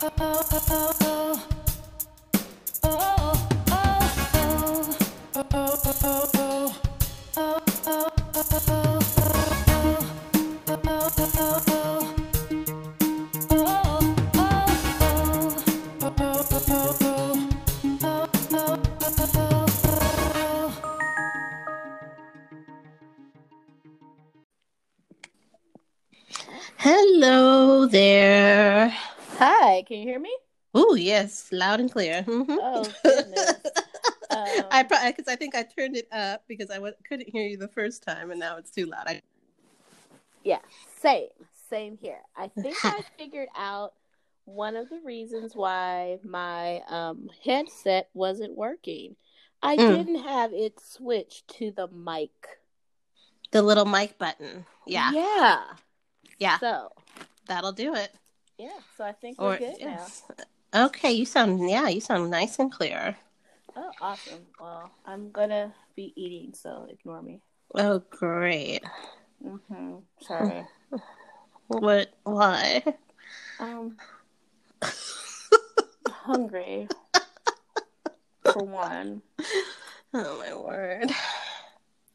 [0.00, 0.99] Hello
[31.10, 32.22] yes, loud and clear.
[32.22, 32.56] Mhm.
[32.60, 33.54] Oh goodness.
[34.30, 37.56] Um, I because I think I turned it up because I w- couldn't hear you
[37.56, 39.06] the first time, and now it's too loud.
[39.06, 39.22] I-
[40.44, 40.60] yeah,
[41.02, 41.28] same,
[41.68, 42.20] same here.
[42.36, 43.92] I think I figured out
[44.44, 49.16] one of the reasons why my um, headset wasn't working.
[49.62, 49.88] I Mm.
[49.96, 52.30] didn't have it switched to the mic.
[53.50, 54.64] the little mic button.
[54.86, 55.64] Yeah, Yeah.
[56.38, 56.92] yeah, So
[57.46, 58.14] that'll do it.
[58.58, 60.22] yeah, so I think we're Or good yes.
[60.74, 63.16] Okay, you sound yeah, you sound nice and clear.
[63.76, 64.46] Oh, awesome.
[64.60, 67.40] Well, I'm gonna be eating, so ignore me.
[67.74, 68.82] Oh great.
[69.44, 69.96] Mm-hmm.
[70.22, 70.64] Sorry.
[71.68, 72.12] What?
[72.24, 72.82] Why?
[73.60, 73.96] Um,
[76.08, 76.88] hungry.
[78.52, 79.22] For one,
[80.12, 81.12] Oh my word.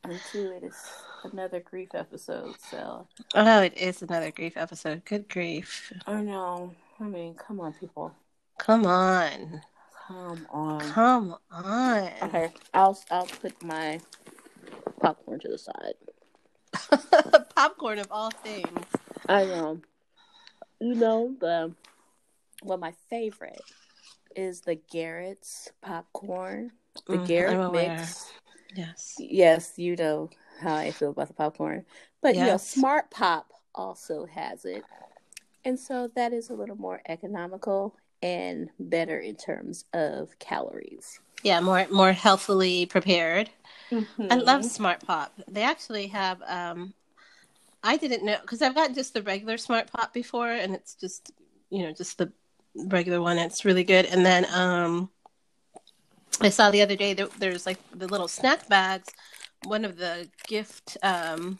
[0.03, 0.76] and two, it is
[1.23, 2.56] another grief episode.
[2.70, 5.06] So Oh, it is another grief episode.
[5.06, 5.94] Good grief.
[6.06, 6.73] I know.
[7.00, 8.14] I mean, come on, people.
[8.58, 9.61] Come on.
[10.08, 10.80] Come on.
[10.92, 12.09] Come on.
[12.23, 14.00] Okay, I'll I'll put my
[15.02, 15.95] popcorn to the side.
[17.56, 18.86] Popcorn of all things.
[19.28, 19.81] I know.
[20.80, 21.73] You know the
[22.64, 23.61] well, my favorite
[24.36, 26.72] is the Garrett's popcorn.
[27.08, 28.31] The Mm, Garrett mix.
[28.76, 29.16] Yes.
[29.20, 30.30] Yes, you know
[30.61, 31.86] how I feel about the popcorn.
[32.22, 34.83] But you know, Smart Pop also has it.
[35.64, 41.19] And so that is a little more economical and better in terms of calories.
[41.43, 43.52] Yeah, more more healthily prepared.
[43.93, 44.43] I Mhm.
[44.43, 45.31] love Smart Pop.
[45.47, 46.95] They actually have um
[47.83, 51.31] I didn't know because I've got just the regular Smart Pop before and it's just
[51.69, 52.31] you know, just the
[52.75, 53.37] regular one.
[53.37, 54.05] It's really good.
[54.08, 55.11] And then um
[56.41, 59.09] I saw the other day that there's like the little snack bags,
[59.65, 61.59] one of the gift um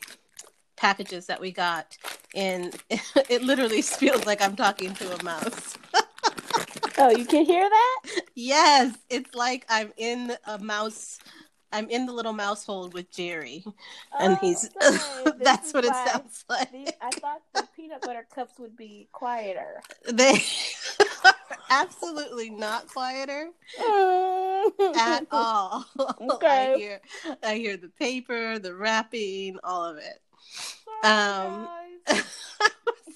[0.78, 1.96] packages that we got
[2.34, 2.76] and
[3.30, 5.78] it literally feels like I'm talking to a mouse.
[6.98, 8.02] Oh, you can hear that?
[8.36, 11.20] Yes, it's like I'm in a mouse.
[11.72, 13.64] I'm in the little mouse hole with Jerry,
[14.20, 14.70] and Oh, he's.
[14.80, 15.32] sorry.
[15.44, 16.72] That's what it sounds like.
[16.72, 19.82] these- I thought the peanut butter cups would be quieter.
[20.12, 20.42] They
[21.26, 21.34] are
[21.70, 23.50] absolutely not quieter
[24.96, 25.86] at all.
[26.22, 26.74] Okay.
[26.74, 27.02] I hear,
[27.44, 30.22] I hear the paper, the wrapping, all of it.
[31.02, 31.68] Sorry, Um,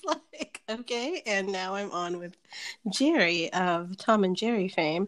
[0.05, 2.35] was like, okay, and now I'm on with
[2.89, 5.07] Jerry of Tom and Jerry fame.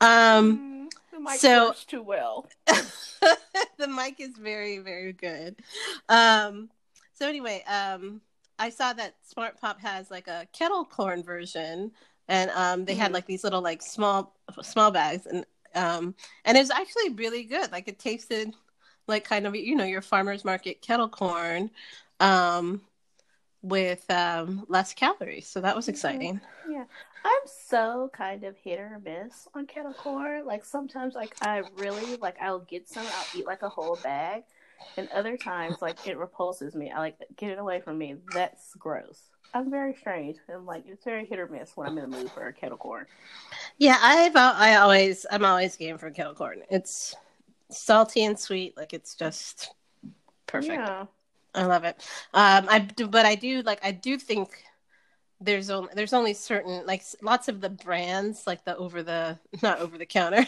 [0.00, 0.88] Um.
[0.90, 2.46] Mm, the mic so- works too well.
[3.78, 5.56] the mic is very very good
[6.08, 6.70] um
[7.12, 8.20] so anyway um
[8.58, 11.90] i saw that smart pop has like a kettle corn version
[12.28, 13.14] and um they had Mhm.
[13.14, 16.14] like these little like small small bags and um
[16.44, 18.54] and it was actually really good like it tasted
[19.06, 21.70] like kind of you know your farmers market kettle corn
[22.20, 22.80] um
[23.62, 26.84] with um less calories so that was exciting Yeah,
[27.24, 30.46] I'm so kind of hit or miss on kettle corn.
[30.46, 34.44] Like sometimes, like I really like I'll get some, I'll eat like a whole bag,
[34.96, 36.90] and other times like it repulses me.
[36.90, 38.16] I like get it away from me.
[38.32, 39.20] That's gross.
[39.52, 40.36] I'm very strange.
[40.48, 42.78] and like it's very hit or miss when I'm in the mood for a kettle
[42.78, 43.06] corn.
[43.78, 46.62] Yeah, I've I always I'm always game for kettle corn.
[46.70, 47.14] It's
[47.70, 49.74] salty and sweet, like it's just
[50.46, 50.88] perfect.
[50.88, 51.06] Yeah.
[51.54, 51.96] I love it.
[52.32, 52.78] Um, I
[53.08, 54.50] but I do like I do think
[55.40, 59.80] there's only there's only certain like lots of the brands like the over the not
[59.80, 60.44] over the counter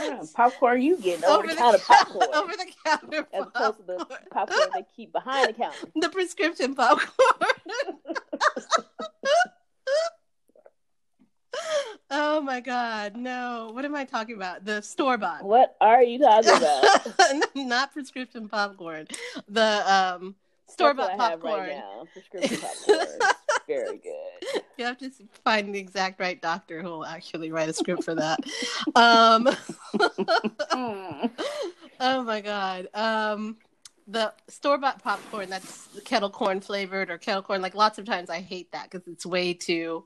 [0.00, 3.78] kind of popcorn you getting over, the counter cou- popcorn over the counter as opposed
[3.78, 5.86] to the popcorn they keep behind the counter.
[5.96, 7.10] the prescription popcorn.
[12.10, 13.70] oh my god, no!
[13.72, 14.64] What am I talking about?
[14.64, 15.44] The store bought.
[15.44, 17.44] What are you talking about?
[17.54, 19.06] not prescription popcorn.
[19.48, 20.34] The um
[20.68, 21.60] store bought what I have popcorn.
[21.60, 22.06] right now.
[22.12, 22.58] Prescription
[22.88, 23.18] popcorn.
[23.66, 24.62] Very good.
[24.76, 25.10] You have to
[25.44, 28.40] find the exact right doctor who will actually write a script for that.
[28.96, 29.46] um,
[30.72, 31.30] Mm.
[32.00, 32.88] oh my god.
[32.94, 33.56] Um,
[34.06, 37.62] the store bought popcorn that's kettle corn flavored or kettle corn.
[37.62, 40.04] Like lots of times, I hate that because it's way too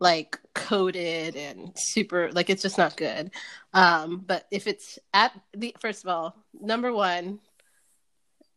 [0.00, 2.30] like coated and super.
[2.32, 3.30] Like it's just not good.
[3.74, 7.40] Um, but if it's at the first of all, number one,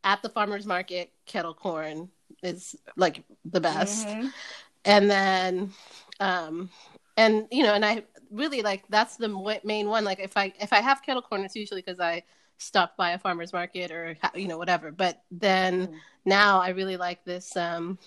[0.03, 2.09] at the farmers market, kettle corn
[2.43, 4.07] is like the best.
[4.07, 4.31] Mhm.
[4.85, 5.71] and then
[6.19, 6.69] um
[7.17, 9.27] and you know and i really like that's the
[9.63, 12.23] main one like if i if i have kettle corn it's usually because i
[12.57, 15.95] stopped by a farmer's market or you know whatever but then Mm.
[16.25, 17.99] now i really like this um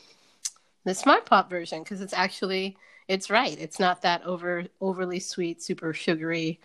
[0.84, 2.76] the smart pop version because it's actually
[3.08, 3.58] it's right.
[3.58, 6.60] It's not that over overly sweet super sugary.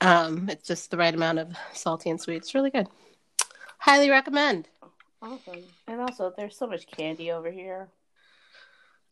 [0.00, 2.36] Um it's just the right amount of salty and sweet.
[2.36, 2.88] It's really good.
[3.78, 4.68] Highly recommend.
[5.22, 5.62] Awesome.
[5.86, 7.88] And also, there's so much candy over here.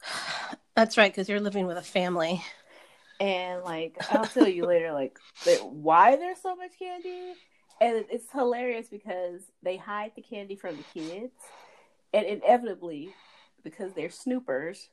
[0.75, 2.43] that's right because you're living with a family.
[3.21, 5.19] And like, I'll tell you later, like,
[5.63, 7.35] why there's so much candy.
[7.81, 11.33] And it's hilarious because they hide the candy from the kids,
[12.13, 13.13] and inevitably,
[13.65, 14.89] because they're snoopers,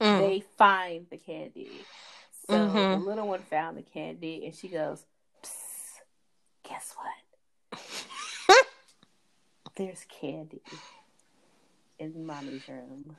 [0.00, 0.18] Mm.
[0.18, 1.70] they find the candy.
[2.48, 3.00] So Mhm.
[3.00, 5.04] the little one found the candy, and she goes,
[6.62, 7.80] "Guess what?
[9.76, 10.62] There's candy
[11.98, 13.16] in mommy's room."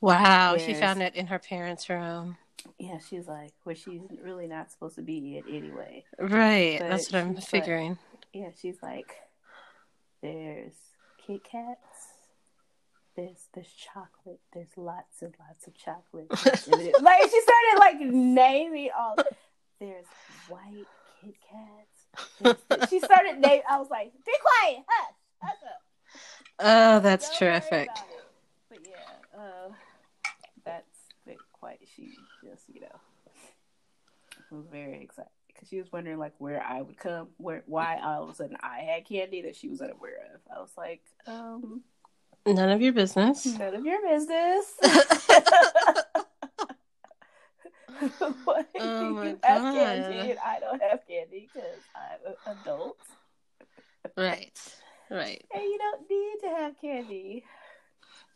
[0.00, 2.36] wow she found it in her parents room
[2.78, 6.04] Yeah, she's like, where she's really not supposed to be in anyway.
[6.20, 7.98] right But that's what i'm she's like- figuring
[8.32, 9.16] Yeah, she's like,
[10.22, 10.74] there's
[11.18, 12.17] Kit Kats,
[13.18, 16.30] there's there's chocolate, there's lots and lots of chocolate.
[16.30, 19.16] like she started like naming all.
[19.80, 20.06] There's
[20.48, 20.86] white
[21.20, 22.60] Kit Kats.
[22.68, 23.62] There's- she started name.
[23.68, 25.82] I was like, be quiet, hush, hush up.
[26.60, 27.88] oh that's Don't terrific.
[28.68, 29.72] But yeah, uh,
[30.64, 30.98] that's
[31.52, 31.80] quite.
[31.96, 32.12] She
[32.44, 33.00] just you know
[34.52, 38.22] was very excited because she was wondering like where I would come, where why all
[38.22, 40.40] of a sudden I had candy that she was unaware of.
[40.56, 41.82] I was like, um,
[42.46, 43.46] none of your business.
[43.46, 44.74] None of your business.
[48.00, 48.64] Do Oh my
[49.28, 52.98] you have candy and I don't have candy because I'm an adult.
[54.16, 54.56] Right.
[55.10, 55.44] Right.
[55.52, 57.44] And you don't need to have candy.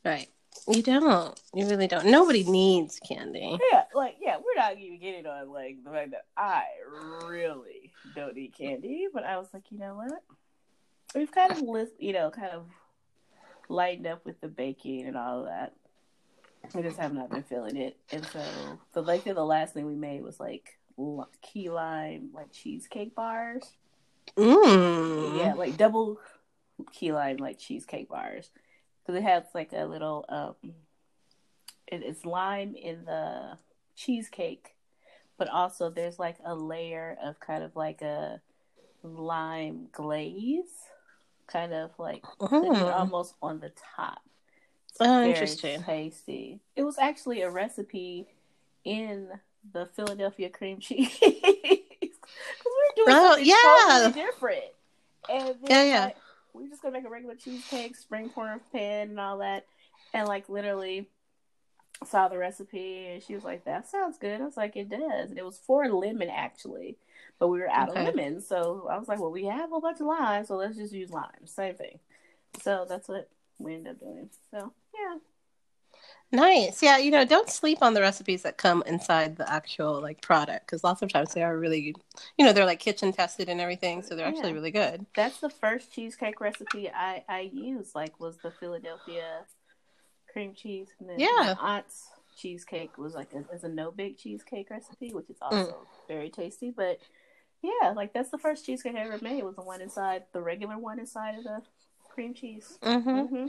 [0.05, 0.29] right.
[0.69, 1.41] You don't.
[1.55, 2.07] You really don't.
[2.07, 3.59] Nobody needs candy.
[3.73, 6.65] Yeah, like yeah, we're not even getting on like the fact that I
[7.25, 10.23] really don't eat candy, but I was like, you know what?
[11.15, 12.67] We've kind of list, you know, kind of
[13.73, 15.73] lightened up with the baking and all of that.
[16.75, 18.41] I just have not been feeling it, and so
[18.93, 20.79] the like the last thing we made was like
[21.41, 23.65] key lime like cheesecake bars.
[24.37, 25.39] mm.
[25.39, 26.21] Yeah, like double
[26.93, 28.51] key lime like cheesecake bars.
[29.01, 30.75] Because it has like a little um
[31.89, 33.59] it is lime in the
[33.97, 34.77] cheesecake,
[35.37, 38.41] but also there's like a layer of kind of like a
[39.03, 40.89] lime glaze,
[41.53, 42.95] kind of like Mm.
[42.95, 44.21] almost on the top.
[44.89, 45.83] It's Oh, interesting.
[45.83, 46.61] Tasty.
[46.77, 48.27] It was actually a recipe
[48.85, 49.29] in
[49.73, 51.19] the Philadelphia cream cheese.
[52.03, 54.01] Because we were doing Oh, yeah.
[54.11, 54.65] totally different.
[55.29, 56.05] And then, Yeah, yeah.
[56.07, 56.17] like,
[56.53, 59.67] we're just gonna make a regular cheesecake, springform pan, and all that.
[60.13, 61.09] And like literally
[62.05, 65.31] saw the recipe, and she was like, "That sounds good." I was like, "It does."
[65.31, 66.99] And it was for lemon actually,
[67.43, 68.09] but we were out Okay.
[68.09, 70.55] of lemon, so I was like, "Well, we have a whole bunch of limes, so
[70.55, 71.99] let's just use lime." Same thing.
[72.63, 73.29] So that's what
[73.59, 74.31] we ended up doing.
[74.53, 75.19] So yeah,
[76.31, 76.85] Nice.
[76.85, 80.67] Yeah, you know, don't sleep on the recipes that come inside the actual like product
[80.69, 81.97] because lots of times they are really,
[82.39, 85.05] you know, they're like kitchen tested and everything, so they're actually really good.
[85.17, 87.97] that's the first cheesecake recipe I I used.
[87.97, 89.47] Like, was the Philadelphia
[90.33, 90.89] cream cheese.
[91.01, 91.57] And then Yeah.
[91.59, 95.43] my aunt's cheesecake was like a, is a no bake cheesecake recipe, which is mm.
[95.43, 96.71] also very tasty.
[96.71, 96.99] But
[97.63, 99.43] yeah, like that's the first cheesecake I ever made.
[99.45, 101.63] Was the one inside the regular one inside of the
[102.11, 102.79] cream cheese.
[102.83, 103.47] hmm hmm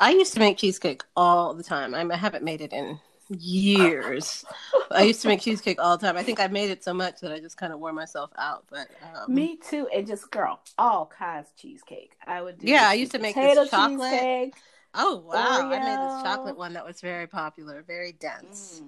[0.00, 1.94] I used to make cheesecake all the time.
[1.94, 4.44] I, I haven't made it in years.
[4.90, 6.16] I used to make cheesecake all the time.
[6.16, 8.64] I think I made it so much that I just kind of wore myself out.
[8.70, 12.12] But um, Me too, and just girl, all kinds of cheesecake.
[12.26, 12.68] I would do.
[12.68, 14.54] Yeah, I used to make this chocolate cheesecake.
[14.94, 18.82] oh wow, I made this chocolate one that was very popular, very dense.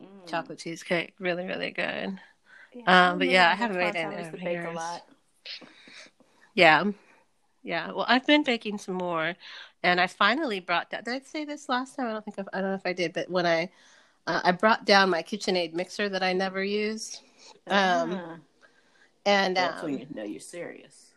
[0.00, 0.26] Mm, mm.
[0.28, 2.18] Chocolate cheesecake, really, really good.
[2.74, 4.68] Yeah, Um, but yeah, I haven't one made it time I in bake years.
[4.68, 5.02] a lot.
[6.54, 6.84] Yeah.
[7.62, 7.92] Yeah.
[7.92, 9.34] Well, I've been baking some more
[9.82, 12.06] and I finally brought down, did I say this last time?
[12.08, 13.70] I don't think I've, I don't know if I did, but when I,
[14.26, 17.22] uh, I brought down my KitchenAid mixer that I never used.
[17.70, 18.38] Um, Ah,
[19.26, 21.14] And, that's when um, you know you're serious.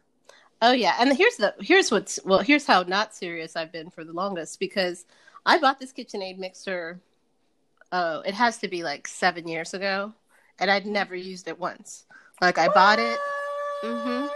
[0.62, 0.96] oh yeah.
[1.00, 4.60] And here's the, here's what's, well, here's how not serious I've been for the longest
[4.60, 5.05] because
[5.46, 7.00] I bought this KitchenAid mixer.
[7.91, 10.13] Oh, it has to be like seven years ago
[10.62, 12.06] and I'd never used it once.
[12.39, 13.20] Like I bought it.
[13.84, 14.27] Mm-hmm.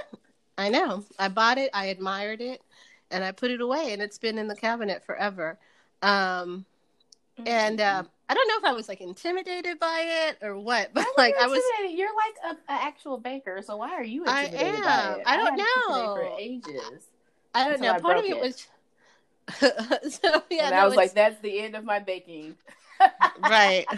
[0.57, 1.03] I know.
[1.17, 1.69] I bought it.
[1.73, 2.61] I admired it,
[3.11, 5.57] and I put it away, and it's been in the cabinet forever.
[6.01, 6.65] Um,
[7.37, 7.49] Mm-hmm.
[7.49, 11.05] and um, I don't know if I was like intimidated by it or what, but
[11.17, 11.61] like I was.
[11.75, 11.99] intimidated?
[11.99, 15.23] You're like an actual baker, so why are you I intimidated by it?
[15.25, 16.15] I don't KitchenAid know.
[16.15, 17.07] for ages.
[17.53, 17.91] I don't know.
[17.91, 18.41] I Part of it it.
[18.41, 18.67] was.
[20.21, 22.55] so yeah, and I was it's- like, that's the end of my baking.
[23.41, 23.85] right.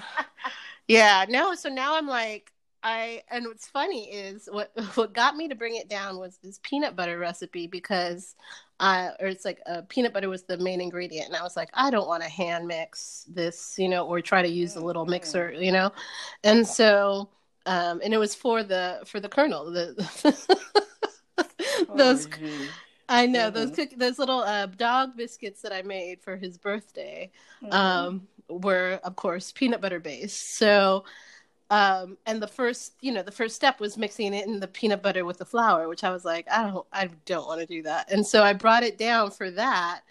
[0.87, 2.51] Yeah, no, so now I'm like
[2.83, 6.59] I and what's funny is what what got me to bring it down was this
[6.63, 8.35] peanut butter recipe because
[8.79, 11.69] uh or it's like uh, peanut butter was the main ingredient and I was like
[11.73, 15.05] I don't want to hand mix this, you know, or try to use a little
[15.05, 15.91] mixer, you know.
[16.43, 17.29] And so
[17.65, 20.37] um and it was for the for the kernel, the
[21.93, 22.75] those Oh.
[23.09, 23.75] I know those Mhm.
[23.75, 27.71] cook- those little uh, dog biscuits that I made for his birthday Mhm.
[27.73, 30.57] um, were, of course, peanut butter based.
[30.57, 31.03] So,
[31.69, 35.01] um, and the first, you know, the first step was mixing it in the peanut
[35.03, 37.83] butter with the flour, which I was like, I don't, I don't want to do
[37.83, 38.11] that.
[38.11, 40.01] And so I brought it down for that.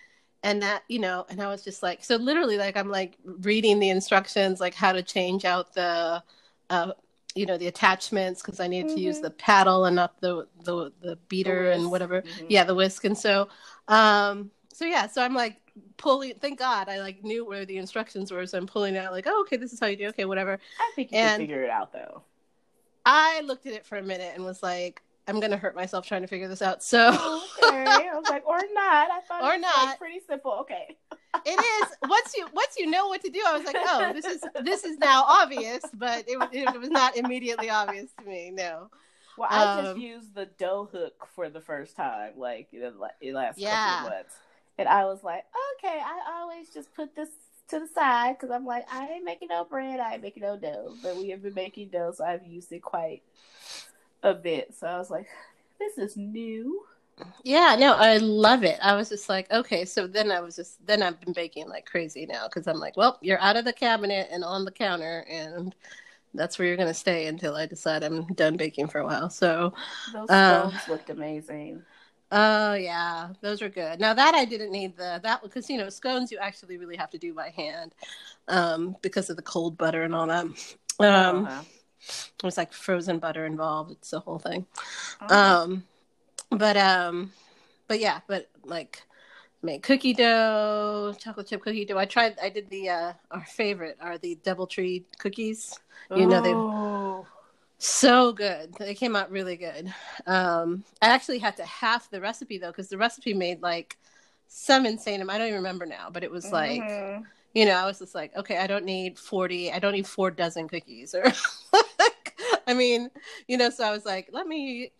[0.42, 3.80] And that, you know, and I was just like, so literally, like, I'm like reading
[3.80, 6.22] the instructions, like how to change out the,
[6.70, 6.92] uh,
[7.34, 9.22] you know, the attachments because I needed to use Mhm.
[9.22, 11.90] the paddle and not the the the beater and whisk.
[11.90, 12.46] whatever Mhm.
[12.48, 13.48] yeah the whisk and so
[13.88, 15.60] um so yeah so i'm like
[15.96, 19.26] pulling thank god i like knew where the instructions were so i'm pulling out like
[19.26, 21.62] oh okay this is how you do okay whatever I think you and- can figure
[21.62, 22.22] it out though.
[23.04, 26.22] i looked at it for a minute and was like i'm gonna hurt myself trying
[26.22, 27.84] to figure this out so okay.
[27.88, 29.10] I was like, or not.
[29.10, 29.98] I thought Or it was like, not.
[29.98, 30.52] pretty simple.
[30.60, 30.96] Okay.
[31.44, 34.24] it is once you once you know what to do i was like oh this
[34.24, 38.88] is this is now obvious but it, it was not immediately obvious to me no
[39.36, 42.90] Well, I Um, just used the dough hook for the first time, like in the
[42.92, 43.96] la- in the last Yeah.
[43.98, 44.34] couple months,
[44.78, 45.44] and I was like,
[45.78, 47.30] okay, I always just put this
[47.68, 50.56] to the side because I'm like, I ain't making no bread, I ain't making no
[50.56, 53.22] dough, but we have been making dough, so I've used it quite
[54.22, 54.74] a bit.
[54.78, 55.28] So I was like,
[55.78, 56.82] this is new.
[57.42, 58.78] Yeah, no, I love it.
[58.82, 61.86] I was just like, okay, so then I was just then I've been baking like
[61.86, 65.24] crazy now because I'm like, well, you're out of the cabinet and on the counter,
[65.30, 65.74] and
[66.34, 69.30] that's where you're gonna stay until I decide I'm done baking for a while.
[69.30, 69.72] So,
[70.12, 71.82] Those Uh, looked amazing.
[72.32, 74.00] Oh yeah, those are good.
[74.00, 77.10] Now that I didn't need the that because you know scones you actually really have
[77.10, 77.94] to do by hand,
[78.48, 80.44] um, because of the cold butter and all that.
[80.98, 81.62] Um, Uh-huh.
[82.40, 83.90] there's like frozen butter involved.
[83.92, 84.66] It's the whole thing.
[85.20, 85.34] Uh-huh.
[85.64, 85.84] um
[86.50, 87.32] but um
[87.88, 89.02] but yeah but like
[89.62, 93.96] make cookie dough chocolate chip cookie dough i tried i did the uh our favorite
[94.00, 95.74] are the double tree cookies
[96.14, 97.26] you know they- Oh.
[97.78, 99.92] So good they came out really good
[100.26, 103.98] um i actually had to half the recipe though because the recipe made like
[104.48, 107.26] some insane amount i don't even remember now but it was like Mhm.
[107.54, 110.30] you know, I was just like, okay, I don't need 40, I don't need four
[110.30, 111.14] dozen cookies.
[111.14, 111.24] Or,
[112.66, 113.08] I mean,
[113.48, 114.92] you know, so I was like, let me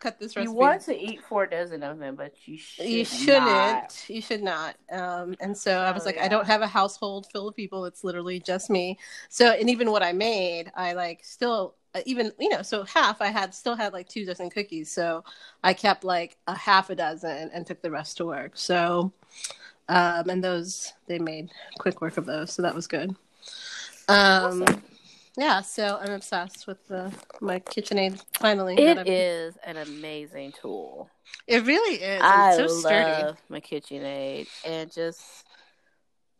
[0.00, 0.44] cut this recipe.
[0.44, 3.44] you want to eat four dozen of them, but you should you shouldn't.
[3.44, 4.04] not.
[4.08, 4.76] You should not.
[4.90, 6.24] Um, and so I was Oh, like, yeah.
[6.24, 7.84] I don't have a household full of people.
[7.84, 8.98] It's literally just me.
[9.28, 13.28] So, and even what I made, I like still, even, you know, so half I
[13.28, 14.90] had still had like two dozen cookies.
[14.90, 15.24] So
[15.62, 18.52] I kept like a half a dozen and took the rest to work.
[18.56, 19.12] So,
[19.88, 22.52] um, and those, they made quick work of those.
[22.52, 23.14] So that was good.
[24.08, 24.82] Um, Awesome.
[25.36, 25.60] yeah.
[25.60, 28.76] So I'm obsessed with the, my KitchenAid finally.
[28.76, 31.10] that is an amazing tool.
[31.46, 32.20] It really is.
[32.22, 33.24] I It's so sturdy.
[33.24, 35.44] love my KitchenAid and just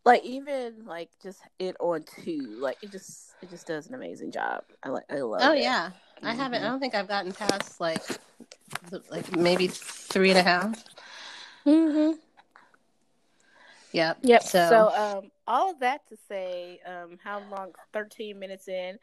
[0.05, 4.31] like even like just it on two, like it just it just does an amazing
[4.31, 4.63] job.
[4.83, 5.61] I like I love Oh it.
[5.61, 5.91] yeah,
[6.21, 6.63] I haven't.
[6.63, 8.01] I don't think I've gotten past like,
[9.09, 10.83] like maybe three and a half.
[11.65, 12.17] Mm-hmm.
[13.93, 14.17] Yep.
[14.23, 14.43] Yep.
[14.43, 17.73] So, So, um, all of that to say, um, how long?
[17.93, 18.97] Thirteen minutes in.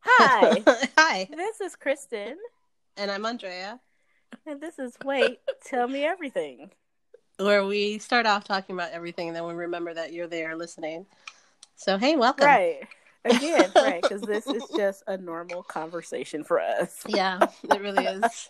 [0.00, 0.62] Hi,
[0.96, 2.36] hi, this is Kristen,
[2.96, 3.80] and I'm Andrea.
[4.46, 5.40] and this is Wait.
[5.64, 6.70] Tell me everything.
[7.38, 11.06] Where we start off talking about everything, and then we remember that you're there listening.
[11.76, 12.46] So hey, welcome.
[12.46, 12.88] Right.
[13.26, 14.02] Again, right?
[14.02, 17.02] Because this is just a normal conversation for us.
[17.06, 18.48] Yeah, it really is.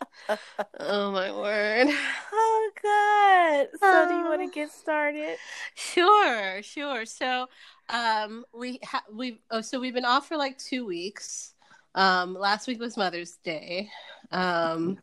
[0.80, 1.88] oh my word.
[2.32, 3.68] Oh God!
[3.80, 5.36] So, do you want to get started?
[5.74, 7.06] Sure, sure.
[7.06, 7.48] So,
[7.88, 11.54] um, we ha- we oh, so we've been off for like two weeks.
[11.94, 13.88] Um, last week was Mother's Day.
[14.32, 14.98] Um,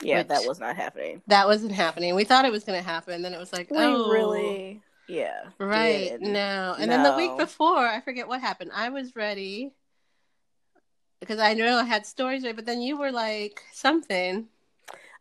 [0.00, 1.22] Yeah, Which- that was not happening.
[1.26, 2.14] that wasn't happening.
[2.14, 3.22] We thought it was going to happen.
[3.22, 6.10] Then it was like, We oh, really, yeah, right?
[6.10, 6.22] did.
[6.22, 6.76] No.
[6.78, 8.70] And then the week before, I forget what happened.
[8.74, 9.72] I was ready
[11.20, 14.46] because I know I had stories ready, but then you were like something.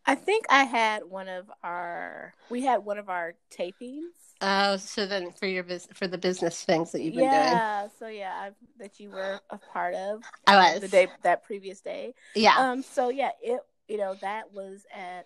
[0.06, 2.34] I think I had one of our.
[2.50, 4.04] We had one of our tapings.
[4.40, 7.88] Oh, so then for your bus- for the business things that you've been doing, yeah.
[7.98, 11.82] So yeah, I, that you were a part of I was the day that previous
[11.82, 12.14] day.
[12.36, 12.84] Yeah, Um.
[12.84, 15.25] So yeah, it you know that was at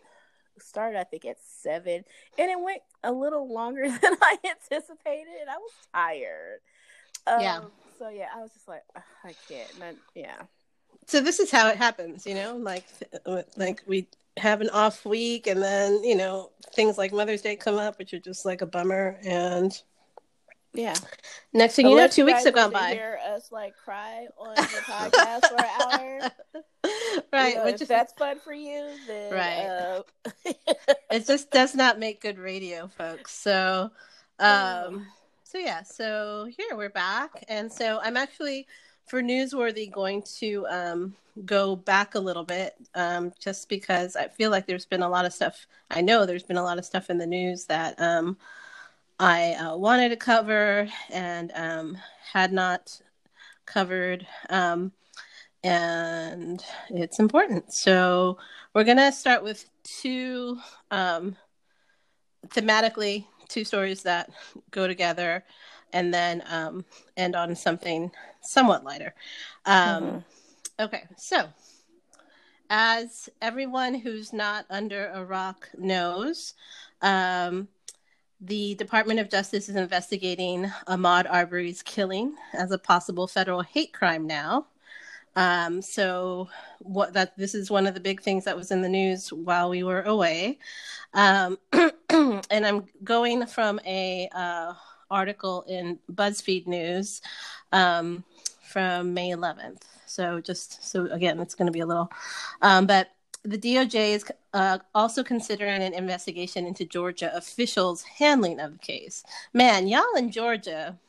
[0.60, 2.04] started I think at seven,
[2.38, 5.48] and it went a little longer than I anticipated.
[5.50, 6.60] I was tired.
[7.28, 7.62] Um, Yeah.
[8.00, 9.74] So yeah, I was just like, I can't.
[9.76, 10.42] And I, yeah.
[11.06, 12.86] so this is how it happens, you know, like
[13.58, 17.76] like we have an off week and then, you know, things like Mother's Day come
[17.76, 19.80] up, which are just like a bummer and
[20.74, 20.96] Yeah.
[21.54, 22.94] next thing you know, two weeks have gone by.
[22.94, 26.32] Hear us like cry on the podcast for an hour.
[27.34, 27.50] right.
[27.50, 29.68] You know, which if is that's fun for you, then Right.
[29.68, 30.04] uh,
[31.12, 33.34] it just does not make good radio, folks.
[33.34, 33.92] So
[34.40, 35.08] um
[35.44, 37.44] so yeah, so here we're back.
[37.50, 38.66] And so I'm actually
[39.08, 44.52] for newsworthy going to um go back a little bit um just because I feel
[44.52, 47.10] like there's been a lot of stuff I know there's been a lot of stuff
[47.10, 48.38] in the news that um
[49.22, 51.98] I uh, wanted to cover and um
[52.34, 53.00] had not
[53.66, 54.92] covered um
[55.64, 57.72] and it's important.
[57.72, 58.38] So
[58.74, 60.58] we're gonna start with two
[60.90, 61.38] um
[62.48, 64.30] thematically two stories that
[64.72, 65.44] go together
[65.94, 66.86] and then um,
[67.18, 68.12] end on something
[68.42, 69.14] somewhat lighter.
[69.66, 70.24] Um, Mhm.
[70.80, 71.50] Okay, so
[72.70, 76.56] as everyone who's not under a rock knows,
[77.02, 77.68] um,
[78.42, 84.26] the Department of Justice is investigating Ahmaud Arbery's killing as a possible federal hate crime
[84.26, 84.66] now.
[85.36, 88.90] Um, so what that this is one of the big things that was in the
[88.90, 90.58] news while we were away.
[91.14, 91.60] Um,
[92.10, 94.74] and I'm going from a uh,
[95.10, 97.22] article in BuzzFeed News
[97.72, 98.24] um,
[98.62, 99.84] from May 11th.
[100.08, 102.12] So just so again, it's going to be a little,
[102.62, 103.12] um, but
[103.44, 109.24] the DOJ is uh, also considering an investigation into Georgia officials' handling of the case.
[109.54, 111.00] Man, y'all in Georgia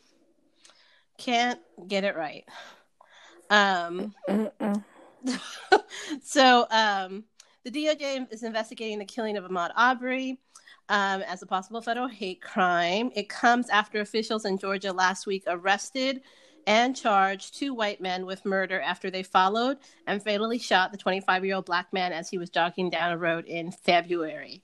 [1.19, 2.45] can't get it right.
[3.51, 4.15] Um,
[6.23, 7.25] so um,
[7.65, 10.39] the DOJ is investigating the killing of Ahmaud Arbery.
[10.89, 13.11] um, as a possible federal hate crime.
[13.15, 16.23] It comes after officials in Georgia last week arrested
[16.67, 21.45] and charged two white men with murder after they followed and fatally shot the 25
[21.45, 24.63] year old black man as he was jogging down a road in February.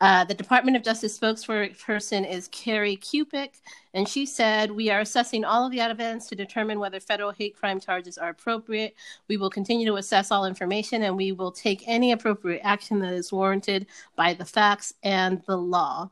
[0.00, 3.60] Uh, the Department of Justice spokesperson is Kerri Kupec,
[3.94, 7.56] and she said, We are assessing all of the evidence to determine whether federal hate
[7.56, 8.94] crime charges are appropriate.
[9.28, 13.14] We will continue to assess all information and we will take any appropriate action that
[13.14, 16.10] is warranted by the facts and the law.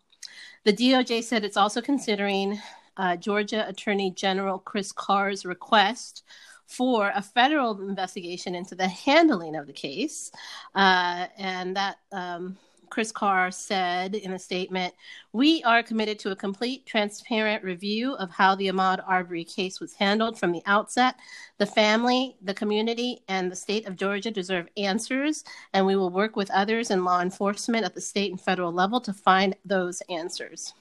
[0.65, 2.59] The DOJ said it's also considering
[2.97, 6.23] uh, Georgia Attorney General Chris Carr's request
[6.67, 10.33] for a federal investigation into the handling of the case.
[10.75, 12.57] Uh, and that um,
[12.95, 14.95] Chris Carr said in a statement
[15.33, 19.95] We are committed to a complete, transparent review of how the Ahmaud Arbery case was
[19.95, 21.17] handled from the outset.
[21.59, 26.37] The family, the community, and the state of Georgia deserve answers, and we will work
[26.37, 30.73] with others in law enforcement at the state and federal level to find those answers.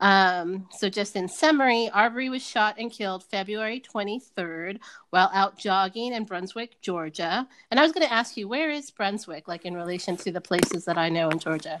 [0.00, 4.78] Um, so, just in summary, Arbery was shot and killed February 23rd
[5.10, 7.48] while out jogging in Brunswick, Georgia.
[7.70, 10.40] And I was going to ask you, where is Brunswick, like in relation to the
[10.40, 11.80] places that I know in Georgia?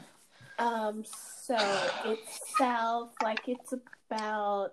[0.58, 4.72] Um, so it's south, like it's about,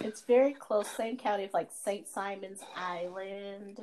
[0.00, 2.06] it's very close, same county of like St.
[2.06, 3.80] Simon's Island,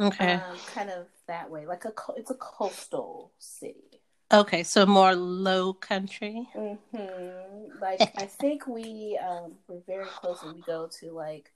[0.00, 0.40] Okay.
[0.40, 1.66] um, kind of that way.
[1.66, 3.91] Like a, it's a coastal city.
[4.32, 6.48] Okay, so more low country.
[6.54, 11.52] hmm Like I think we um we're very close when we go to like,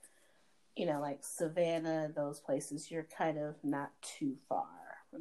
[0.76, 2.90] you know, like Savannah, those places.
[2.90, 4.66] You're kind of not too far.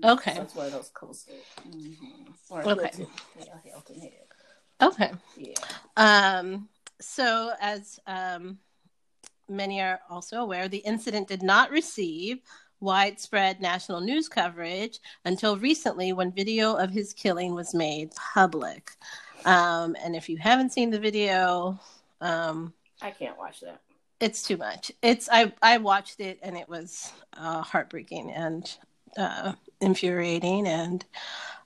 [0.03, 0.33] Okay.
[0.37, 1.35] that's where those coastal.
[1.63, 1.93] hmm
[2.49, 2.89] Or Okay.
[2.97, 3.07] Hilton,
[3.39, 4.11] yeah, Hilton Head.
[4.81, 5.11] Okay.
[5.37, 5.53] Yeah.
[5.97, 8.59] Um, so, as um,
[9.47, 12.39] many are also aware, the incident did not receive
[12.85, 18.91] widespread national news coverage until recently when video of his killing was made public.
[19.43, 21.77] Um, and if you haven't seen the video,
[22.21, 23.81] um, I can't watch that.
[24.21, 24.91] it's too much.
[25.01, 28.63] It's I I watched it and it was uh, heartbreaking and
[29.17, 31.03] uh, infuriating and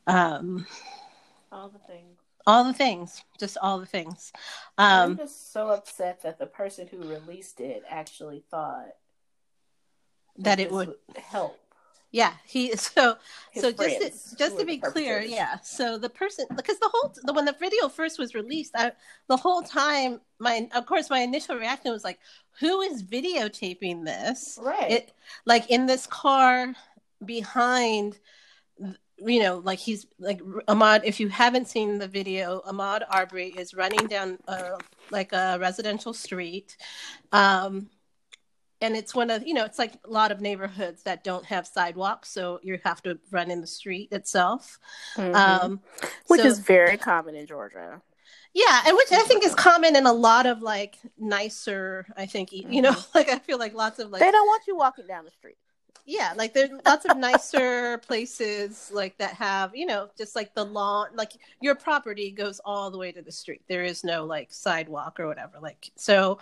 [0.08, 0.66] um,
[1.52, 2.18] All the things.
[2.48, 4.32] all the things, just all the things.
[4.78, 8.96] I'm Um, just so upset that the person who released it actually thought
[10.40, 11.60] that it would help.
[12.12, 13.18] Yeah, he so
[13.52, 15.60] His so just to, just to be clear, yeah.
[15.60, 18.92] So the person because the whole the when the video first was released, I,
[19.28, 22.20] the whole time my of course my initial reaction was like,
[22.60, 24.58] who is videotaping this?
[24.62, 24.92] Right.
[24.92, 25.14] It
[25.46, 26.74] like in this car
[27.24, 28.18] behind
[29.18, 33.74] you know like he's like Ahmaud if you haven't seen the video Ahmaud Arbery is
[33.74, 34.78] running down uh,
[35.12, 36.78] like a residential street
[37.34, 37.90] um
[38.82, 41.68] and it's one of you know it's like a lot of neighborhoods that don't have
[41.68, 44.80] sidewalks so you have to run in the street itself
[45.16, 45.36] Mhm.
[45.36, 45.82] um
[46.28, 48.02] Which so- is very common in Georgia.
[48.54, 52.52] yeah and which i think is common in a lot of like nicer i think
[52.52, 55.26] you know like i feel like lots of like they don't want you walking down
[55.26, 55.58] the street.
[56.06, 60.66] Yeah, like there's lots of nicer places like that have, you know, just like the
[60.66, 63.62] lawn, like your property goes all the way to the street.
[63.68, 65.60] There is no like sidewalk or whatever.
[65.62, 66.40] Like so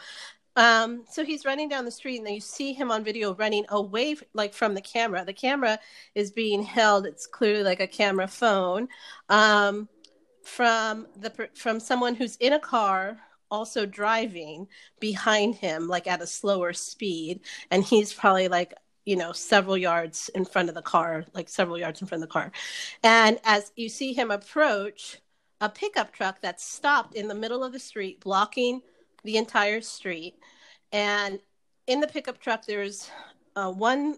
[0.58, 3.66] um so he's running down the street and then you see him on video running
[3.70, 5.24] away like from the camera.
[5.24, 5.80] The camera
[6.16, 8.90] is being held, it's clearly like a camera phone.
[9.30, 9.88] Um
[10.44, 14.68] from the from someone who's in a car also driving
[15.00, 17.40] behind him like at a slower speed
[17.72, 18.74] and he's probably like
[19.08, 22.28] you know, several yards in front of the car, like several yards in front of
[22.28, 22.52] the car.
[23.04, 25.20] And as you see him approach
[25.62, 28.82] a pickup truck that's stopped in the middle of the street, blocking
[29.28, 30.36] the entire street.
[30.94, 31.40] And
[31.86, 33.12] in the pickup truck, there's
[33.58, 34.16] uh, one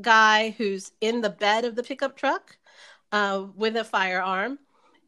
[0.00, 2.56] guy who's in the bed of the pickup truck
[3.10, 4.58] uh, with a firearm,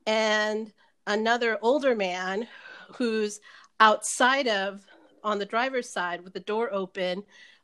[0.07, 0.73] and
[1.07, 2.49] another older man
[2.97, 3.41] who's
[3.79, 4.85] outside of
[5.23, 7.23] on the driver's side with the door open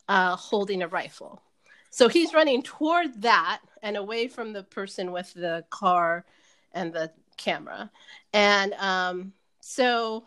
[0.08, 1.42] uh, holding a rifle.
[1.90, 6.24] So he's running toward that and away from the person with the car
[6.72, 7.90] and the camera.
[8.32, 10.24] And um, so,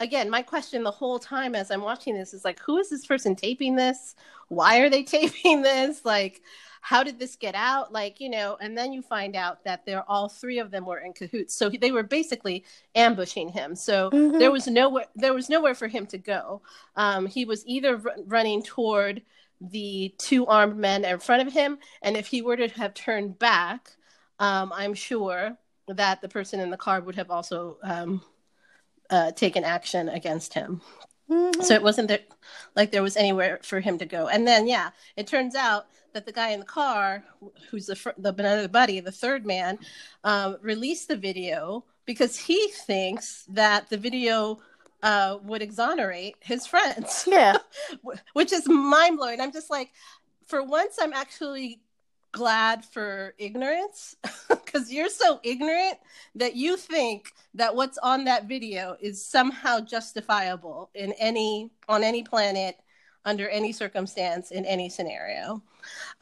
[0.00, 3.06] again, my question the whole time as I'm watching this is like, who is this
[3.06, 4.14] person taping this?
[4.48, 6.04] Why are they taping this?
[6.04, 6.42] Like,
[6.82, 10.08] how did this get out like you know and then you find out that they're
[10.10, 14.38] all three of them were in cahoots so they were basically ambushing him so mm-hmm.
[14.38, 16.62] there was nowhere there was nowhere for him to go
[16.96, 19.20] um, he was either r- running toward
[19.60, 21.78] the two armed men in front of him.
[22.02, 23.90] And if he were to have turned back,
[24.38, 25.56] um, I'm sure
[25.88, 28.22] that the person in the car would have also um,
[29.10, 30.80] uh, taken action against him.
[31.30, 31.62] Mm-hmm.
[31.62, 32.20] So it wasn't there,
[32.74, 34.28] like there was anywhere for him to go.
[34.28, 37.22] And then, yeah, it turns out that the guy in the car,
[37.70, 39.78] who's the fr- the another buddy, the third man,
[40.24, 44.58] um, released the video because he thinks that the video
[45.02, 47.24] uh, would exonerate his friends.
[47.26, 47.58] Yeah.
[48.32, 49.40] Which is mind blowing.
[49.40, 49.90] I'm just like,
[50.46, 51.80] for once, I'm actually
[52.32, 54.16] glad for ignorance?
[54.72, 55.98] Because you're so ignorant
[56.36, 62.22] that you think that what's on that video is somehow justifiable in any on any
[62.22, 62.76] planet
[63.24, 65.60] under any circumstance in any scenario.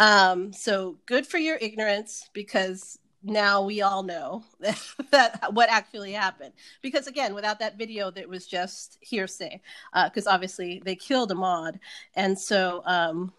[0.01, 6.13] Um, so good for your ignorance because now we all know that, that, what actually
[6.13, 6.53] happened.
[6.83, 9.61] Because again without that video that was just hearsay
[10.05, 11.79] because uh, obviously they killed Ahmaud.
[12.15, 13.33] And so um,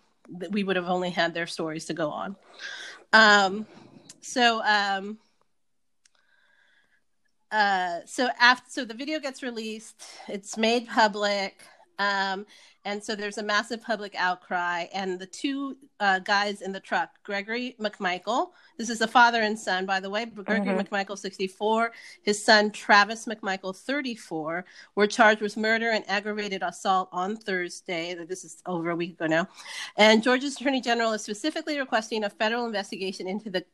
[0.51, 2.35] we would have only had their stories to go on.
[3.13, 3.65] Um,
[4.21, 5.17] so um,
[7.51, 10.03] uh, so after so the video gets released.
[10.27, 11.63] It's made public
[11.99, 12.45] um,
[12.85, 14.85] and so there's a massive public outcry.
[14.93, 19.59] And the two uh, guys in the truck, Gregory McMichael, this is a father and
[19.59, 20.95] son, by the way, Gregory mm-hmm.
[20.95, 21.91] McMichael, 64,
[22.23, 28.15] his son, Travis McMichael, 34, were charged with murder and aggravated assault on Thursday.
[28.27, 29.47] This is over a week ago now.
[29.97, 33.65] And Georgia's Attorney General is specifically requesting a federal investigation into the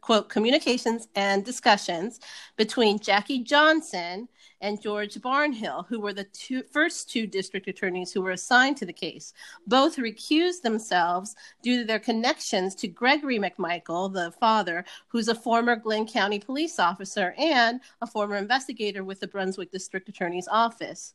[0.00, 2.20] quote communications and discussions
[2.56, 4.28] between Jackie Johnson
[4.60, 8.86] and George Barnhill, who were the two, first two district attorneys who were assigned to
[8.86, 9.34] the case.
[9.66, 15.76] Both recused themselves due to their connections to Gregory McMichael, the father, who's a former
[15.76, 21.12] Glynn County police officer and a former investigator with the Brunswick District Attorney's Office.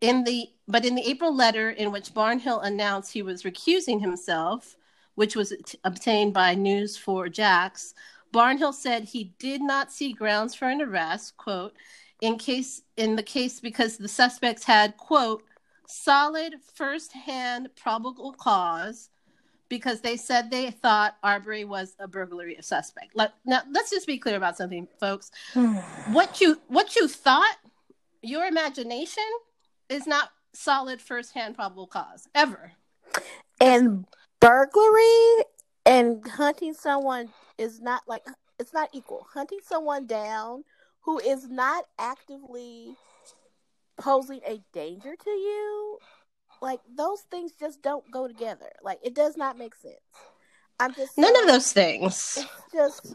[0.00, 4.76] In the but in the April letter in which Barnhill announced he was recusing himself,
[5.14, 7.94] which was t- obtained by News 4 Jax,
[8.32, 11.74] Barnhill said he did not see grounds for an arrest, quote,
[12.20, 15.42] in case in the case because the suspects had, quote,
[15.86, 19.10] solid first-hand probable cause
[19.68, 23.08] because they said they thought Arbery was a burglary suspect.
[23.14, 25.30] Let, now, let's just be clear about something, folks.
[26.12, 27.56] what you what you thought,
[28.22, 29.24] your imagination
[29.88, 32.72] is not solid first-hand probable cause ever.
[33.60, 34.06] And
[34.42, 35.44] burglary
[35.86, 37.28] and hunting someone
[37.58, 38.24] is not like
[38.58, 39.26] it's not equal.
[39.32, 40.64] Hunting someone down
[41.02, 42.96] who is not actively
[43.98, 45.98] posing a danger to you,
[46.60, 48.70] like those things just don't go together.
[48.82, 49.94] Like it does not make sense.
[50.80, 52.38] I'm just none of those things.
[52.38, 53.14] It's just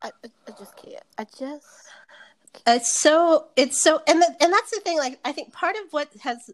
[0.00, 1.02] I, I just can't.
[1.18, 1.66] I just
[2.66, 5.92] it's so it's so and the, and that's the thing like i think part of
[5.92, 6.50] what has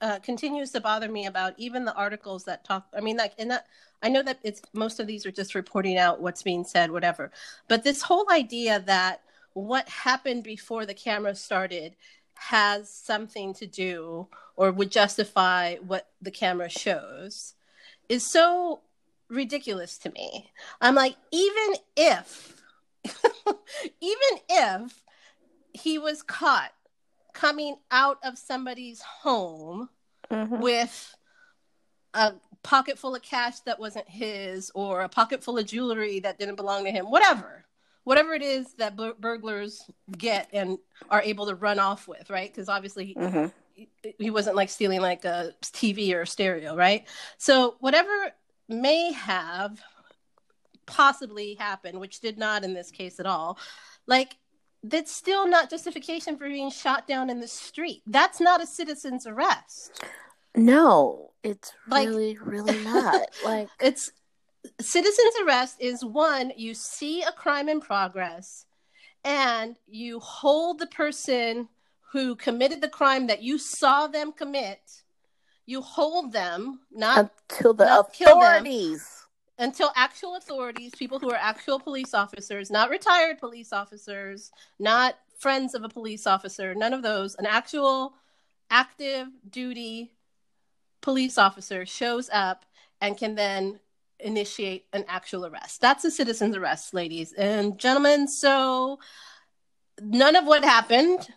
[0.00, 2.86] uh, continues to bother me about even the articles that talk.
[2.96, 3.66] I mean, like, and that
[4.02, 7.30] I know that it's most of these are just reporting out what's being said, whatever.
[7.68, 9.22] But this whole idea that
[9.54, 11.94] what happened before the camera started
[12.34, 17.54] has something to do or would justify what the camera shows
[18.08, 18.80] is so
[19.28, 20.50] ridiculous to me.
[20.80, 22.62] I'm like, even if,
[24.00, 25.04] even if
[25.72, 26.72] he was caught
[27.32, 29.88] coming out of somebody's home
[30.30, 30.60] mm-hmm.
[30.60, 31.14] with
[32.14, 36.38] a pocket full of cash that wasn't his or a pocket full of jewelry that
[36.38, 37.64] didn't belong to him whatever
[38.04, 39.82] whatever it is that bur- burglars
[40.16, 40.78] get and
[41.10, 43.46] are able to run off with right because obviously Mm-hmm.
[43.72, 47.06] he, he wasn't like stealing like a tv or a stereo right
[47.38, 48.32] so whatever
[48.68, 49.80] may have
[50.86, 53.58] possibly happened which did not in this case at all
[54.06, 54.36] like
[54.84, 59.26] that's still not justification for being shot down in the street that's not a citizen's
[59.26, 60.02] arrest
[60.54, 63.26] No, it's Like- really, really not.
[63.44, 64.10] like, it's
[64.80, 68.66] citizen's arrest is one you see a crime in progress
[69.24, 71.68] and you hold the person
[72.12, 74.80] who committed the crime that you saw them commit
[75.64, 78.66] you hold them not until the not kill them.
[78.66, 79.21] authorities.
[79.58, 85.74] Until actual authorities people who are actual police officers not retired police officers not friends
[85.74, 88.14] of a police officer none of those an actual
[88.70, 90.12] active duty
[91.02, 92.64] police officer shows up
[93.00, 93.78] and can then
[94.18, 95.80] initiate an actual arrest.
[95.80, 98.28] That's a citizen's arrest ladies and gentlemen.
[98.28, 98.98] So
[100.00, 101.28] none of what happened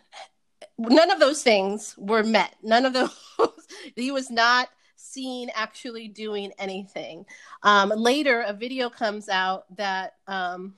[0.78, 2.54] none of those things were met.
[2.62, 3.10] None of those
[3.96, 4.68] he was not
[5.06, 7.24] seen actually doing anything
[7.62, 10.74] um, later a video comes out that um,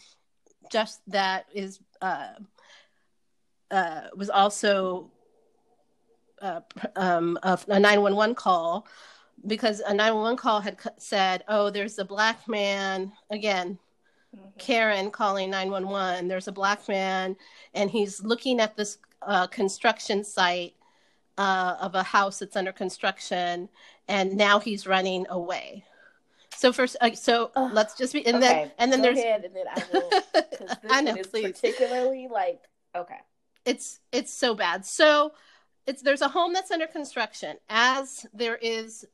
[0.71, 2.33] just that is uh,
[3.71, 5.11] uh, was also
[6.41, 6.61] uh,
[6.97, 8.87] um, a, a 911 call
[9.47, 13.79] because a 911 call had said oh there's a black man again
[14.59, 16.29] Karen calling 911.
[16.29, 17.37] There's a black man,
[17.75, 20.75] and he's looking at this uh, construction site
[21.39, 23.69] uh, of a house that's under construction,
[24.09, 25.85] and now he's running away.
[26.57, 27.71] So first, uh, so Ugh.
[27.73, 30.11] let's just be, and okay, then and then go there's ahead, and then I will.
[30.33, 31.53] this I know, please.
[31.53, 32.61] particularly like
[32.97, 33.19] okay.
[33.65, 34.85] it's it's so bad.
[34.85, 35.33] So
[35.87, 37.57] it's there's a home that's under construction.
[37.69, 39.05] As there is,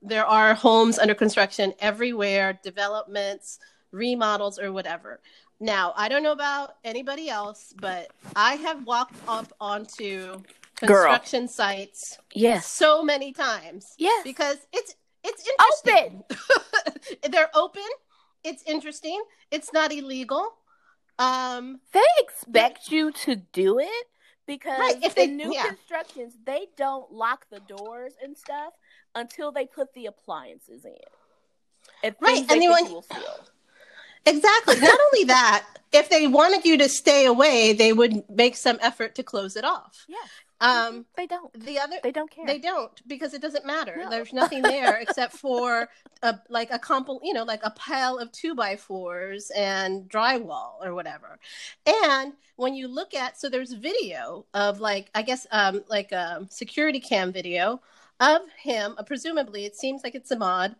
[0.00, 3.58] there are homes under construction everywhere, developments,
[3.90, 5.20] remodels, or whatever.
[5.60, 10.42] Now I don't know about anybody else, but I have walked up onto
[10.80, 11.04] Girl.
[11.06, 12.66] construction sites Yes.
[12.66, 14.22] so many times Yes.
[14.24, 15.42] because it's it's
[15.82, 16.22] Open.
[16.24, 17.20] interesting.
[17.32, 17.82] They're open.
[18.44, 19.20] It's interesting.
[19.50, 20.52] It's not illegal.
[21.18, 24.06] Um, They expect you to do it
[24.46, 25.66] because Right, if in they- new yeah.
[25.66, 28.74] constructions they don't lock the doors and stuff
[29.14, 30.94] until they put the appliances in.
[32.04, 33.46] And Right, and they they think want- you will steal.
[34.26, 34.78] Exactly.
[34.80, 39.14] Not only that, if they wanted you to stay away, they would make some effort
[39.16, 40.04] to close it off.
[40.08, 40.28] Yes.
[40.60, 41.52] Um, They don't.
[41.64, 42.46] the other They don't care.
[42.46, 43.96] they don't because it doesn't matter.
[43.98, 44.10] No.
[44.10, 45.88] There's nothing there except for
[46.22, 50.82] a like a comp, you know, like a pile of two by fours and drywall
[50.82, 51.38] or whatever.
[51.86, 56.46] And when you look at, so there's video of like I guess um like a
[56.50, 57.82] security cam video
[58.18, 58.94] of him.
[58.96, 60.74] Uh, presumably, it seems like it's Ahmaud.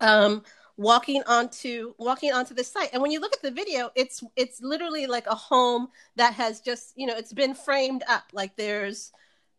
[0.00, 0.42] Um,
[0.76, 2.90] walking onto walking onto the site.
[2.92, 6.60] And when you look at the video it's it's literally like a home that has
[6.60, 8.24] just you know it's been framed up.
[8.32, 9.12] Like there's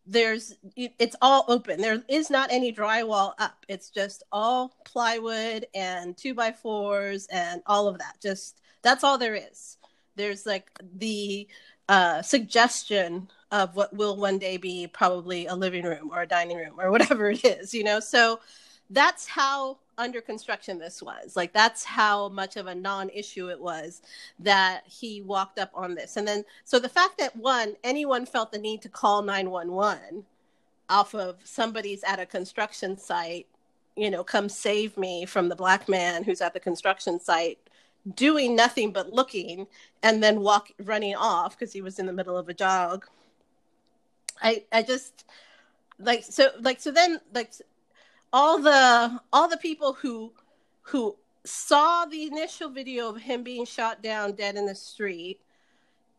[0.06, 1.82] there's it's all open.
[1.82, 3.66] There is not any drywall up.
[3.68, 8.18] It's just all plywood and two by fours and all of that.
[8.22, 9.78] Just that's all there is.
[10.16, 11.48] There's like the
[11.88, 16.58] uh suggestion of what will one day be probably a living room or a dining
[16.58, 18.00] room or whatever it is you know?
[18.00, 18.40] So
[18.90, 21.36] that's how under construction this was.
[21.36, 24.02] Like that's how much of a non-issue it was
[24.40, 26.18] that he walked up on this.
[26.18, 30.26] And then so the fact that one anyone felt the need to call 911
[30.90, 33.48] off of somebody's at a construction site
[33.96, 37.58] you know come save me from the black man who's at the construction site
[38.14, 39.68] doing nothing but looking
[40.04, 43.06] and then walk running off because he was in the middle of a jog.
[44.42, 45.26] I i just
[45.98, 47.54] like so like so then like
[48.36, 50.34] all the all the people who
[50.82, 55.40] who saw the initial video of him being shot down dead in the street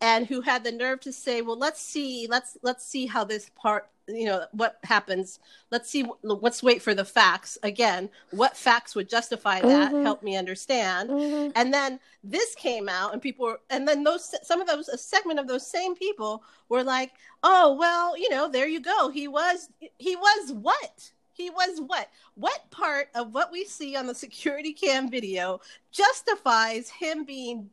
[0.00, 3.50] and who had the nerve to say well let's see let's let's see how this
[3.54, 5.40] part you know what happens.
[5.72, 7.58] Let's see let's wait for the facts.
[7.62, 9.92] Again what facts would justify that?
[9.92, 10.02] Mhm.
[10.04, 11.10] help me understand.
[11.10, 11.52] Mhm.
[11.54, 14.96] and then this came out and people were and then those some of those a
[14.96, 19.10] segment of those same people were like oh well you know there you go.
[19.10, 24.06] He was he was what he was what what part of what we see on
[24.06, 25.60] the security cam video
[25.92, 27.68] justifies him being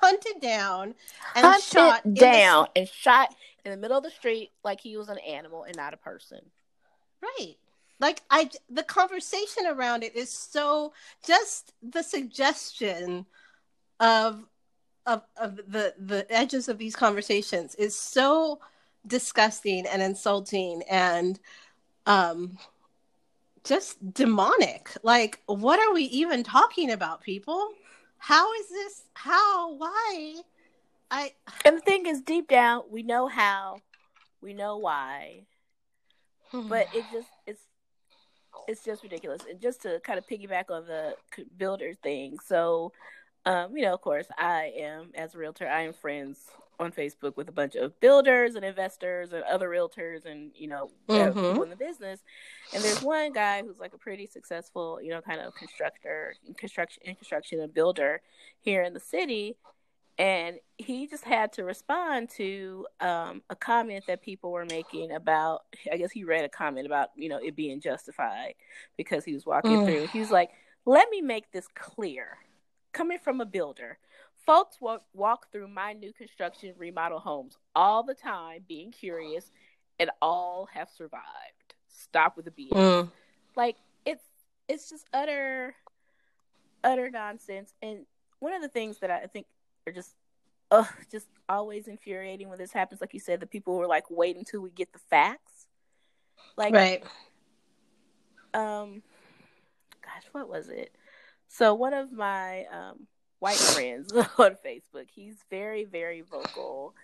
[0.00, 0.94] hunted down
[1.34, 4.80] and Hunted shot in the- down and shot in the middle of the street like
[4.80, 6.40] he was an animal and not a person.
[7.22, 7.56] Right.
[7.98, 10.92] Like I the conversation around it is so
[11.24, 13.26] just the suggestion
[14.00, 14.44] of
[15.06, 18.60] of of the the edges of these conversations is so
[19.06, 21.38] disgusting and insulting and
[22.06, 22.58] um
[23.66, 24.90] just demonic.
[25.02, 27.68] Like, what are we even talking about, people?
[28.18, 29.02] How is this?
[29.14, 29.74] How?
[29.74, 30.36] Why?
[31.10, 31.32] I.
[31.64, 33.80] And the thing is, deep down, we know how,
[34.40, 35.42] we know why,
[36.52, 37.62] but it just it's
[38.68, 39.42] it's just ridiculous.
[39.48, 41.14] And just to kind of piggyback on the
[41.56, 42.92] builder thing, so
[43.44, 46.38] um, you know, of course, I am as a realtor, I am friends
[46.78, 50.90] on Facebook with a bunch of builders and investors and other realtors and you know
[51.08, 51.32] mm-hmm.
[51.32, 52.20] people in the business.
[52.74, 57.02] And there's one guy who's like a pretty successful, you know, kind of constructor, construction,
[57.04, 58.20] in construction and builder
[58.60, 59.56] here in the city.
[60.18, 65.62] And he just had to respond to um, a comment that people were making about.
[65.92, 68.54] I guess he read a comment about you know it being justified
[68.96, 69.84] because he was walking mm.
[69.84, 70.06] through.
[70.06, 70.50] He was like,
[70.86, 72.38] "Let me make this clear."
[72.92, 73.98] Coming from a builder,
[74.46, 79.50] Folks walk, walk through my new construction remodel homes all the time, being curious,
[79.98, 81.74] and all have survived.
[81.88, 82.72] Stop with the BS.
[82.72, 83.10] Mm.
[83.56, 84.22] Like it's
[84.68, 85.74] it's just utter
[86.84, 87.74] utter nonsense.
[87.82, 88.06] And
[88.38, 89.46] one of the things that I think
[89.86, 90.14] are just
[90.70, 94.36] ugh, just always infuriating when this happens, like you said, the people were like wait
[94.36, 95.66] until we get the facts.
[96.56, 97.04] Like right.
[98.54, 99.02] Um
[100.02, 100.94] gosh, what was it?
[101.48, 105.08] So one of my um white friends on Facebook.
[105.12, 106.94] He's very, very vocal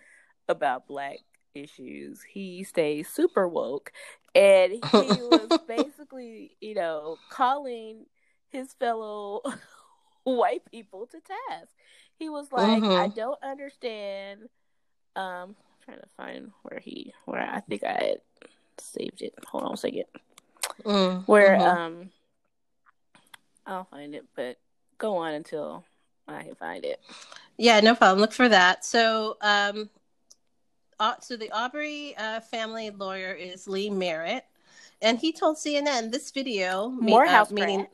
[0.48, 1.18] about black
[1.54, 2.22] issues.
[2.22, 3.92] He stays super woke.
[4.34, 8.06] And he was basically, you know, calling
[8.48, 9.42] his fellow
[10.24, 11.68] white people to task.
[12.18, 13.00] He was like, mm-hmm.
[13.00, 14.42] I don't understand.
[15.16, 18.20] Um, I'm trying to find where he, where I think I had
[18.78, 19.34] saved it.
[19.48, 20.04] Hold on a second.
[20.84, 21.20] Mm-hmm.
[21.22, 22.10] Where, um,
[23.66, 24.58] I'll find it, but
[24.98, 25.84] go on until
[26.28, 27.00] I can find it.
[27.56, 28.20] Yeah, no problem.
[28.20, 28.84] Look for that.
[28.84, 29.90] So, um,
[30.98, 34.44] uh, so the Arbery uh, family lawyer is Lee Merritt,
[35.00, 36.88] and he told CNN this video.
[36.88, 37.86] Morehouse uh, meeting.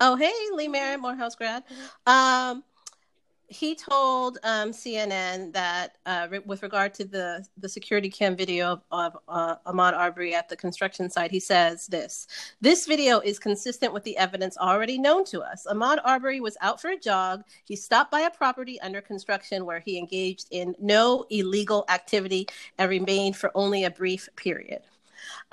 [0.00, 1.62] Oh, hey, Lee Merritt, Morehouse grad.
[1.64, 2.10] Mm-hmm.
[2.10, 2.64] Um,
[3.52, 8.72] he told um, CNN that uh, re- with regard to the the security cam video
[8.72, 12.26] of, of uh, Ahmaud Arbery at the construction site, he says this:
[12.60, 15.66] "This video is consistent with the evidence already known to us.
[15.70, 17.44] Ahmaud Arbery was out for a jog.
[17.64, 22.88] He stopped by a property under construction where he engaged in no illegal activity and
[22.88, 24.80] remained for only a brief period."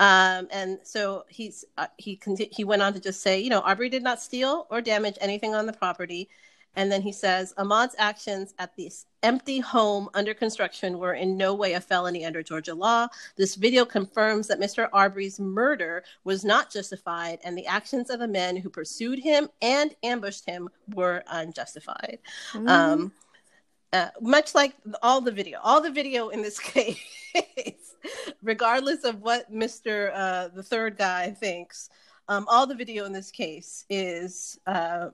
[0.00, 3.60] Um, and so he's uh, he con- he went on to just say, you know,
[3.60, 6.30] Arbery did not steal or damage anything on the property.
[6.76, 11.54] And then he says Ahmaud's actions at this empty home under construction were in no
[11.54, 13.08] way a felony under Georgia law.
[13.36, 14.88] This video confirms that Mr.
[14.92, 19.94] Arbery's murder was not justified, and the actions of the men who pursued him and
[20.02, 22.18] ambushed him were unjustified.
[22.52, 22.68] Mm-hmm.
[22.68, 23.12] Um,
[23.92, 27.94] uh, much like all the video, all the video in this case,
[28.42, 30.12] regardless of what Mr.
[30.14, 31.90] Uh, the third guy thinks,
[32.28, 35.08] um, all the video in this case is uh,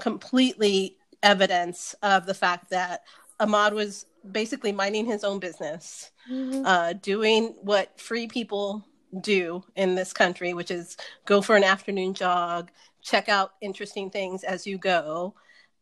[0.00, 3.02] completely evidence of the fact that
[3.40, 6.64] Ahmaud was basically minding his own business, mm-hmm.
[6.64, 8.84] uh, doing what free people
[9.20, 12.70] do in this country, which is go for an afternoon jog,
[13.02, 15.34] check out interesting things as you go,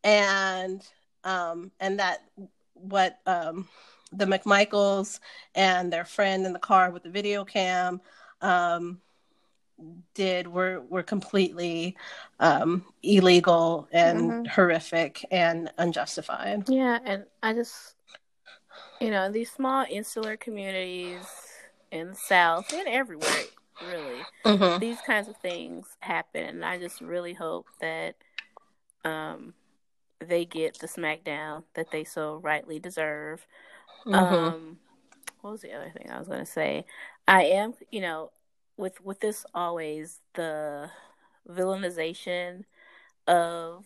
[0.04, 0.86] and
[1.24, 2.22] um, and that
[2.74, 3.68] what um,
[4.12, 5.18] the McMichaels
[5.54, 8.00] and their friend in the car with the video cam
[8.40, 9.00] um,
[10.14, 11.96] did were were completely
[12.40, 14.44] um, illegal and mm-hmm.
[14.46, 16.68] horrific and unjustified.
[16.68, 17.94] Yeah, and I just
[19.00, 21.26] you know these small insular communities
[21.90, 23.44] in the South and everywhere,
[23.86, 24.78] really, mm-hmm.
[24.80, 28.16] these kinds of things happen, and I just really hope that
[29.04, 29.54] um,
[30.20, 33.46] they get the smackdown that they so rightly deserve.
[34.06, 34.14] Mm-hmm.
[34.14, 34.78] Um,
[35.40, 36.86] what was the other thing I was going to say?
[37.28, 38.30] I am, you know,
[38.76, 40.90] with with this always the
[41.48, 42.64] villainization
[43.26, 43.84] of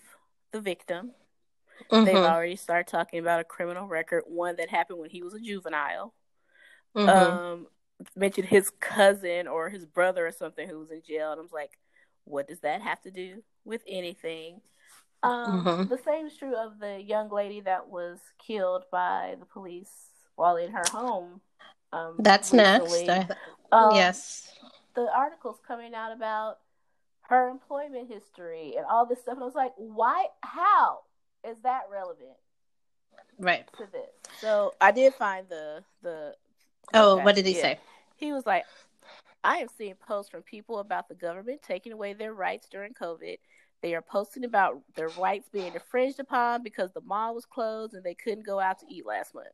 [0.52, 1.12] the victim.
[1.90, 2.04] Mm-hmm.
[2.04, 5.40] They've already started talking about a criminal record, one that happened when he was a
[5.40, 6.14] juvenile.
[6.94, 7.08] Mm-hmm.
[7.08, 7.66] Um,
[8.16, 11.52] mentioned his cousin or his brother or something who was in jail, and I was
[11.52, 11.78] like,
[12.24, 14.60] what does that have to do with anything?
[15.22, 15.88] Um, mm-hmm.
[15.88, 19.92] The same is true of the young lady that was killed by the police
[20.34, 21.40] while in her home.
[21.92, 23.04] Um, That's recently.
[23.04, 23.32] next.
[23.70, 24.50] I, um, yes
[25.04, 26.58] the articles coming out about
[27.22, 29.34] her employment history and all this stuff.
[29.34, 30.26] And I was like, why?
[30.42, 31.00] How
[31.48, 32.36] is that relevant?
[33.38, 33.66] Right.
[33.78, 34.10] To this.
[34.40, 36.34] So I did find the the.
[36.92, 37.62] Oh, what did he yeah.
[37.62, 37.78] say?
[38.16, 38.64] He was like,
[39.44, 43.38] I have seen posts from people about the government taking away their rights during COVID.
[43.82, 48.04] They are posting about their rights being infringed upon because the mall was closed and
[48.04, 49.48] they couldn't go out to eat last month.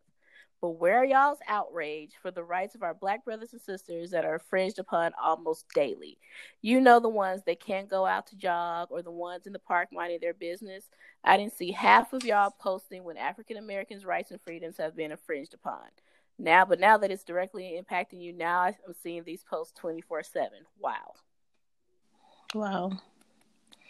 [0.60, 4.24] But where are y'all's outrage for the rights of our black brothers and sisters that
[4.24, 6.18] are infringed upon almost daily?
[6.62, 9.58] You know the ones that can't go out to jog or the ones in the
[9.58, 10.88] park minding their business.
[11.22, 15.12] I didn't see half of y'all posting when African Americans' rights and freedoms have been
[15.12, 15.84] infringed upon.
[16.38, 20.50] Now, but now that it's directly impacting you, now I'm seeing these posts 24 7.
[20.78, 21.14] Wow.
[22.54, 22.92] Wow.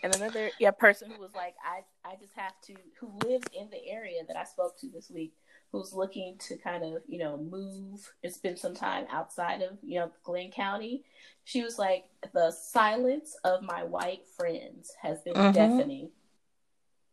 [0.03, 3.69] And another yeah person who was like, I I just have to who lives in
[3.71, 5.35] the area that I spoke to this week,
[5.77, 9.99] who's looking to kind of you know move and spend some time outside of you
[9.99, 11.05] know Glynn County.
[11.45, 15.53] She was like, the silence of my white friends has been mm-hmm.
[15.53, 16.11] deafening.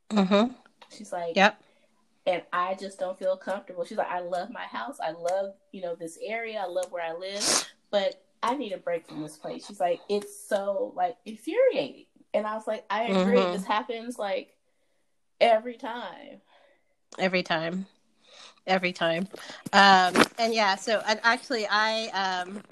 [0.09, 0.53] Mm-hmm.
[0.89, 1.61] She's like, yep.
[2.25, 3.85] And I just don't feel comfortable.
[3.85, 4.97] She's like, I love my house.
[5.03, 6.59] I love you know this area.
[6.59, 9.67] I love where I live, but I need a break from this place.
[9.67, 12.05] She's like, it's so like infuriating.
[12.33, 13.37] And I was like, I agree.
[13.37, 13.53] Mm-hmm.
[13.53, 14.55] This happens like
[15.39, 16.41] every time.
[17.19, 17.85] Every time.
[18.65, 19.27] Every time.
[19.73, 22.63] Um, and yeah, so and actually I um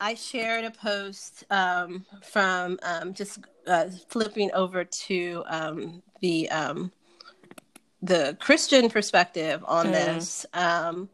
[0.00, 6.92] I shared a post um, from um, just uh, flipping over to um, the um,
[8.00, 9.92] the Christian perspective on mm.
[9.92, 11.08] this, um,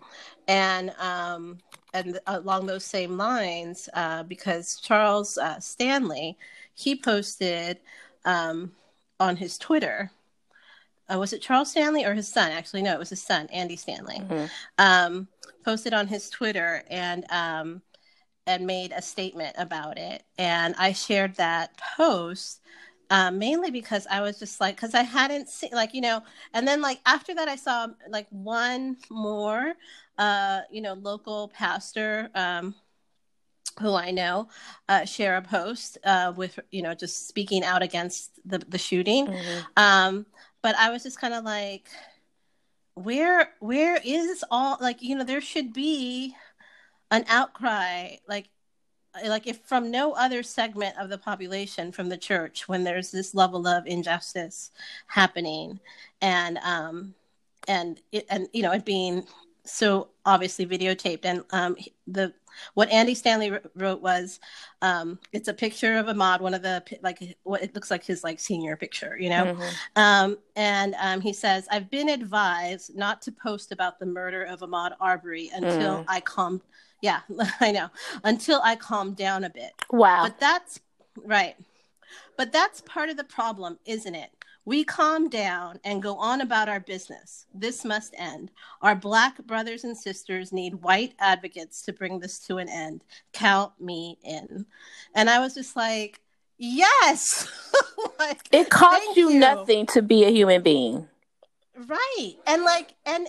[0.49, 1.59] and um,
[1.95, 6.37] and along those same lines, uh, because Charles uh, Stanley
[6.75, 7.79] he posted
[8.25, 8.73] um,
[9.19, 10.11] on his Twitter.
[11.15, 12.51] Uh, was it Charles Stanley or his son?
[12.51, 14.17] Actually, no, it was his son, Andy Stanley.
[14.17, 14.47] Mm-hmm.
[14.79, 15.29] Um,
[15.65, 17.83] posted on his Twitter and um,
[18.47, 20.23] and made a statement about it.
[20.39, 22.61] And I shared that post
[23.11, 26.67] uh, mainly because I was just like, because I hadn't seen, like, you know, and
[26.67, 29.75] then like after that, I saw like one more,
[30.19, 32.75] uh, you know, local pastor um,
[33.81, 34.49] who I know,
[34.89, 39.27] uh, share a post uh, with you know just speaking out against the the shooting.
[39.27, 39.61] Mm-hmm.
[39.77, 40.27] Um,
[40.65, 41.91] but I was just kind of like,
[42.95, 46.35] where where is all like you know there should be
[47.11, 48.49] an outcry like
[49.27, 53.35] like if from no other segment of the population from the church when there's this
[53.35, 54.71] level of injustice
[55.09, 55.81] happening
[56.23, 57.15] and um
[57.67, 59.25] and it and you know it being
[59.65, 62.33] so obviously videotaped and um the
[62.75, 64.41] what Andy Stanley wrote was,
[64.83, 68.25] um, it's a picture of Ahmaud, one of the like what it looks like his
[68.25, 69.45] like senior picture, you know.
[69.45, 69.69] Mm-hmm.
[69.97, 74.61] Um, and um, he says, "I've been advised not to post about the murder of
[74.61, 76.05] Ahmaud Arbery until mm.
[76.09, 76.63] I calm."
[77.01, 77.21] Yeah,
[77.61, 77.89] I know.
[78.23, 79.73] Until I calm down a bit.
[79.91, 80.23] Wow.
[80.25, 80.81] But that's
[81.17, 81.57] right.
[82.37, 84.31] But that's part of the problem, isn't it?
[84.67, 87.47] We calm down and go on about our business.
[87.55, 88.51] This must end.
[88.81, 93.05] Our black brothers and sisters need white advocates to bring this to an end.
[93.33, 94.65] Count me in.
[95.15, 96.21] And I was just like,
[96.57, 97.47] yes.
[98.19, 101.09] like, it costs you, you nothing to be a human being.
[101.77, 102.35] Right.
[102.47, 103.29] And like, and,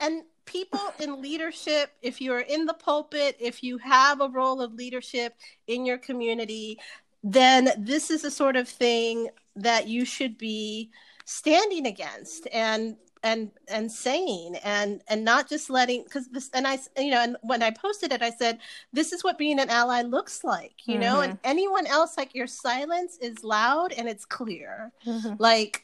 [0.00, 4.72] and, people in leadership, if you're in the pulpit, if you have a role of
[4.74, 5.34] leadership
[5.66, 6.78] in your community,
[7.24, 10.90] then this is the sort of thing that you should be
[11.24, 16.78] standing against and and and saying and and not just letting because this and i
[16.96, 18.58] you know and when i posted it i said
[18.92, 21.02] this is what being an ally looks like you mm-hmm.
[21.02, 21.50] know and mm-hmm.
[21.50, 25.34] anyone else like your silence is loud and it's clear mm-hmm.
[25.40, 25.82] like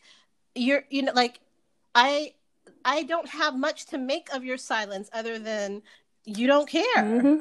[0.55, 1.41] you're you know like
[1.95, 2.33] i
[2.85, 5.83] i don't have much to make of your silence other than
[6.25, 7.39] you don't care mm-hmm.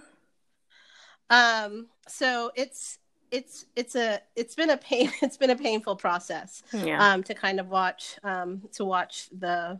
[1.29, 2.97] um so it's
[3.31, 7.13] it's it's a it's been a pain it's been a painful process yeah.
[7.13, 9.79] um, to kind of watch um, to watch the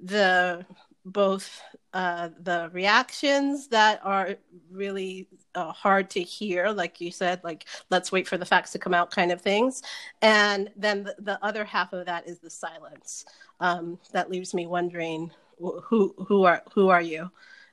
[0.00, 0.64] the
[1.04, 1.60] both
[1.94, 4.36] uh, the reactions that are
[4.70, 8.78] really uh, hard to hear, like you said, like let's wait for the facts to
[8.78, 9.82] come out, kind of things,
[10.22, 13.24] and then the, the other half of that is the silence
[13.60, 17.30] um, that leaves me wondering who who are who are you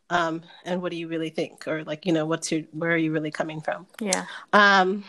[0.09, 2.97] um, and what do you really think or like you know what's your where are
[2.97, 5.03] you really coming from yeah um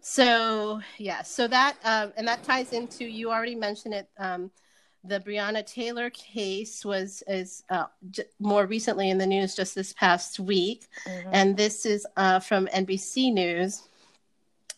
[0.00, 4.50] so yeah so that um, and that ties into you already mentioned it um,
[5.04, 9.92] the Breonna Taylor case was is uh, j- more recently in the news just this
[9.92, 11.30] past week, mm-hmm.
[11.32, 13.82] and this is uh, from NBC News.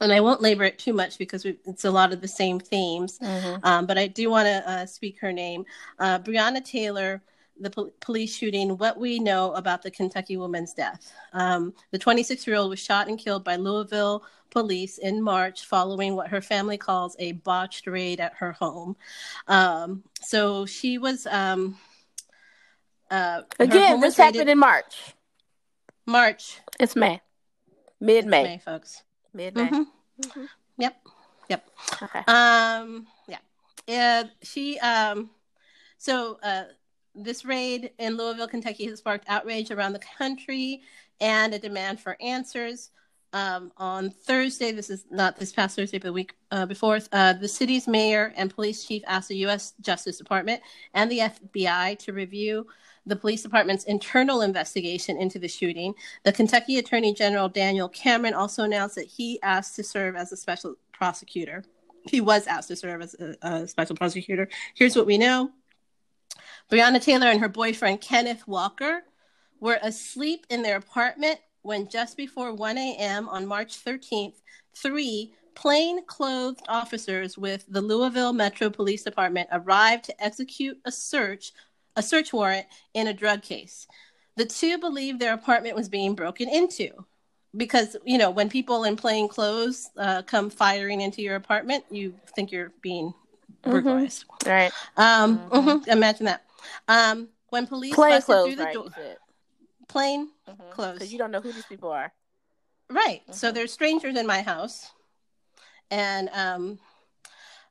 [0.01, 2.59] And I won't labor it too much because we, it's a lot of the same
[2.59, 3.65] themes, mm-hmm.
[3.65, 5.65] um, but I do want to uh, speak her name.
[5.99, 7.23] Uh, Breonna Taylor
[7.59, 11.13] the pol- police shooting, what we know about the Kentucky woman's death.
[11.33, 16.15] Um, the 26 year old was shot and killed by Louisville police in March following
[16.15, 18.97] what her family calls a botched raid at her home.
[19.49, 21.27] Um, so she was.
[21.27, 21.79] Um,
[23.11, 25.15] uh, Again, this happened in March.
[26.07, 26.61] March.
[26.81, 27.21] It's May.
[28.01, 28.43] Mid May.
[28.43, 29.03] May, folks.
[29.33, 29.67] Mid May.
[29.67, 29.83] Mm-hmm.
[30.23, 30.45] Mm-hmm.
[30.79, 30.97] Yep.
[31.49, 31.71] Yep.
[32.03, 32.23] Okay.
[32.27, 33.39] Um, yeah.
[33.87, 34.25] Yeah.
[34.43, 35.31] She, um,
[35.99, 36.65] so uh,
[37.15, 40.83] this raid in Louisville, Kentucky has sparked outrage around the country
[41.21, 42.91] and a demand for answers.
[43.33, 47.33] Um, on Thursday, this is not this past Thursday, but the week uh, before, uh,
[47.33, 49.75] the city's mayor and police chief asked the U.S.
[49.81, 50.63] Justice Department
[50.95, 52.67] and the FBI to review
[53.07, 55.95] the police department's internal investigation into the shooting.
[56.23, 60.37] The Kentucky Attorney General Daniel Cameron also announced that he asked to serve as a
[60.37, 61.65] special prosecutor.
[62.07, 64.49] He was asked to serve as a, a special prosecutor.
[64.75, 65.51] Here's what we know
[66.71, 69.03] Breonna Taylor and her boyfriend Kenneth Walker
[69.61, 73.29] were asleep in their apartment when just before 1 a.m.
[73.29, 74.35] on March 13th,
[74.77, 81.53] three plain-clothed officers with the Louisville Metro Police Department arrived to execute a search,
[81.97, 83.87] a search warrant in a drug case.
[84.37, 86.91] The two believed their apartment was being broken into
[87.57, 92.15] because you know when people in plain clothes uh, come firing into your apartment, you
[92.35, 93.71] think you're being mm-hmm.
[93.71, 94.25] burglarized.
[94.43, 94.51] Mm-hmm.
[94.51, 94.73] Right.
[94.97, 95.69] Um, mm-hmm.
[95.69, 95.91] Mm-hmm.
[95.91, 96.44] Imagine that.
[96.89, 98.89] Um, when police plain clothes, through the right, door,
[99.89, 100.71] plain mm-hmm.
[100.71, 102.13] clothes, because you don't know who these people are.
[102.91, 103.23] Right.
[103.31, 103.55] So mm-hmm.
[103.55, 104.91] there's strangers in my house,
[105.91, 106.79] and um,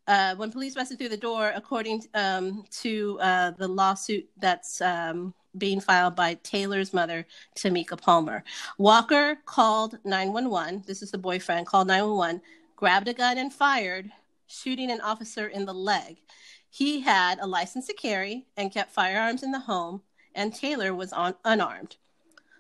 [0.07, 5.33] uh, when police busted through the door, according um, to uh, the lawsuit that's um,
[5.57, 7.25] being filed by Taylor's mother,
[7.55, 8.43] Tamika Palmer,
[8.77, 10.83] Walker called 911.
[10.85, 12.41] This is the boyfriend called 911,
[12.75, 14.11] grabbed a gun and fired,
[14.47, 16.17] shooting an officer in the leg.
[16.73, 20.01] He had a license to carry and kept firearms in the home,
[20.33, 21.97] and Taylor was on, unarmed.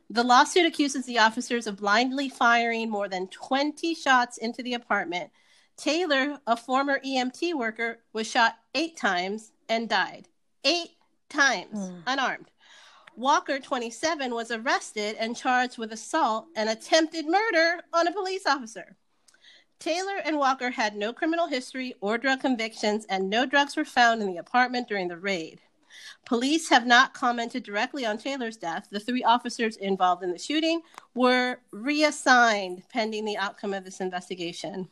[0.07, 5.31] The lawsuit accuses the officers of blindly firing more than 20 shots into the apartment.
[5.77, 10.27] Taylor, a former EMT worker, was shot eight times and died.
[10.63, 10.91] Eight
[11.27, 12.03] times, mm.
[12.05, 12.51] unarmed.
[13.15, 18.95] Walker, 27, was arrested and charged with assault and attempted murder on a police officer.
[19.83, 24.21] Taylor and Walker had no criminal history or drug convictions, and no drugs were found
[24.21, 25.59] in the apartment during the raid.
[26.25, 28.87] Police have not commented directly on Taylor's death.
[28.89, 30.83] The three officers involved in the shooting
[31.15, 34.87] were reassigned pending the outcome of this investigation.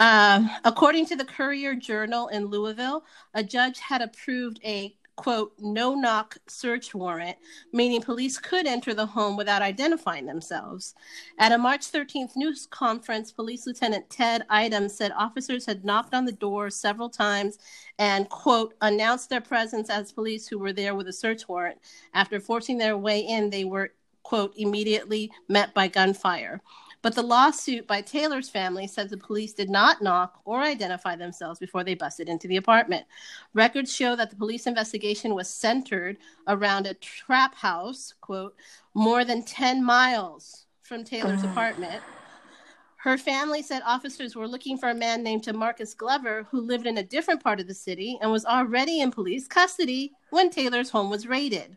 [0.00, 5.94] Uh, according to the Courier Journal in Louisville, a judge had approved a quote, no
[5.94, 7.36] knock search warrant,
[7.72, 10.94] meaning police could enter the home without identifying themselves.
[11.38, 16.24] At a March 13th news conference, Police Lieutenant Ted Eidem said officers had knocked on
[16.24, 17.58] the door several times
[17.98, 21.78] and, quote, announced their presence as police who were there with a search warrant.
[22.12, 23.92] After forcing their way in, they were,
[24.22, 26.60] quote, immediately met by gunfire.
[27.04, 31.58] But the lawsuit by Taylor's family says the police did not knock or identify themselves
[31.58, 33.04] before they busted into the apartment.
[33.52, 36.16] Records show that the police investigation was centered
[36.48, 38.56] around a trap house, quote,
[38.94, 42.02] more than 10 miles from Taylor's apartment.
[42.96, 46.96] Her family said officers were looking for a man named Marcus Glover who lived in
[46.96, 51.10] a different part of the city and was already in police custody when Taylor's home
[51.10, 51.76] was raided.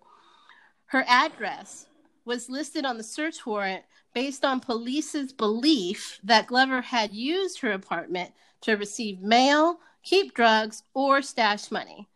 [0.85, 1.87] Her address
[2.23, 3.83] was listed on the search warrant
[4.17, 10.81] based on police's belief that Glover had used her apartment to receive mail, keep drugs,
[10.95, 12.07] or stash money.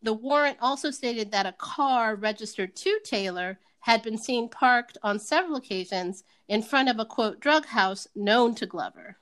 [0.00, 5.18] The warrant also stated that a car registered to Taylor had been seen parked on
[5.18, 9.16] several occasions in front of a quote drug house known to Glover.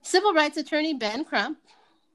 [0.00, 1.58] Civil rights attorney Ben Crump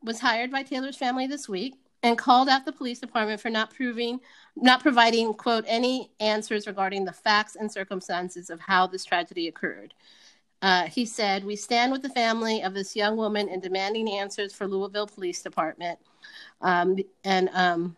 [0.02, 3.76] was hired by Taylor's family this week and called out the police department for not
[3.76, 4.20] proving
[4.56, 9.94] not providing quote any answers regarding the facts and circumstances of how this tragedy occurred
[10.62, 14.54] uh, he said we stand with the family of this young woman in demanding answers
[14.54, 16.00] for louisville police department
[16.62, 17.96] um, and um,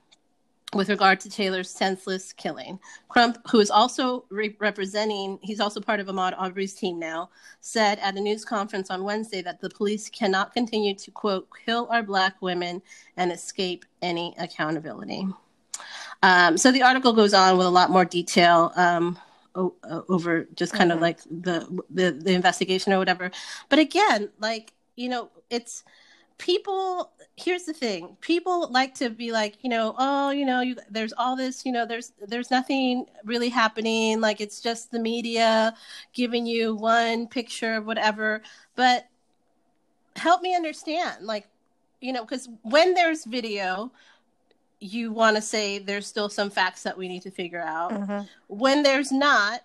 [0.73, 2.79] with regard to Taylor's senseless killing.
[3.07, 7.29] Crump, who is also re- representing, he's also part of Ahmaud Arbery's team now,
[7.61, 11.87] said at a news conference on Wednesday that the police cannot continue to, quote, kill
[11.89, 12.81] our black women
[13.15, 15.25] and escape any accountability.
[16.23, 18.71] Um, so the article goes on with a lot more detail.
[18.75, 19.17] Um,
[20.09, 20.97] over just kind mm-hmm.
[20.97, 23.31] of like the, the the investigation or whatever
[23.69, 25.83] but again like you know it's
[26.37, 30.75] people here's the thing people like to be like you know oh you know you,
[30.89, 35.73] there's all this you know there's there's nothing really happening like it's just the media
[36.13, 38.41] giving you one picture of whatever
[38.75, 39.07] but
[40.15, 41.47] help me understand like
[42.01, 43.91] you know because when there's video
[44.79, 47.91] you want to say there's still some facts that we need to figure out.
[47.91, 48.21] Mm-hmm.
[48.47, 49.61] when there's not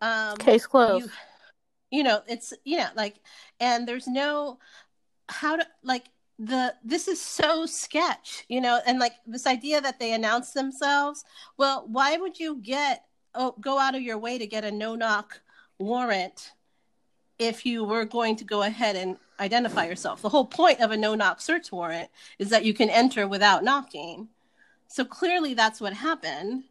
[0.00, 1.06] um case closed.
[1.90, 3.16] you, you know it's you know like
[3.60, 4.58] and there's no
[5.28, 6.04] how to like
[6.38, 11.24] the this is so sketch you know and like this idea that they announce themselves.
[11.56, 14.94] Well why would you get oh go out of your way to get a no
[14.94, 15.40] knock
[15.78, 16.52] warrant
[17.38, 20.22] if you were going to go ahead and identify yourself?
[20.22, 23.64] The whole point of a no knock search warrant is that you can enter without
[23.64, 24.28] knocking
[24.94, 26.62] So clearly that's what happened,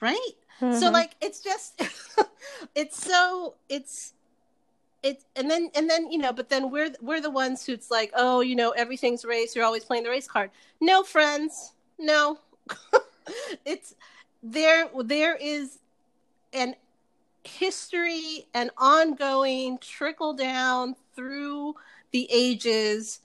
[0.00, 0.30] right?
[0.60, 0.78] Mm-hmm.
[0.78, 1.82] So like it's just
[2.76, 4.12] it's so it's
[5.02, 8.12] it's and then and then you know but then we're we're the ones who's like
[8.14, 12.38] oh you know everything's race you're always playing the race card no friends no
[13.64, 13.96] it's
[14.44, 15.78] there there is
[16.52, 16.76] an
[17.42, 21.74] history and ongoing trickle down through
[22.12, 23.18] the ages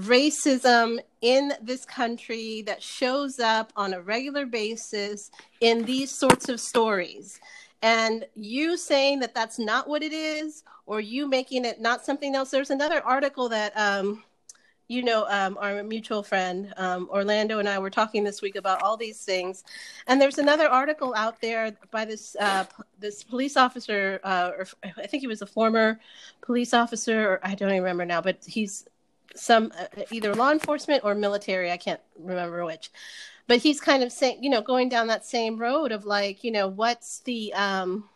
[0.00, 5.30] racism in this country that shows up on a regular basis
[5.60, 7.40] in these sorts of stories.
[7.82, 12.34] And you saying that that's not what it is or you making it not something
[12.34, 12.50] else.
[12.50, 14.22] There's another article that um,
[14.88, 18.82] you know um, our mutual friend um, orlando and i were talking this week about
[18.82, 19.64] all these things.
[20.08, 22.64] And there's another article out there by this uh,
[22.98, 26.00] this police officer uh, or i think he was a former
[26.40, 28.84] police officer or i don't even remember now but he's
[29.34, 32.90] some uh, either law enforcement or military i can't remember which.
[33.46, 36.50] But he's kind of saying you know going down that same road of like you
[36.50, 38.08] know what's the um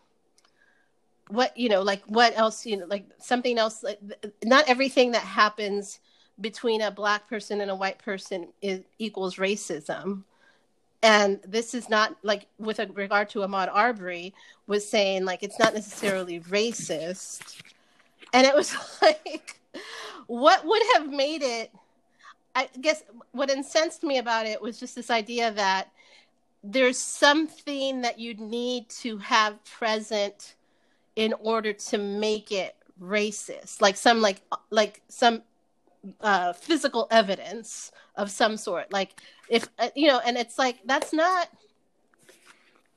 [1.29, 3.99] what you know like what else you know like something else like
[4.45, 5.99] not everything that happens
[6.41, 10.23] between a black person and a white person is equals racism.
[11.03, 14.35] And this is not like with regard to Ahmaud arbery
[14.67, 17.61] was saying like it's not necessarily racist.
[18.33, 19.61] And it was like
[20.27, 21.73] what would have made it
[22.55, 23.03] i guess
[23.33, 25.91] what incensed me about it was just this idea that
[26.63, 30.55] there's something that you need to have present
[31.17, 35.43] in order to make it racist like some like like some
[36.21, 38.93] uh, physical evidence of some sort.
[38.93, 41.49] Like if uh, you know, and it's like that's not.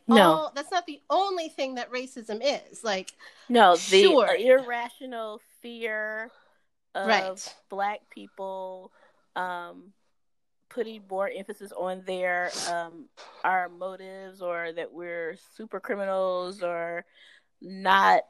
[0.09, 2.82] No, all, that's not the only thing that racism is.
[2.82, 3.13] Like
[3.49, 4.36] no, the sure.
[4.36, 6.32] irrational fear
[6.98, 7.56] of Right.
[7.70, 8.91] black people
[9.36, 9.93] um,
[10.70, 13.08] putting more emphasis on their um,
[13.43, 17.06] our motives or that we're super criminals or
[17.62, 18.24] not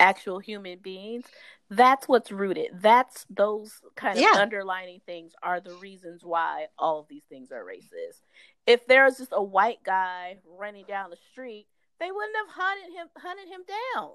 [0.00, 1.24] actual human beings
[1.70, 4.40] that's what's rooted that's those kind of Yeah.
[4.40, 8.20] underlining things are the reasons why all of these things are racist
[8.66, 11.66] if there was just a white guy running down the street
[12.00, 13.62] they wouldn't have hunted him hunted him
[13.94, 14.10] down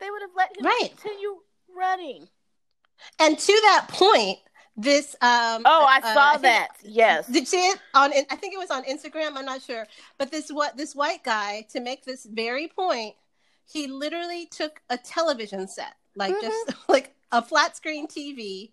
[0.00, 0.90] they would have let him Right.
[0.90, 1.36] continue
[1.74, 2.28] running
[3.18, 4.38] and to that point,
[4.76, 8.12] this um oh i uh, saw think- that yes Did you see it on?
[8.30, 9.32] I think it was on Instagram.
[9.36, 9.86] I'm not sure,
[10.16, 13.14] but this what this white guy to make this very point,
[13.70, 18.70] he literally took a television set, like just like a flat screen TV,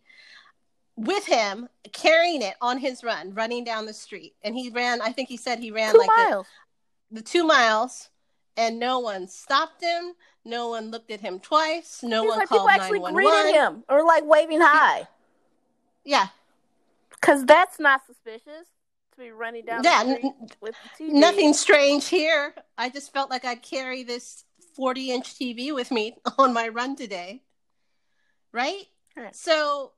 [0.96, 5.02] with him carrying it on his run, running down the street, and he ran.
[5.02, 6.44] I think he said he ran two like the,
[7.12, 8.10] the two miles,
[8.56, 10.14] and no one stopped him.
[10.48, 12.02] No one looked at him twice.
[12.02, 15.08] No He's one like people called actually nine one greeted him or like waving hi
[16.06, 16.28] Yeah,
[17.12, 18.66] because that's not suspicious
[19.12, 21.10] to be running down Yeah, the n- street with the TV.
[21.12, 22.56] nothing strange here.
[22.78, 24.46] I just felt like I'd carry this
[24.76, 27.44] 40 inch TV with me on my run today.
[28.54, 28.84] Right?
[29.16, 29.36] Right.
[29.36, 29.92] So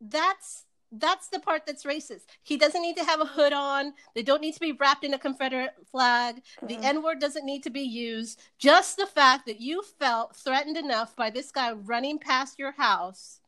[0.00, 2.22] that's that's the part that's racist.
[2.42, 3.94] He doesn't need to have a hood on.
[4.14, 6.42] They don't need to be wrapped in a Confederate flag.
[6.62, 6.84] The Mhm.
[6.84, 8.40] N word doesn't need to be used.
[8.58, 13.40] Just the fact that you felt threatened enough by this guy running past your house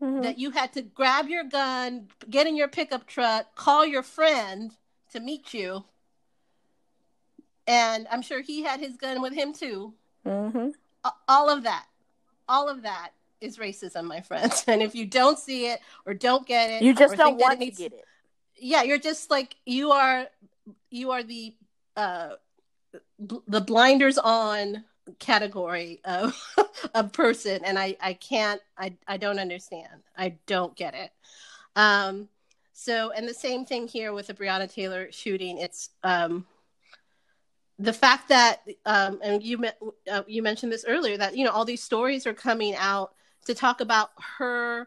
[0.00, 0.22] Mhm.
[0.22, 4.76] that you had to grab your gun, get in your pickup truck, call your friend
[5.12, 5.84] to meet you.
[7.66, 9.94] And I'm sure he had his gun with him too.
[10.24, 10.74] Mhm.
[11.28, 11.86] All of that,
[12.48, 14.64] all of that is racism, my friends.
[14.68, 17.64] And if you don't see it or don't get it, You just don't want to
[17.64, 18.04] needs- get it.
[18.62, 20.26] Yeah, you're just like you are.
[20.90, 21.54] You are the
[21.96, 22.30] uh,
[23.18, 24.84] bl- the blinders on
[25.18, 26.36] category of
[26.94, 30.02] a person, and I I can't I I don't understand.
[30.16, 31.10] I don't get it.
[31.74, 32.28] Um.
[32.74, 35.56] So, and the same thing here with the Breonna Taylor shooting.
[35.58, 36.46] It's um
[37.78, 39.70] the fact that um and you me-
[40.12, 43.14] uh, you mentioned this earlier that you know all these stories are coming out
[43.46, 44.86] to talk about her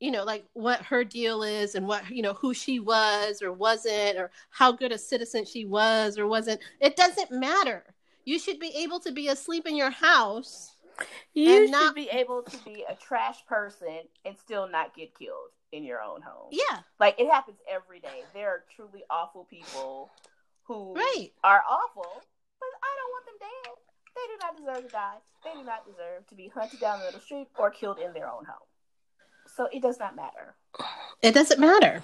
[0.00, 3.52] you know like what her deal is and what you know who she was or
[3.52, 7.84] wasn't or how good a citizen she was or wasn't it doesn't matter
[8.24, 10.74] you should be able to be asleep in your house
[11.34, 15.16] You And should not- be able to be a trash person and still not get
[15.18, 16.48] killed in your own home.
[16.52, 18.24] yeah Like it happens every day.
[18.34, 20.10] There are truly awful people
[20.64, 21.32] who Right.
[21.42, 22.22] are awful,
[22.60, 23.74] but I don't want them dead.
[24.14, 25.16] They do not deserve to die.
[25.44, 27.98] They do not deserve to be hunted down the middle of the street or killed
[27.98, 28.66] in their own home.
[29.56, 30.54] So it does not matter.
[31.22, 32.02] it doesn't matter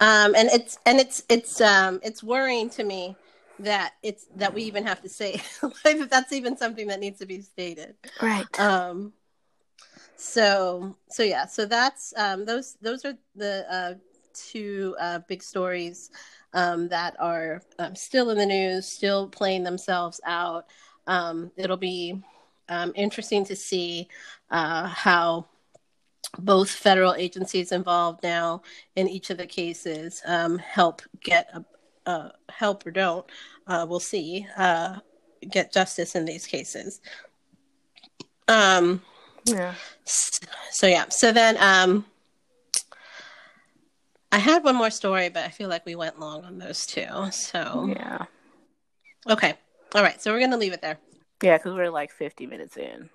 [0.00, 3.16] um and it's and it's it's um it's worrying to me
[3.58, 5.40] that it's that we even have to say
[5.84, 8.44] like that that's even something that needs to be stated Right.
[8.60, 9.14] um
[10.16, 13.94] so so yeah so that's um those those are the uh
[14.34, 16.10] two uh big stories
[16.56, 20.64] um, that are um, still in the news, still playing themselves out.
[21.06, 22.22] Um, it'll be
[22.68, 24.08] um, interesting to see
[24.50, 25.46] uh, how
[26.38, 28.62] both federal agencies involved now
[28.96, 31.64] in each of the cases um, help get a,
[32.08, 33.26] uh, help or don't.
[33.66, 34.96] Uh, we'll see uh,
[35.50, 37.00] get justice in these cases.
[38.48, 39.02] Um,
[39.44, 39.74] Yeah.
[40.04, 41.06] so yeah.
[41.08, 42.04] So then um
[44.32, 47.06] I had one more story, but I feel like we went long on those two.
[47.30, 48.26] So Yeah.
[49.28, 49.54] okay.
[49.96, 50.20] All right.
[50.20, 50.98] So we're gonna leave it there.
[51.42, 53.08] Yeah, because we're like 50 minutes in.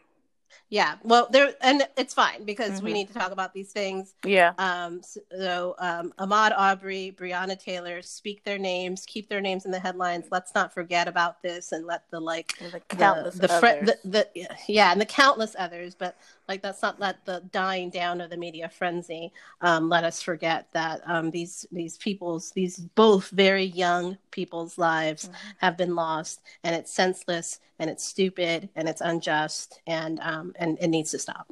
[0.71, 0.95] Yeah.
[1.03, 2.93] Well there and it's fine because we Mhm.
[2.93, 4.15] need to talk about these things.
[4.23, 4.53] Yeah.
[4.57, 9.79] Um so um Ahmaud Arbery, Breonna Taylor, speak their names, keep their names in the
[9.81, 10.27] headlines.
[10.31, 13.59] Let's not forget about this and let the like And the the countless the, others.
[13.59, 16.15] fr- the the yeah, and the countless others, but
[16.47, 20.67] like that's not let the dying down of the media frenzy um, let us forget
[20.71, 25.33] that um, these these people's these both very young people's lives Mhm.
[25.57, 30.77] have been lost, and it's senseless and it's stupid and it's unjust and um, and
[30.79, 31.47] it needs to stop.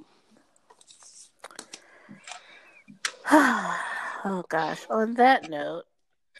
[3.31, 4.85] oh gosh.
[4.89, 5.83] On that note,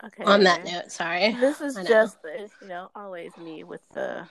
[0.05, 0.23] okay.
[0.23, 1.35] On that note, sorry.
[1.39, 2.17] this is just
[2.61, 4.27] you know always me with the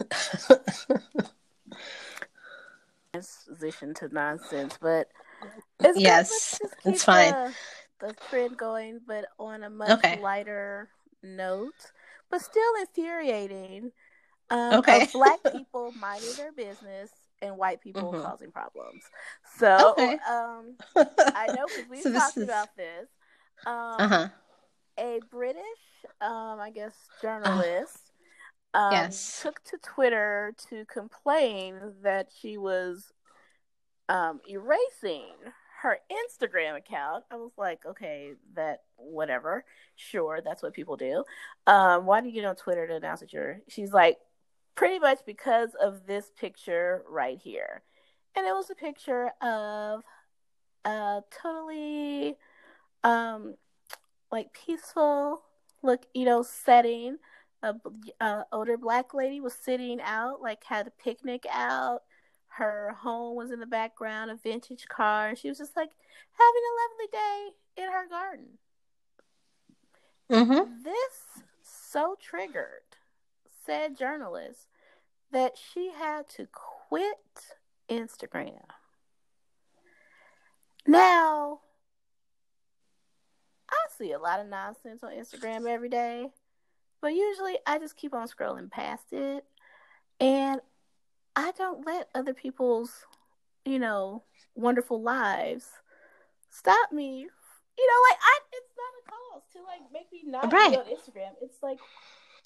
[3.12, 5.08] transition to nonsense, but
[5.82, 5.98] it's.
[5.98, 7.32] Yes, it's fine.
[8.00, 10.20] The, the trend going, but on a much Okay.
[10.20, 10.88] lighter
[11.22, 11.92] note,
[12.30, 13.92] but still infuriating.
[14.50, 15.08] Um, Okay.
[15.12, 17.10] black people minding their business
[17.42, 18.22] and white people Mhm.
[18.22, 19.02] causing problems.
[19.56, 20.18] So, Okay.
[20.28, 23.08] um, I know because we've So talked is- about this.
[23.66, 24.28] Um, Uh huh.
[24.98, 25.64] a British,
[26.20, 28.12] um, I guess, journalist
[28.72, 29.40] um, Yes.
[29.42, 33.12] took to Twitter to complain that she was
[34.08, 35.34] um, erasing
[35.82, 37.24] her Instagram account.
[37.30, 39.64] I was like, okay, that whatever,
[39.96, 41.24] sure, that's what people do.
[41.66, 43.60] Um, why do you get on Twitter to announce that you're?
[43.68, 44.18] She's like,
[44.74, 47.82] pretty much because of this picture right here,
[48.34, 50.02] and it was a picture of
[50.84, 52.36] a totally
[53.04, 53.54] um
[54.32, 55.42] like peaceful
[55.82, 57.18] look you know setting.
[57.62, 57.74] A,
[58.20, 62.00] a older black lady was sitting out like had a picnic out.
[62.48, 65.28] Her home was in the background a vintage car.
[65.28, 65.90] And she was just like
[66.32, 67.48] having a lovely day
[67.82, 68.46] in her garden.
[70.30, 70.82] Mm-hmm.
[70.84, 72.89] this so triggered
[73.70, 74.66] said journalist
[75.30, 76.48] that she had to
[76.88, 77.14] quit
[77.88, 78.64] Instagram.
[80.88, 81.60] Now,
[83.70, 86.30] I see a lot of nonsense on Instagram every day,
[87.00, 89.44] but usually I just keep on scrolling past it
[90.18, 90.60] and
[91.36, 93.06] I don't let other people's,
[93.64, 94.24] you know,
[94.56, 95.68] wonderful lives
[96.48, 97.20] stop me.
[97.78, 100.72] You know, like I it's not a cause to like make me not Right.
[100.72, 101.34] be on Instagram.
[101.40, 101.78] It's like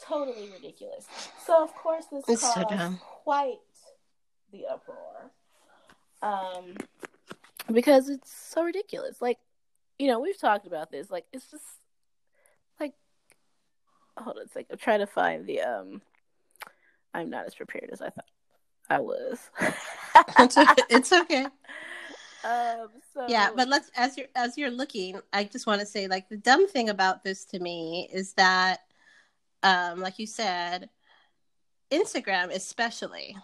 [0.07, 1.07] totally ridiculous.
[1.47, 2.99] So of course this It's caused dumb.
[3.03, 3.59] quite
[4.53, 5.31] the uproar.
[6.23, 6.77] Um
[7.73, 9.21] because it's so ridiculous.
[9.23, 9.39] Like,
[9.99, 11.11] you know, we've talked about this.
[11.11, 11.65] Like it's just
[12.79, 12.93] like
[14.17, 14.67] hold on a second.
[14.73, 16.03] I'm trying to find the um
[17.13, 18.25] I'm not as prepared as I thought
[18.91, 19.39] I was.
[20.39, 20.83] It's okay.
[20.91, 21.47] It's okay.
[22.45, 26.07] um so yeah but let's as you're as you're looking i just want to say
[26.09, 28.81] like the dumb thing about this to me is that
[29.65, 30.89] um like you said
[31.91, 33.37] instagram especially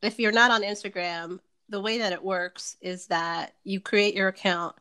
[0.00, 1.38] if you're not on instagram
[1.68, 4.74] the way that it works is that you create your account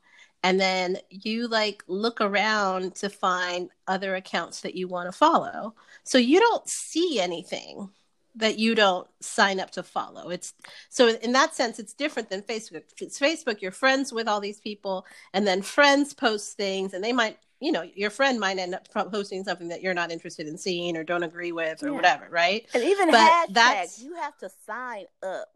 [0.43, 5.75] and then you like look around to find other accounts that you want to follow.
[6.03, 7.89] So you don't see anything
[8.37, 10.53] that you don't sign up to follow it's
[10.89, 14.59] so in that sense it's different than facebook it's facebook you're friends with all these
[14.59, 18.75] people and then friends post things and they might you know your friend might end
[18.75, 21.91] up posting something that you're not interested in seeing or don't agree with or Yeah.
[21.93, 23.17] whatever right and even but
[23.49, 25.49] hashtags, that's- you have to sign up.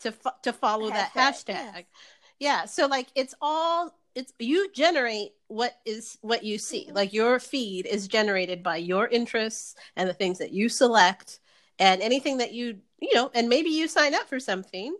[0.00, 1.84] to fo- to follow that Hashtag, hashtag yes.
[2.38, 7.38] yeah so like it's all it's you generate what is what you see like your
[7.38, 11.40] feed is generated by your interests and the things that you select
[11.78, 14.96] and anything that you you know and maybe you sign up for something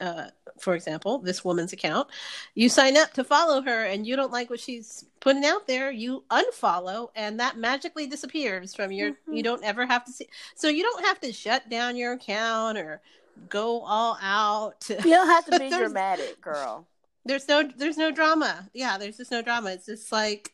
[0.00, 0.26] uh,
[0.58, 2.08] for example this woman's account
[2.54, 5.90] you sign up to follow her and you don't like what she's putting out there
[5.90, 9.36] you unfollow and that magically disappears from your Mhm.
[9.36, 12.78] you don't ever have to see so you don't have to shut down your account
[12.78, 13.00] or
[13.48, 16.86] go all out to, You don't have to be dramatic, girl.
[17.24, 20.52] There's no there's no drama yeah there's just no drama it's just like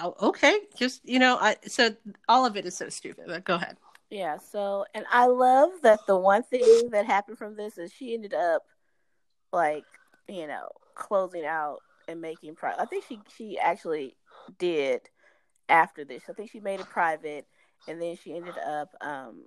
[0.00, 1.94] oh, okay just you know i so
[2.28, 3.76] all of it is so stupid but go ahead
[4.10, 8.12] Yeah, so and I love that the one thing that happened from this is she
[8.12, 8.64] ended up
[9.52, 9.84] like,
[10.28, 11.78] you know, closing out
[12.08, 14.16] and making pro I think she she actually
[14.58, 15.02] did
[15.68, 16.24] after this.
[16.28, 17.46] I think she made it private,
[17.86, 19.44] and then she ended up um,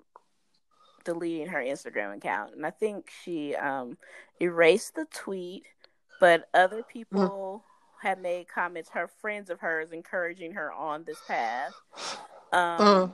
[1.04, 2.56] deleting her Instagram account.
[2.56, 3.98] And I think she um,
[4.40, 5.64] erased the tweet,
[6.20, 8.08] but other people mm.
[8.08, 8.90] have made comments.
[8.90, 11.74] Her friends of hers encouraging her on this path.
[12.52, 13.12] Um, mm.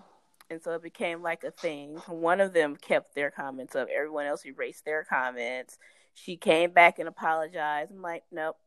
[0.50, 1.98] And so it became like a thing.
[2.08, 3.88] One of them kept their comments up.
[3.96, 5.78] Everyone else erased their comments.
[6.16, 7.92] She came back and apologized.
[7.92, 8.58] I'm like, nope,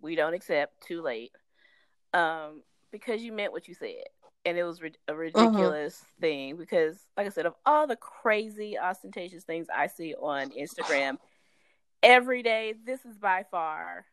[0.00, 0.82] we don't accept.
[0.82, 1.32] Too late.
[2.12, 4.04] Um, because you meant what you said
[4.44, 5.14] and it was a uh-huh.
[5.14, 6.20] ridiculous uh-huh.
[6.20, 11.16] thing because like i said of all the crazy ostentatious things i see on instagram
[12.02, 14.04] every day this is by far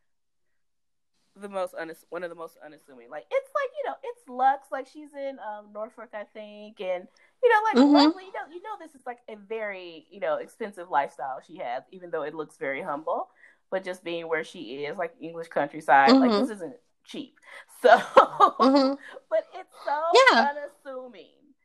[1.35, 4.67] the most unass- one of the most unassuming like it's like you know it's lux
[4.71, 7.07] like she's in um norfolk i think and
[7.41, 7.93] you know like mm-hmm.
[7.93, 11.57] lovely you know you know this is like a very you know expensive lifestyle she
[11.57, 13.29] has even though it looks very humble
[13.71, 16.29] but just being where she is like english countryside mm-hmm.
[16.29, 16.75] like this isn't
[17.09, 17.35] cheap.
[17.81, 18.95] So, mm-hmm.
[19.29, 20.01] but it's so
[20.33, 20.51] yeah.
[20.51, 21.55] unassuming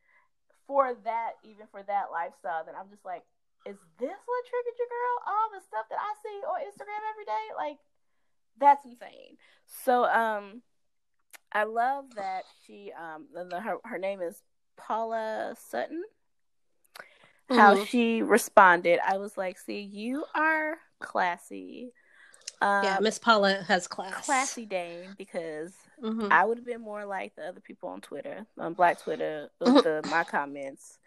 [0.65, 3.23] for that, even for that lifestyle, that I'm just like,
[3.65, 4.15] is this
[4.45, 5.15] triggered your girl?
[5.27, 7.77] All the stuff that I see on Instagram every day, like
[8.59, 9.37] that's insane.
[9.65, 10.61] So, um,
[11.51, 14.41] I love that she, um, the, her her name is
[14.77, 16.03] Paula Sutton.
[17.49, 17.83] How mm-hmm.
[17.85, 21.91] she responded, I was like, "See, you are classy."
[22.61, 24.25] Um, yeah, Miss Paula has class.
[24.25, 26.27] Classy Dame, because mm-hmm.
[26.31, 29.83] I would have been more like the other people on Twitter, on Black Twitter, with
[29.83, 30.97] the, my comments.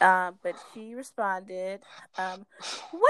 [0.00, 1.80] Um, but she responded,
[2.18, 2.46] um,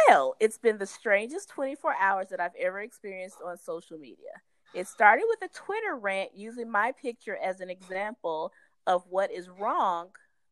[0.08, 4.42] Well, it's been the strangest 24 hours that I've ever experienced on social media.
[4.74, 8.52] It started with a Twitter rant using my picture as an example
[8.86, 10.08] of what is wrong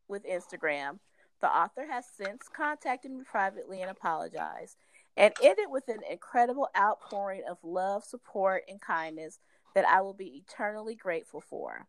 [0.07, 0.99] with Instagram.
[1.41, 4.77] The author has since contacted me privately and apologized
[5.17, 9.39] and ended with an incredible outpouring of love, support, and kindness
[9.75, 11.85] that I will be eternally grateful for.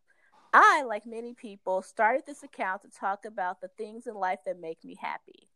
[0.55, 4.61] I, like many people, started this account to talk about the things in life that
[4.61, 5.49] make me happy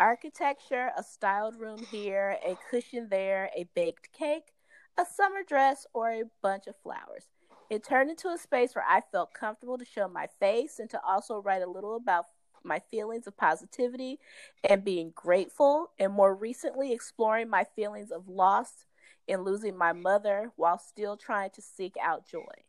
[0.00, 4.52] architecture, a styled room here, a cushion there, a baked cake,
[4.98, 7.26] a summer dress, or a bunch of flowers.
[7.70, 11.00] It turned into a space where I felt comfortable to show my face and to
[11.06, 12.24] also write a little about
[12.64, 14.18] my feelings of positivity
[14.68, 18.86] and being grateful, and more recently, exploring my feelings of loss
[19.28, 22.64] in losing my mother while still trying to seek out joy.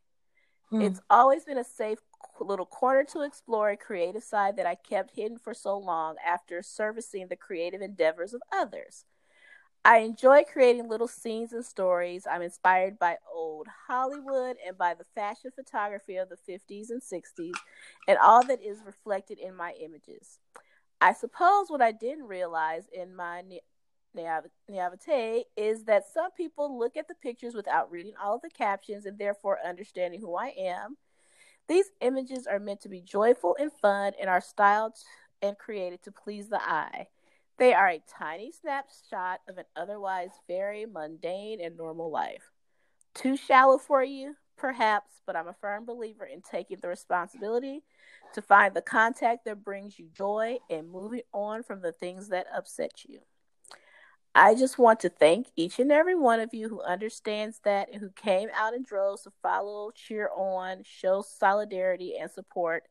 [0.73, 0.81] Mm.
[0.81, 1.99] It's always been a safe
[2.39, 6.61] little corner to explore a creative side that I kept hidden for so long after
[6.63, 9.05] servicing the creative endeavors of others.
[9.85, 12.25] I enjoy creating little scenes and stories.
[12.29, 17.53] I'm inspired by old Hollywood and by the fashion photography of the 50s and 60s
[18.07, 20.39] and all that is reflected in my images.
[21.01, 23.43] I suppose what I didn't realize in my
[24.15, 29.05] naivete is that some people look at the pictures without reading all of the captions
[29.05, 30.97] and therefore understanding who I am.
[31.67, 34.93] These images are meant to be joyful and fun and are styled
[35.41, 37.07] and created to please the eye.
[37.57, 42.51] They are a tiny snapshot of an otherwise very mundane and normal life.
[43.13, 47.83] Too shallow for you, perhaps, but I'm a firm believer in taking the responsibility
[48.33, 52.47] to find the contact that brings you joy and moving on from the things that
[52.55, 53.19] upset you.
[54.35, 58.01] I just want to thank each and every one of you who understands that and
[58.01, 62.83] who came out in droves to follow, cheer on, show solidarity and support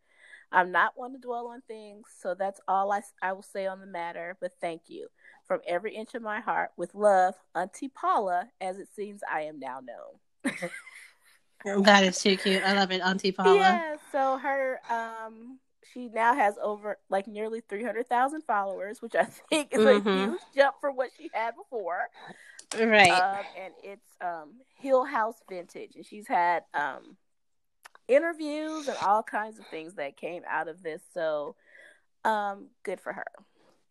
[0.52, 3.80] I'm not one to dwell on things, so that's all I, I will say on
[3.80, 4.36] the matter.
[4.40, 5.08] But thank you
[5.46, 6.70] from every inch of my heart.
[6.76, 10.52] With love, Auntie Paula, as it seems I am now known.
[11.84, 12.62] that is too cute.
[12.62, 13.56] I love it, Auntie Paula.
[13.56, 15.58] Yeah, so her um
[15.92, 20.08] she now has over like nearly 300,000 followers, which I think is mm-hmm.
[20.08, 22.08] a huge jump from what she had before.
[22.78, 23.10] Right.
[23.10, 27.16] Um, and it's um Hill House Vintage and she's had um
[28.08, 31.02] interviews and all kinds of things that came out of this.
[31.14, 31.56] So,
[32.24, 33.26] um, good for her.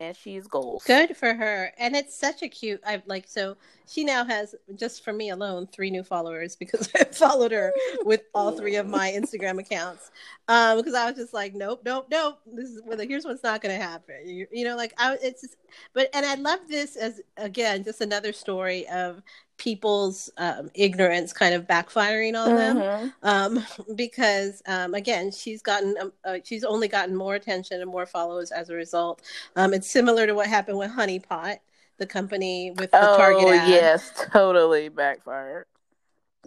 [0.02, 0.82] And she's gold.
[0.88, 1.72] Good for her.
[1.78, 3.56] And it's such a cute I've like so
[3.88, 7.72] she now has just for me alone three new followers because I followed her
[8.04, 10.10] with all three of my Instagram accounts.
[10.48, 12.40] Um, because I was just like, nope, nope, nope.
[12.48, 14.28] This is well, here's what's not gonna happen.
[14.28, 15.56] You, you know, like I it's just,
[15.94, 19.22] but and I love this as again, just another story of
[19.62, 22.78] people's um, ignorance kind of backfiring on them.
[22.78, 23.08] Mm-hmm.
[23.22, 23.64] um,
[23.96, 28.52] because um, again she's gotten um, uh, she's only gotten more attention and more followers
[28.52, 29.22] as a result.
[29.56, 31.58] Um, it's similar to what happened with honeypot
[32.00, 33.70] the company with the oh, target ad.
[33.70, 34.12] yes.
[34.32, 35.68] Totally backfired.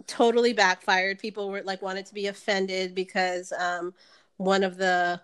[0.05, 1.17] Totally backfired.
[1.17, 3.93] People were like wanted to be offended because um,
[4.35, 5.21] one of the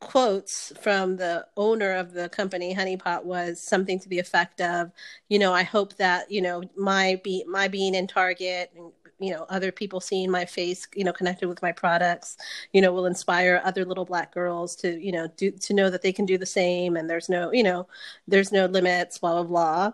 [0.00, 4.90] quotes from the owner of the company honeypot was something to the effect of
[5.28, 8.72] you know i hope that you know my be my being in target
[9.18, 12.38] you know other people seeing my face you know connected with my products
[12.72, 16.00] you know will inspire other little black girls to you know do to know that
[16.02, 17.86] they can do the same and there's no you know
[18.26, 19.92] there's no limits blah blah blah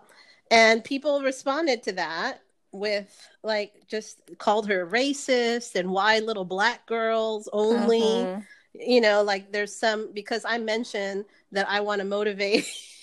[0.49, 2.41] and people responded to that
[2.71, 8.41] with like just called her racist and why little black girls only mm-hmm.
[8.73, 12.67] You know like there's some because i mentioned that i want to motivate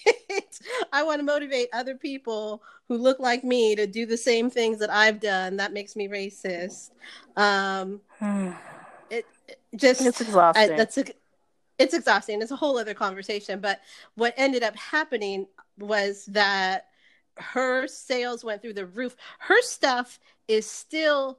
[0.93, 4.79] I want to motivate other people who look like me to do the same things
[4.79, 5.57] that I've done.
[5.57, 6.91] That makes me racist.
[7.37, 8.01] Um,
[9.11, 10.73] it, it, just it's exhausting.
[10.73, 11.05] I, that's a,
[11.79, 12.43] it's exhausting.
[12.43, 13.61] It's a whole other conversation.
[13.61, 13.81] But
[14.15, 15.47] what ended up happening
[15.79, 16.87] was that
[17.37, 19.17] her sales went through the roof.
[19.41, 21.39] Her stuff is still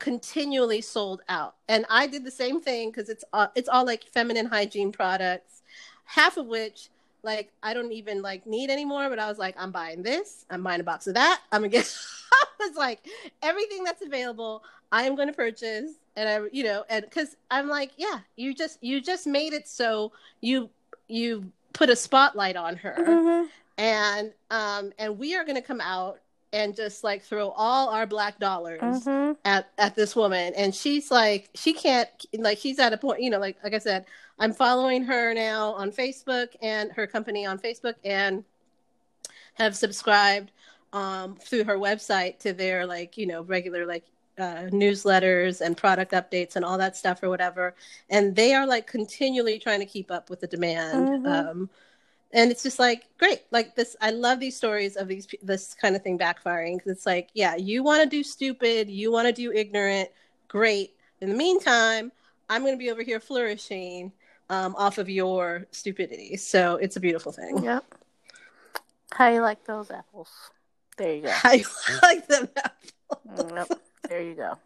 [0.00, 4.04] continually sold out, and I did the same thing because it's uh, it's all like
[4.04, 5.62] feminine hygiene products,
[6.04, 6.88] half of which
[7.22, 9.08] like I don't even like need anymore.
[9.08, 10.44] But I was like, I'm buying this.
[10.50, 11.40] I'm buying a box of that.
[11.52, 11.96] I'm gonna get.
[12.32, 13.06] I was like,
[13.42, 17.68] everything that's available, I am going to purchase, and I, you know, and because I'm
[17.68, 20.68] like, yeah, you just you just made it so you
[21.08, 23.46] you put a spotlight on her, mm-hmm.
[23.78, 26.20] and um and we are going to come out
[26.52, 29.32] and just like throw all our black dollars mm-hmm.
[29.44, 33.30] at at this woman and she's like she can't like she's at a point you
[33.30, 34.04] know like like i said
[34.38, 38.44] i'm following her now on facebook and her company on facebook and
[39.54, 40.50] have subscribed
[40.92, 44.04] um through her website to their like you know regular like
[44.38, 47.74] uh, newsletters and product updates and all that stuff or whatever
[48.08, 51.26] and they are like continually trying to keep up with the demand mm-hmm.
[51.26, 51.70] um
[52.32, 55.96] and it's just like great like this i love these stories of these this kind
[55.96, 56.76] of thing backfiring.
[56.76, 60.08] Because it's like yeah you want to do stupid you want to do ignorant
[60.48, 60.94] great.
[61.20, 62.12] In the meantime
[62.48, 64.12] i'm going to be over here flourishing
[64.48, 66.36] um, off of your stupidity.
[66.36, 67.62] So it's a beautiful thing.
[67.62, 67.84] Yep.
[69.12, 70.28] How you like those apples?
[70.96, 71.30] There you go.
[71.30, 71.64] How you
[72.02, 73.52] like them apples?
[73.54, 74.58] Yep there you go.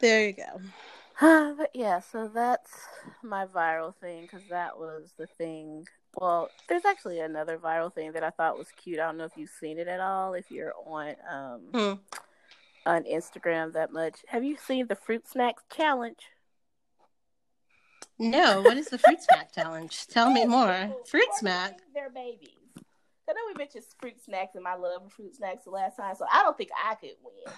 [0.00, 0.60] There you go.
[1.56, 2.72] But yeah, so that's
[3.22, 5.86] my viral thing because that was the thing
[6.16, 8.98] well, there's actually another viral thing that I thought was cute.
[8.98, 10.34] I don't know if you've seen it at all.
[10.34, 11.92] If you're on um hmm.
[12.86, 16.28] on Instagram that much, have you seen the fruit snacks challenge?
[18.18, 20.06] No, what is the fruit snack challenge?
[20.06, 20.94] Tell me more.
[21.06, 21.80] Fruit snack.
[21.92, 22.50] They're babies.
[23.28, 26.14] I know we mentioned fruit snacks and my love for fruit snacks the last time,
[26.14, 27.54] so I don't think I could win.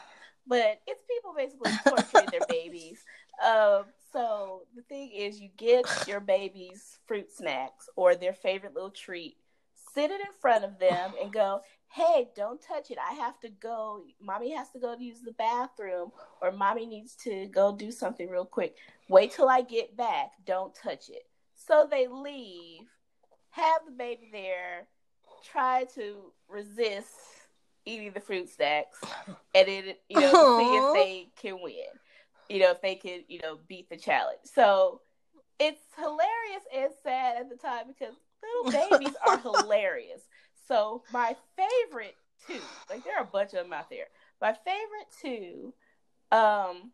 [0.46, 3.00] But it's people basically torturing their babies.
[3.44, 3.84] Um,
[4.16, 9.36] so the thing is, you get your baby's fruit snacks or their favorite little treat,
[9.94, 12.96] sit it in front of them, and go, "Hey, don't touch it.
[12.98, 14.04] I have to go.
[14.18, 18.30] Mommy has to go to use the bathroom, or mommy needs to go do something
[18.30, 18.76] real quick.
[19.10, 20.32] Wait till I get back.
[20.46, 22.88] Don't touch it." So they leave,
[23.50, 24.88] have the baby there,
[25.44, 27.10] try to resist
[27.84, 28.98] eating the fruit snacks,
[29.54, 31.84] and then you know see if they can win
[32.48, 34.40] you know, if they could, you know, beat the challenge.
[34.44, 35.00] So
[35.58, 40.22] it's hilarious and sad at the time because little babies are hilarious.
[40.68, 42.16] So my favorite
[42.46, 44.06] two, like there are a bunch of them out there.
[44.40, 45.74] My favorite two,
[46.32, 46.92] um,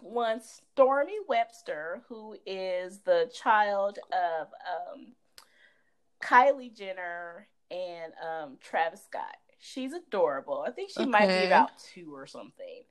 [0.00, 5.14] one Stormi Webster, who is the child of um,
[6.22, 9.36] Kylie Jenner and um, Travis Scott.
[9.60, 10.64] She's adorable.
[10.66, 11.10] I think she okay.
[11.10, 12.84] might be about two or something.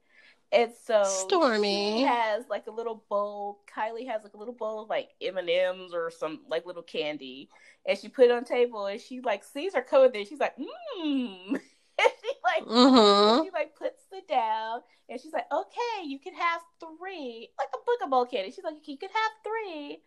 [0.51, 3.59] And so Stormi has like a little bowl.
[3.75, 6.83] Kylie has like a little bowl of like M and M's or some like little
[6.83, 7.49] candy,
[7.85, 8.85] and she put it on table.
[8.85, 10.23] And she like sees her come there.
[10.25, 11.49] She's like, mmm.
[11.51, 13.43] and she like mm-hmm.
[13.43, 17.83] she like puts it down, and she's like, okay, you can have three, like a
[17.85, 18.51] book of bowl candy.
[18.51, 19.99] She's like, you can have three,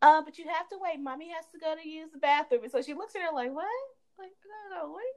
[0.00, 1.00] uh, but you have to wait.
[1.00, 2.62] Mommy has to go to use the bathroom.
[2.62, 3.66] And so she looks at her like, what?
[4.18, 4.32] Like,
[4.70, 5.16] no, no, wait.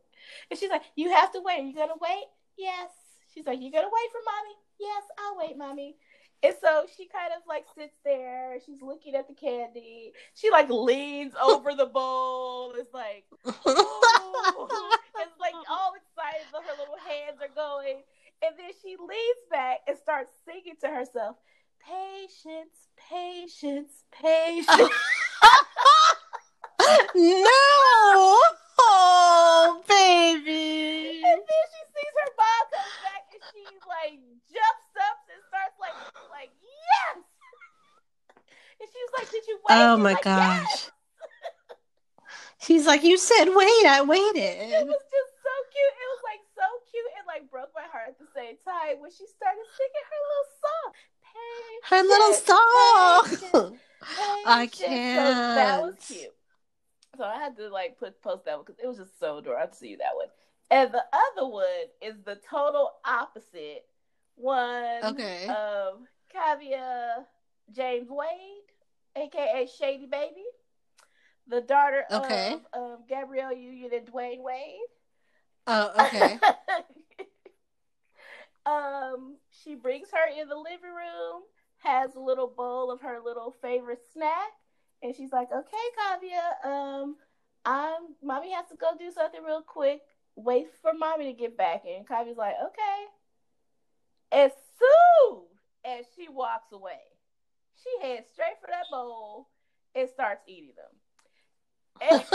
[0.51, 1.63] And she's like, you have to wait.
[1.63, 2.25] You gonna wait?
[2.57, 2.91] Yes.
[3.33, 4.55] She's like, you gonna wait for mommy?
[4.79, 5.97] Yes, I'll wait, mommy.
[6.43, 8.59] And so she kind of like sits there.
[8.65, 10.13] She's looking at the candy.
[10.35, 12.73] She like leans over the bowl.
[12.77, 14.67] It's like, oh.
[15.17, 16.45] it's like all excited.
[16.51, 18.03] So her little hands are going.
[18.43, 21.37] And then she leans back and starts singing to herself,
[21.79, 24.67] patience, patience, patience.
[27.15, 28.39] no!
[28.77, 31.23] Oh, baby.
[31.25, 32.54] And then she sees her mom
[33.65, 35.97] comes back and she like jumps up and starts like
[36.29, 37.25] like yes.
[38.75, 40.67] And she was like, "Did you wait?" Oh my like, gosh.
[40.67, 40.91] Yes.
[42.65, 45.95] She's like, "You said wait, I waited." It was just so cute.
[45.95, 49.11] It was like so cute and like broke my heart at the same time when
[49.11, 50.89] she started singing her little song.
[51.23, 53.21] Patience, her little song.
[53.23, 53.79] Patience,
[54.19, 54.45] patience.
[54.45, 55.15] I can't.
[55.15, 56.35] So that was cute.
[57.17, 59.57] So I had to like put post that one because it was just so adorable.
[59.57, 60.27] I had to see that one.
[60.69, 63.85] And the other one is the total opposite,
[64.35, 65.47] one Okay.
[65.47, 66.01] of
[66.33, 67.25] Kaavia
[67.71, 68.63] James Wade,
[69.15, 70.45] aka Shady Baby,
[71.47, 72.57] the daughter Okay.
[72.57, 74.87] of um, Gabrielle Union and Dwyane Wade.
[75.67, 76.41] Oh, okay.
[78.65, 81.41] um, she brings her in the living room,
[81.77, 84.51] has a little bowl of her little favorite snack,
[85.01, 87.15] and she's like, "Okay, Kaavia, um,
[87.65, 90.01] I'm mommy has to go do something real quick.
[90.35, 93.05] Wait for mommy to get back." And Kaavia's like, "Okay."
[94.31, 95.43] As soon
[95.85, 96.99] as she walks away,
[97.81, 99.49] she heads straight for that bowl
[99.93, 100.91] and starts eating them.
[102.01, 102.21] And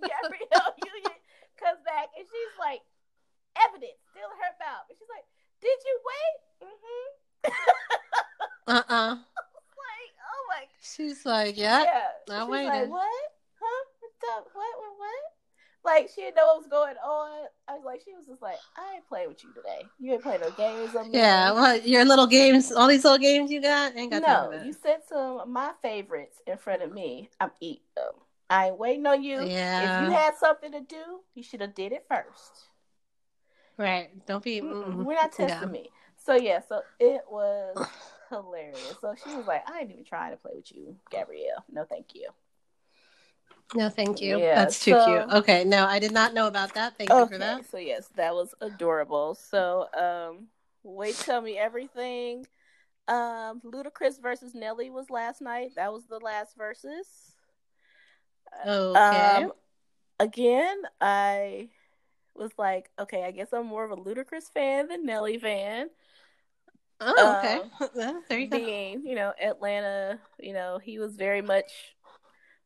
[0.00, 1.18] Gabrielle Union
[1.58, 2.80] comes back and she's like,
[3.56, 4.86] evidence still in her mouth.
[4.88, 5.26] And she's like,
[5.60, 6.38] Did you wait?
[6.68, 7.06] Mm-hmm.
[8.72, 9.14] Uh-uh.
[9.18, 11.82] like, oh my She's like, yeah.
[11.84, 12.10] yeah.
[12.30, 12.68] I she's waited.
[12.68, 13.28] like, What?
[13.60, 13.82] Huh?
[14.00, 15.24] What the what what what?
[15.84, 17.46] Like she didn't know what was going on.
[17.68, 19.88] I was like, she was just like, I ain't playing with you today.
[19.98, 21.18] You ain't playing no games on me.
[21.18, 24.72] Yeah, what your little games, all these little games you got, ain't got no, you
[24.72, 27.30] set some of my favorites in front of me.
[27.40, 28.12] I'm eating them.
[28.48, 29.46] I ain't waiting on you.
[29.46, 29.80] Yeah.
[29.80, 32.68] If you had something to do, you should have did it first.
[33.78, 34.10] Right.
[34.26, 34.60] Don't be.
[34.60, 35.04] Mm-mm.
[35.04, 35.72] We're not testing Yeah.
[35.72, 35.90] me.
[36.24, 37.76] So yeah, so it was
[38.28, 38.98] hilarious.
[39.00, 41.64] So she was like, I ain't even trying to play with you, Gabrielle.
[41.72, 42.28] No, thank you.
[43.74, 44.38] No, thank you.
[44.38, 45.34] Yeah, That's too so- cute.
[45.38, 46.96] Okay, no, I did not know about that.
[46.98, 47.68] Thank you for that.
[47.70, 49.34] So yes, that was adorable.
[49.34, 50.48] So um
[50.82, 52.46] wait tell me everything.
[53.08, 55.70] Um Ludacris versus Nelly was last night.
[55.76, 57.06] That was the last versus.
[58.66, 58.98] Okay.
[59.00, 59.52] Um,
[60.20, 61.70] again, I
[62.34, 65.88] was like, okay, I guess I'm more of a Ludacris fan than Nelly fan.
[67.00, 67.60] oh, okay.
[67.94, 68.58] Well, there you go.
[68.58, 71.91] Being, you know, Atlanta, you know, he was very much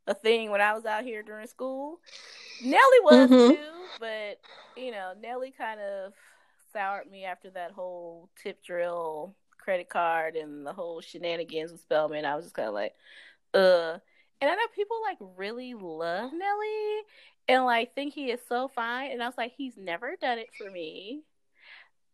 [0.06, 2.00] a thing when I was out here during school.
[2.60, 3.40] Nelly was Mhm.
[3.44, 4.40] too, but
[4.76, 6.12] you know, Nelly kind of
[6.72, 12.24] soured me after that whole tip drill credit card and the whole shenanigans with Spelman.
[12.24, 12.94] I was just kind of like,
[13.54, 13.98] uh.
[14.40, 17.02] And I know people like really love Nelly
[17.48, 19.12] and like think he is so fine.
[19.12, 21.22] And I was like, he's never done it for me.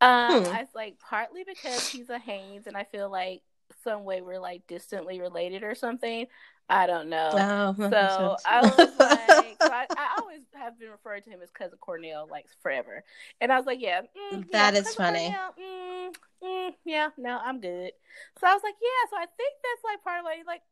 [0.00, 0.44] Um, Hmm.
[0.50, 3.42] I was like partly because he's a Haynes, and I feel like
[3.84, 6.26] some way we're like distantly related or something.
[6.72, 7.30] I don't know.
[7.32, 8.36] Oh, So.
[8.46, 12.46] I was like, I, I always have been referred to him as cousin Cornell like
[12.62, 13.04] forever,
[13.40, 14.00] and I was like, yeah,
[14.32, 15.34] mm, That yeah, is funny.
[15.34, 17.92] Cornell, mm, mm, yeah, no, I'm good.
[18.40, 20.62] So I was like, yeah, so I think that's like part of like like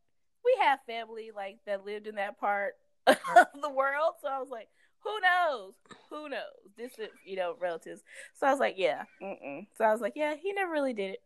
[0.45, 2.75] we have family like that lived in that part
[3.07, 3.17] of
[3.61, 4.15] the world.
[4.23, 4.69] So I was like,
[5.01, 5.75] who knows?
[6.09, 6.73] Who knows?
[6.77, 8.03] Distant, you know, relatives.
[8.39, 9.67] So I was like, yeah, mm-mm.
[9.77, 11.23] so I was like, yeah, he never really did it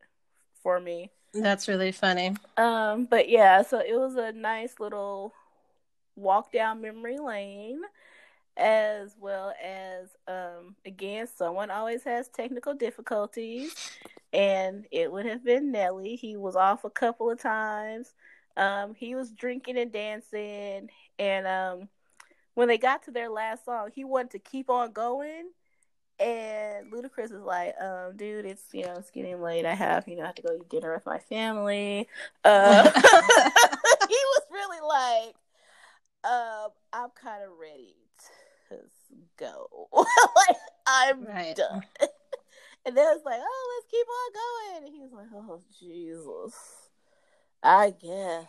[0.62, 1.11] for me.
[1.35, 2.37] That's really funny.
[2.57, 5.32] Um, but yeah, so it was a nice little
[6.16, 7.80] walk down memory lane,
[8.57, 13.74] as well as um, again, someone always has technical difficulties,
[14.32, 16.16] and it would have been Nelly.
[16.16, 18.14] He was off a couple of times.
[18.57, 21.89] Um, he was drinking and dancing, and um,
[22.55, 25.51] when they got to their last song, he wanted to keep on going.
[26.21, 29.67] And Ludacris is like, um, dude, it's you know, it's getting late.
[29.67, 32.09] I have, you know, I have to go eat dinner with my family.
[32.45, 32.91] Uh,
[34.09, 35.35] he was really like,
[36.25, 37.97] um, I'm kind of ready
[38.71, 38.77] to
[39.39, 39.89] go.
[39.93, 40.57] like,
[40.87, 41.55] I'm Right.
[41.55, 41.83] done.
[42.87, 44.87] And then it's like, oh, let's keep on going.
[44.87, 46.55] And he was like, oh, Jesus.
[47.62, 48.47] I guess.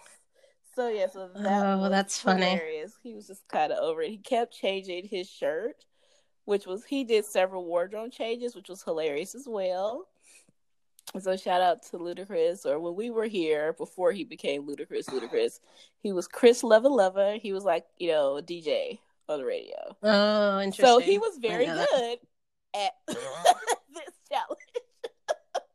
[0.76, 2.62] So yeah, so that Oh, was that's funny.
[3.04, 4.10] He was just kind of over it.
[4.10, 5.86] He kept changing his shirt,
[6.46, 10.08] which was he did several wardrobe changes, which was hilarious as well.
[11.20, 15.60] So shout out to Ludacris, or when we were here before he became Ludacris, Ludacris,
[16.00, 17.40] he was Chris Lova Lova.
[17.40, 19.00] He was like you know a DJ
[19.30, 19.96] on the radio.
[20.04, 20.86] Oh, interesting.
[20.86, 21.88] So he was very that.
[21.92, 22.20] good
[22.76, 24.60] at this challenge.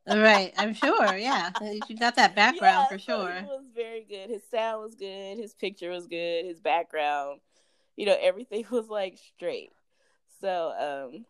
[0.07, 1.15] Right, I'm sure.
[1.15, 1.51] Yeah,
[1.87, 3.33] you got that background Yeah, for so sure.
[3.33, 4.29] he was very good.
[4.29, 5.37] His sound was good.
[5.37, 6.45] His picture was good.
[6.45, 7.39] His background,
[7.95, 9.71] you know, everything was like straight.
[10.41, 11.25] So, um,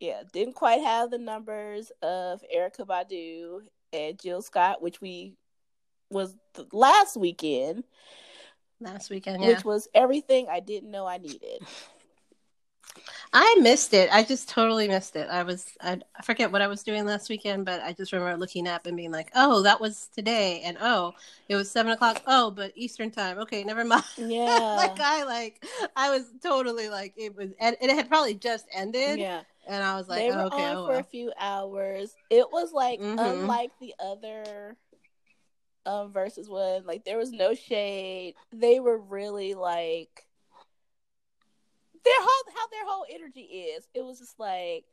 [0.00, 3.60] yeah, didn't quite have the numbers of Erykah Badu
[3.92, 5.34] and Jill Scott, which we
[6.10, 6.36] was
[6.72, 7.84] last weekend,
[8.80, 9.48] Last weekend, yeah.
[9.48, 11.62] which was everything I didn't know I needed.
[13.32, 14.08] I missed it.
[14.12, 15.28] I just totally missed it.
[15.28, 18.36] I was I, I forget what I was doing last weekend, but I just remember
[18.38, 21.14] looking up and being like, "Oh, that was today," and oh,
[21.48, 22.22] it was seven o'clock.
[22.26, 23.38] Oh, but Eastern time.
[23.40, 24.04] Okay, never mind.
[24.16, 24.74] Yeah.
[24.76, 25.64] like I like
[25.96, 29.42] I was totally like it was, and it had probably just ended, yeah.
[29.66, 32.14] and I was like, they were oh, okay, on oh, for a few hours.
[32.30, 33.18] It was like Mhm.
[33.18, 34.76] unlike the other
[35.86, 36.84] um versus one.
[36.86, 38.34] Like there was no shade.
[38.52, 40.26] They were really like
[42.04, 43.88] their whole how their whole energy is.
[43.94, 44.84] It was just like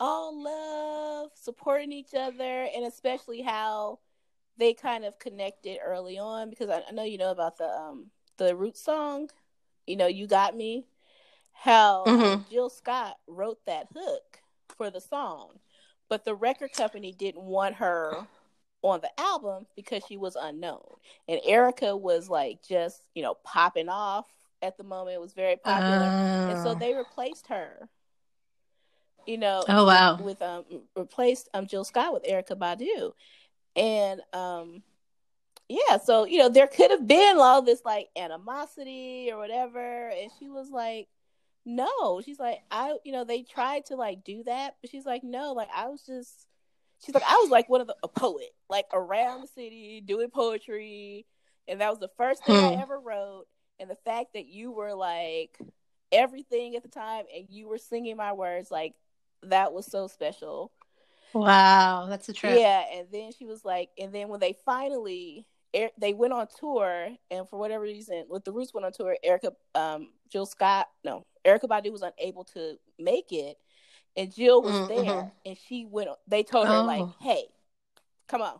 [0.00, 3.98] all love, supporting each other, and especially how
[4.58, 8.10] they kind of connected early on because I, I know you know about the um
[8.38, 9.30] the root song,
[9.86, 10.86] you know, you got me.
[11.52, 12.42] How mm-hmm.
[12.50, 14.40] Jill Scott wrote that hook
[14.76, 15.58] for the song,
[16.08, 18.26] but the record company didn't want her
[18.82, 20.84] on the album because she was unknown,
[21.26, 24.26] and Erykah was like just you know popping off
[24.62, 25.16] at the moment.
[25.16, 26.50] It was very popular, uh...
[26.50, 27.88] and so they replaced her
[29.28, 29.62] you know.
[29.68, 30.16] Oh wow!
[30.16, 30.64] With, with um
[30.96, 33.12] replaced um Jill Scott with Erykah Badu,
[33.76, 34.82] and um
[35.68, 40.30] yeah, so you know there could have been all this like animosity or whatever, and
[40.38, 41.08] she was like,
[41.66, 45.22] no, she's like I you know they tried to like do that, but she's like
[45.22, 46.46] no, like I was just.
[47.06, 50.30] She's like, I was like one of the a poet, like around the city doing
[50.30, 51.26] poetry,
[51.68, 52.76] and that was the first thing hmm.
[52.76, 53.44] I ever wrote.
[53.80, 55.58] And the fact that you were like
[56.12, 58.94] everything at the time, and you were singing my words, like
[59.42, 60.72] that was so special.
[61.32, 62.58] Wow, that's a trip.
[62.58, 65.46] Yeah, and then she was like, and then when they finally
[65.98, 69.52] they went on tour, and for whatever reason, with the Roots went on tour, erykah
[69.74, 73.56] um, Jill Scott, no, Erykah Badu was unable to make it,
[74.16, 75.06] and Jill was mm-hmm.
[75.06, 76.08] there, and she went.
[76.26, 76.84] They told her oh.
[76.84, 77.44] like, "Hey,
[78.28, 78.58] come on,"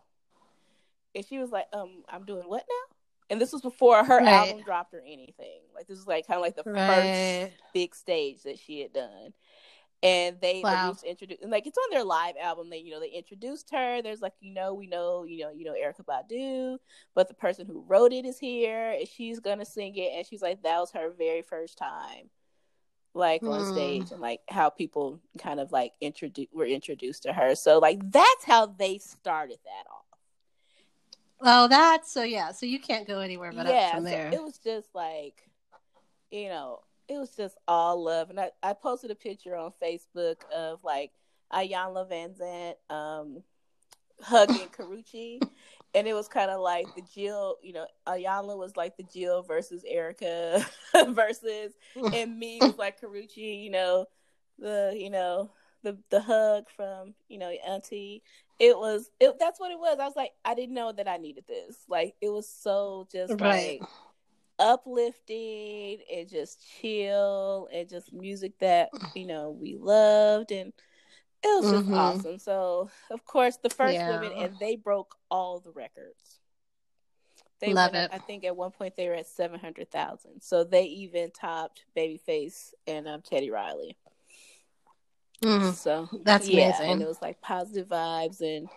[1.15, 2.88] and she was like, "Um, I'm doing what now?"
[3.29, 4.27] And this was before her right.
[4.27, 5.61] album dropped or anything.
[5.75, 7.51] Like this was like kind of like the right.
[7.51, 9.33] first big stage that she had done
[10.01, 10.95] and they wow.
[11.05, 14.33] introduced like it's on their live album they you know they introduced her there's like
[14.39, 16.77] you know we know you know you know Erykah Badu
[17.15, 20.41] but the person who wrote it is here and she's gonna sing it and she's
[20.41, 22.29] like that was her very first time
[23.13, 23.73] like on mm.
[23.73, 27.99] stage and like how people kind of like introduced were introduced to her so like
[28.11, 30.05] that's how they started that off
[31.41, 34.37] oh that's so yeah so you can't go anywhere but yeah, up from there so
[34.37, 35.49] it was just like
[36.31, 36.79] you know
[37.09, 38.29] it was just all love.
[38.29, 41.11] And I, I posted a picture on Facebook of like
[41.51, 43.43] Iyanla Vanzant um,
[44.21, 45.41] hugging Karuchi,
[45.95, 49.41] And it was kind of like the Jill, you know, Iyanla was like the Jill
[49.41, 50.63] versus Erykah
[51.09, 51.73] versus,
[52.13, 54.05] and me was like Karuchi, you know,
[54.59, 55.49] the, you know,
[55.83, 58.23] the the hug from, you know, Auntie.
[58.59, 59.99] It was, it, that's what it was.
[60.01, 61.77] I was like, I didn't know that I needed this.
[61.87, 63.79] Like, it was so just right.
[63.79, 63.89] like,
[64.59, 70.73] uplifting and just chill and just music that you know we loved and
[71.41, 71.93] it was just mm-hmm.
[71.93, 74.09] awesome so of course the first yeah.
[74.19, 76.39] women and they broke all the records
[77.61, 81.31] they love it i think at one point they were at 700000 so they even
[81.31, 83.95] topped babyface and um, teddy riley
[85.41, 88.67] mm, so that's yeah, amazing and it was like positive vibes and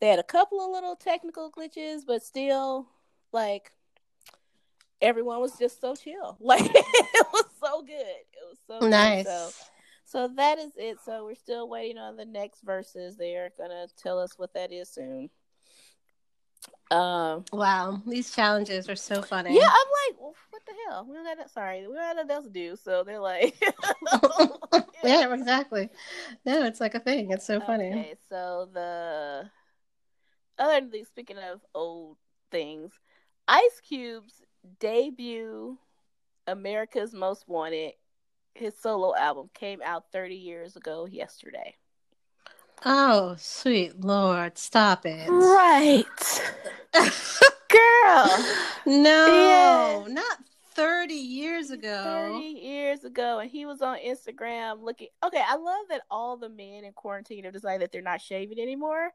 [0.00, 2.86] they had a couple of little technical glitches but still
[3.32, 3.70] like
[5.02, 6.38] everyone was just so chill.
[6.40, 7.92] Like it was so good.
[7.92, 9.26] It was so nice.
[9.26, 9.50] So,
[10.04, 10.98] so that is it.
[11.04, 13.16] So we're still waiting on the next verses.
[13.16, 15.28] They are gonna tell us what that is soon.
[16.90, 17.44] Um.
[17.52, 19.54] Wow, these challenges are so funny.
[19.54, 21.06] Yeah, I'm like, well, what the hell?
[21.08, 21.50] We don't got that.
[21.50, 22.76] sorry, we don't got nothing else to do.
[22.76, 23.54] So they're like,
[25.04, 25.88] yeah, exactly.
[26.44, 27.30] No, it's like a thing.
[27.30, 27.88] It's so funny.
[27.88, 29.50] Okay, so the
[30.58, 32.18] other thing, speaking of old
[32.50, 32.92] things,
[33.48, 34.42] Ice Cube's
[34.78, 35.78] debut
[36.46, 37.92] AmeriKKKa's Most Wanted,
[38.54, 41.74] his solo album came out 30 years ago yesterday.
[42.84, 45.28] Oh, sweet Lord, stop it.
[45.28, 46.04] Right.
[46.92, 48.44] Girl.
[48.86, 50.12] No, yeah.
[50.12, 50.38] not
[50.74, 52.30] 30 years ago.
[52.32, 53.38] 30 years ago.
[53.38, 55.08] And he was on Instagram looking.
[55.24, 58.58] Okay, I love that all the men in quarantine have decided that they're not shaving
[58.58, 59.10] anymore.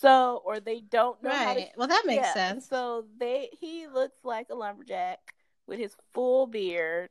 [0.00, 1.68] So, or they don't know right.
[1.72, 2.34] To, well, that makes yeah.
[2.34, 2.68] sense.
[2.68, 5.18] So they he looks like a lumberjack
[5.66, 7.10] with his full beard.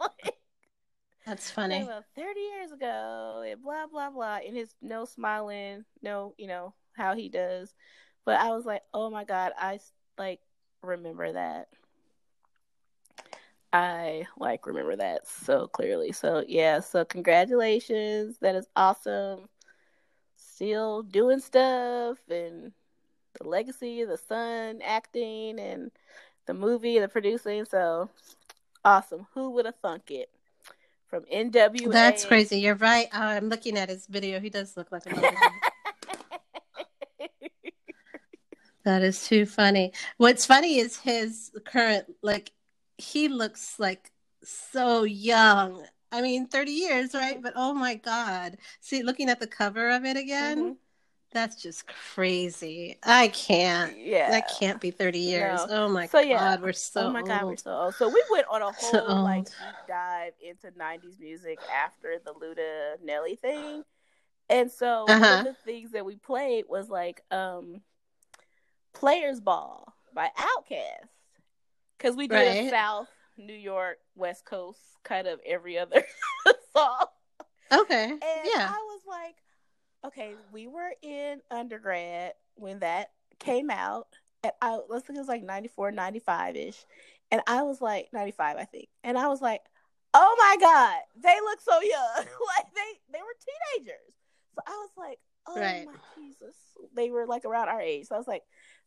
[0.00, 0.10] like,
[1.26, 1.88] That's funny.
[2.16, 7.14] Thirty years ago, and blah blah blah, and his no smiling, no, you know how
[7.14, 7.74] he does.
[8.24, 9.80] But I was like, oh my god, I
[10.18, 10.40] like
[10.82, 11.68] remember that.
[13.72, 16.12] I like remember that so clearly.
[16.12, 18.38] So yeah, so congratulations.
[18.40, 19.48] That is awesome
[20.62, 22.72] still doing stuff and
[23.40, 25.90] the legacy, the son acting and
[26.46, 27.64] the movie, the producing.
[27.64, 28.10] So
[28.84, 29.26] awesome.
[29.34, 30.30] Who would have thunk it?
[31.12, 31.92] From NWA.
[31.92, 32.60] That's crazy.
[32.60, 33.06] You're right.
[33.12, 34.40] Uh, I'm looking at his video.
[34.40, 35.10] He does look like a
[38.86, 39.92] That is too funny.
[40.16, 42.52] What's funny is his current like
[42.96, 44.10] he looks like
[44.42, 47.42] so young I mean, 30 years, right?
[47.42, 48.58] But oh my God.
[48.80, 50.72] See, looking at the cover of it again, mm-hmm.
[51.32, 52.98] That's just crazy.
[53.02, 53.96] I can't.
[53.98, 54.30] Yeah.
[54.30, 55.66] That can't be 30 years.
[55.66, 55.86] No.
[55.86, 56.56] Oh my So, god, yeah.
[56.60, 57.94] we're so oh my god, we're so old.
[57.94, 62.32] So we went on a So whole like deep dive into '90s music after the
[62.34, 63.84] Luda Nelly thing,
[64.50, 65.38] and so one Uh-huh.
[65.40, 67.80] of the things that we played was like um,
[68.92, 71.08] "Players Ball" by Outkast,
[71.96, 76.04] because we did a South New York West Coast kind of every other
[76.76, 77.06] song.
[77.72, 78.04] Okay.
[78.10, 78.68] And yeah.
[78.70, 79.36] I was like,
[80.06, 84.08] okay, we were in undergrad when that came out.
[84.44, 86.84] And I let's think it was like 94, 95 ish.
[87.30, 88.88] And I was like 95, I think.
[89.04, 89.62] And I was like,
[90.14, 92.16] oh my God, they look so young.
[92.16, 94.14] like they they were teenagers.
[94.54, 95.86] So I was like, oh Right.
[95.86, 96.54] my Jesus.
[96.94, 98.06] They were like around our age.
[98.08, 98.42] So I was like,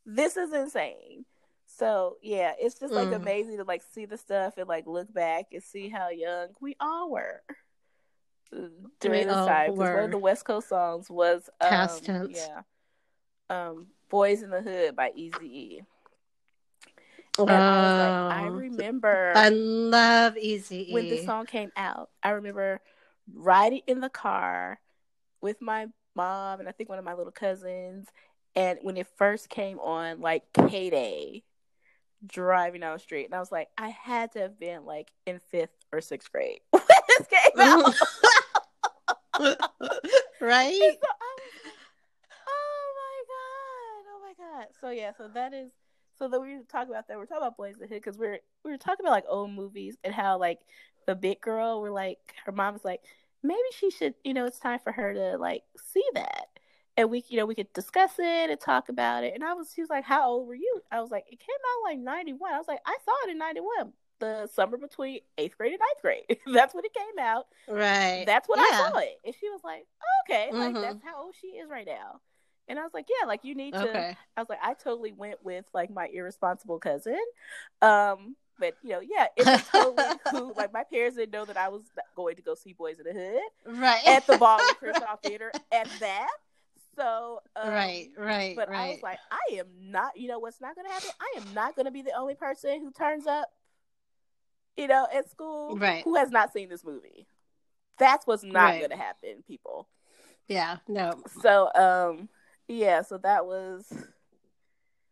[0.05, 1.25] this is insane.
[1.67, 3.15] So yeah, it's just like Mm.
[3.21, 6.75] amazing to like see the stuff and like look back and see how young we
[6.79, 7.41] all were
[8.99, 9.71] during this time.
[9.75, 12.37] 'Cause one of the West Coast songs was um, Past tense.
[12.37, 12.61] yeah,
[13.49, 15.81] um, "Boys in the Hood" by Eazy-E.
[17.37, 22.09] And I was like, I Oh, remember I love Eazy when the song came out.
[22.23, 22.79] I remember
[23.33, 24.79] riding in the car
[25.41, 28.07] with my mom and I think one of my little cousins.
[28.55, 31.43] And when it first came on, like KDAY,
[32.25, 35.39] driving down the street, and I was like, I had to have been like in
[35.39, 37.95] fifth or sixth grade when this came out.
[40.41, 40.73] right?
[40.73, 41.07] So
[42.47, 44.67] oh my god, oh my god.
[44.81, 45.71] So yeah, so that is
[46.17, 47.17] so that we were talking about that.
[47.17, 49.51] We're talking about Boys in the Hood because we're we were talking about like old
[49.51, 50.59] movies and how like
[51.05, 53.01] the big girl, we're like her mom was like
[53.43, 56.47] maybe she should, you know, it's time for her to like see that.
[56.97, 59.33] And we, you know, we could discuss it and talk about it.
[59.35, 61.47] And I was, she was like, "How old were you?" I was like, "It came
[61.49, 65.57] out like '91." I was like, "I saw it in '91, the summer between eighth
[65.57, 66.39] grade and ninth grade.
[66.53, 67.47] That's when it came out.
[67.67, 68.23] Right.
[68.25, 69.19] That's when I saw it.
[69.25, 69.85] And she was like,
[70.25, 70.81] okay, like Mhm.
[70.81, 72.21] that's how old she is right now.
[72.67, 73.89] And I was like, yeah, like you need to.
[73.89, 74.17] Okay.
[74.37, 77.19] I was like, I totally went with like my irresponsible cousin.
[77.81, 81.57] Um, but you know, yeah, it was totally who like my parents didn't know that
[81.57, 81.83] I was
[82.15, 84.07] going to go see Boys in the Hood Right.
[84.07, 86.29] at the Baldwin Crenshaw Theater at that.
[86.95, 90.15] So um, right, right, But I was like, I am not.
[90.17, 91.09] You know what's not going to happen?
[91.19, 93.49] I am not going to be the only person who turns up.
[94.77, 96.03] You know, at school, Right.
[96.03, 97.27] Who has not seen this movie?
[97.97, 98.79] That's what's not Right.
[98.79, 99.87] going to happen, people.
[100.47, 101.23] yeah, no.
[101.41, 102.29] So, um,
[102.67, 103.01] yeah.
[103.03, 103.91] So that was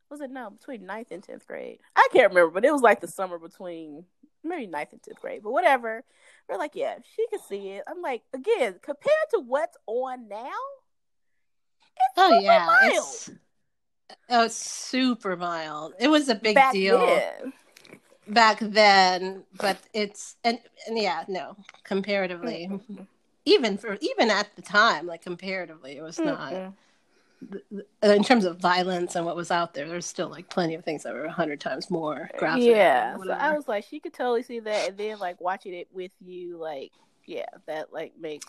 [0.09, 1.79] was it no between ninth and tenth grade?
[1.95, 4.05] I can't remember, but it was like the summer between
[4.43, 5.41] maybe ninth and tenth grade.
[5.43, 6.03] But whatever.
[6.49, 7.83] We're like, yeah, she can see it.
[7.87, 10.51] I'm like, again, compared to what's on now,
[11.95, 12.93] it's Oh yeah, mild.
[12.93, 13.29] it's
[14.29, 15.93] oh, it's super mild.
[15.99, 17.53] It was a big back deal then.
[18.27, 23.07] Back then, but it's and, and yeah, no, comparatively, Mm-mm.
[23.45, 27.83] even for even at the time, like comparatively, it was not Mm-mm.
[28.01, 29.87] in terms of violence and what was out there.
[29.87, 32.63] There's still like plenty of things that were a hundred times more graphic.
[32.63, 33.17] Yeah.
[33.17, 33.31] So.
[33.31, 36.57] I was like, she could totally see that, and then like watching it with you,
[36.57, 36.91] like,
[37.25, 38.45] yeah, that like makes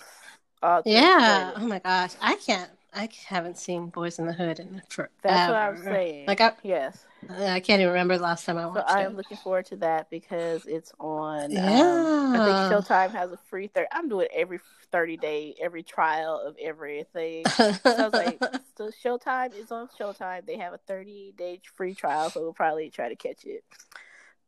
[0.63, 1.53] all yeah.
[1.57, 2.71] Oh my gosh, I can't.
[2.95, 5.11] I haven't seen Boys in the Hood in forever.
[5.23, 6.27] That's what I was saying.
[6.29, 7.05] Like I, yes.
[7.29, 8.91] I can't even remember the last time I watched it.
[8.91, 9.07] So I it.
[9.07, 11.51] am looking forward to that because it's on.
[11.53, 12.05] Yeah.
[12.05, 13.89] Um, I think Showtime has a free thirty.
[13.93, 14.61] I'm doing every
[14.93, 17.45] thirty day, every trial of everything.
[17.97, 18.43] So I was like,
[18.77, 20.47] so Showtime is on Showtime.
[20.47, 23.65] They have a 30 day free trial, so we'll probably try to catch it.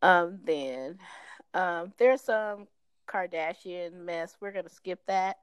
[0.03, 0.99] Um, then
[1.55, 2.67] um, there's some
[3.09, 4.37] Kardashian mess.
[4.41, 5.37] We're gonna skip that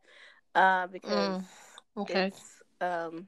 [0.55, 1.43] um, because Mm,
[1.97, 2.27] okay.
[2.27, 2.52] it's
[2.83, 3.27] um,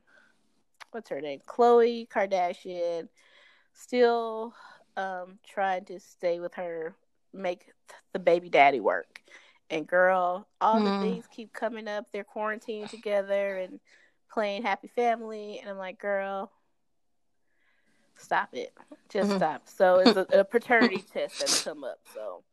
[0.91, 1.41] what's her name?
[1.47, 3.09] Khloe Kardashian
[3.73, 4.53] still
[4.97, 6.95] um trying to stay with her,
[7.33, 7.65] make
[8.13, 9.21] the baby daddy work.
[9.69, 10.83] And girl, all Mm.
[10.83, 12.05] the things keep coming up.
[12.11, 13.79] They're quarantined together and
[14.31, 16.51] playing happy family, and I'm like, girl,
[18.17, 18.73] stop it,
[19.09, 19.33] just Mhm.
[19.33, 19.67] stop.
[19.67, 21.99] So it's a, a paternity test that's come up.
[22.13, 22.43] So,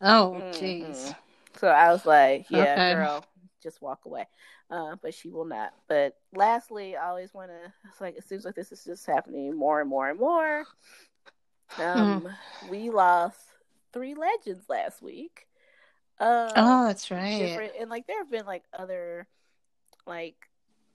[0.00, 1.14] Oh, jeez.
[1.56, 2.80] so I was like, yeah, Okay.
[2.80, 3.24] girl,
[3.62, 4.26] just walk away.
[4.70, 5.72] Uh, but she will not.
[5.88, 7.72] But lastly, I always want to.
[7.88, 10.64] It's like it seems like this is just happening more and more and more.
[11.78, 12.34] Um, Mm-hmm.
[12.60, 13.38] we lost
[13.92, 15.46] three legends last week.
[16.18, 17.62] Um, Oh, that's right.
[17.80, 19.26] and like there have been like other
[20.06, 20.36] like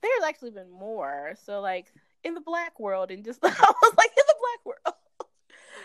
[0.02, 1.92] there's actually been more so like
[2.24, 4.96] in the black world and just I was like in the black world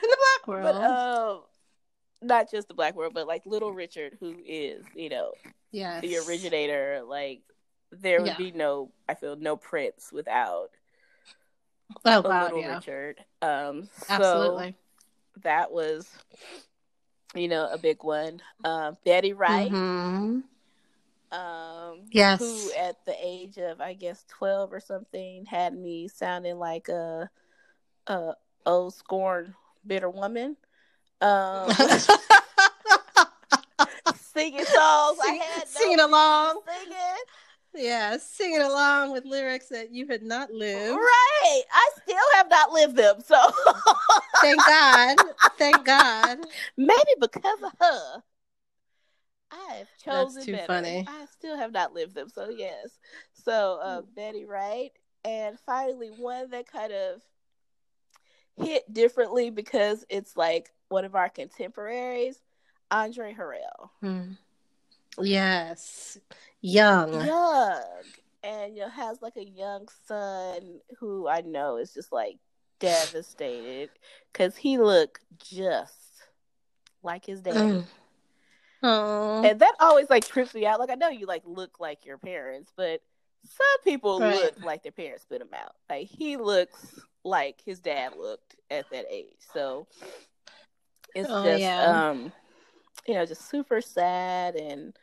[0.02, 0.76] In the black world.
[0.76, 1.42] but um
[2.22, 5.34] not just the black world but like little richard who is you know
[5.72, 7.42] yeah, the originator like
[7.92, 8.38] there would Yeah.
[8.38, 10.70] be no i feel no prince without
[12.06, 12.76] Oh, wow, little yeah.
[12.76, 14.76] richard um so Absolutely.
[15.44, 16.10] that was
[17.34, 20.44] you know a big one um betty wright Mhm.
[21.30, 22.40] Um, Yes.
[22.40, 27.30] Who at the age of I guess twelve or something had me sounding like a
[28.08, 28.32] a
[28.66, 29.54] old scorned
[29.86, 30.56] bitter woman.
[31.20, 31.70] Um,
[34.16, 35.20] singing songs.
[35.22, 36.62] I Sing- had no singing along.
[36.66, 37.18] singing.
[37.76, 40.96] Yeah, singing along with lyrics that you had not lived.
[40.98, 41.62] Right.
[41.72, 43.22] I still have not lived them.
[43.26, 43.36] So
[44.42, 45.18] Thank God.
[45.58, 46.40] Thank God.
[46.76, 48.24] maybe because of her,
[49.52, 50.68] I've chosen That's too better.
[50.68, 51.06] funny.
[51.08, 52.30] I still have not lived them.
[52.30, 52.98] So yes.
[53.34, 54.08] So uh, Hmm.
[54.16, 54.92] Betty Wright,
[55.24, 57.22] and finally one that kind of
[58.56, 62.40] hit differently because it's like one of our contemporaries,
[62.92, 63.90] Andre Harrell.
[64.02, 64.32] Hmm.
[65.22, 66.18] Yes.
[66.62, 67.26] Young.
[67.26, 67.84] young
[68.44, 72.38] and you know has like a young son who I know is just like
[72.80, 73.90] devastated
[74.32, 75.96] because he looked just
[77.04, 77.56] like his dad.
[77.56, 77.84] Mm.
[78.84, 79.44] Oh.
[79.44, 80.80] And that always like trips me out.
[80.80, 83.02] Like I know you like look like your parents, but
[83.44, 84.36] some people Right.
[84.36, 85.76] look like their parents spit them out.
[85.90, 89.34] Like he looks like his dad looked at that age.
[89.54, 89.88] So
[91.16, 92.10] it's Oh, just yeah.
[92.10, 92.32] um
[93.08, 94.94] you know, just super sad and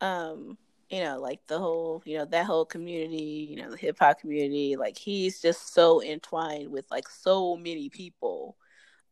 [0.00, 0.56] um
[0.90, 4.20] you know, like the whole, you know, that whole community, you know, the hip hop
[4.20, 8.56] community, like he's just so entwined with like so many people,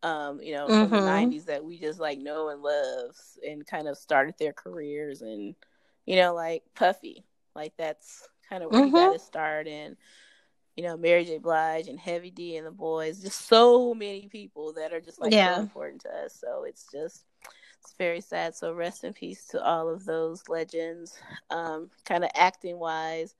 [0.02, 1.02] um, you know, from the Mhm.
[1.02, 3.14] '90s that we just like know and love,
[3.46, 5.54] and kind of started their careers, and
[6.06, 9.12] you know, like Puffy, like that's kind of where he got Mhm.
[9.12, 9.96] his start, and
[10.76, 11.38] you know, Mary J.
[11.38, 15.34] Blige and Heavy D and the boys, just so many people that are just like
[15.34, 15.54] Yeah.
[15.54, 16.34] so important to us.
[16.34, 17.24] So it's just
[17.86, 18.56] it's very sad.
[18.56, 21.16] So rest in peace to all of those legends.
[21.50, 23.36] Um, kind of acting wise,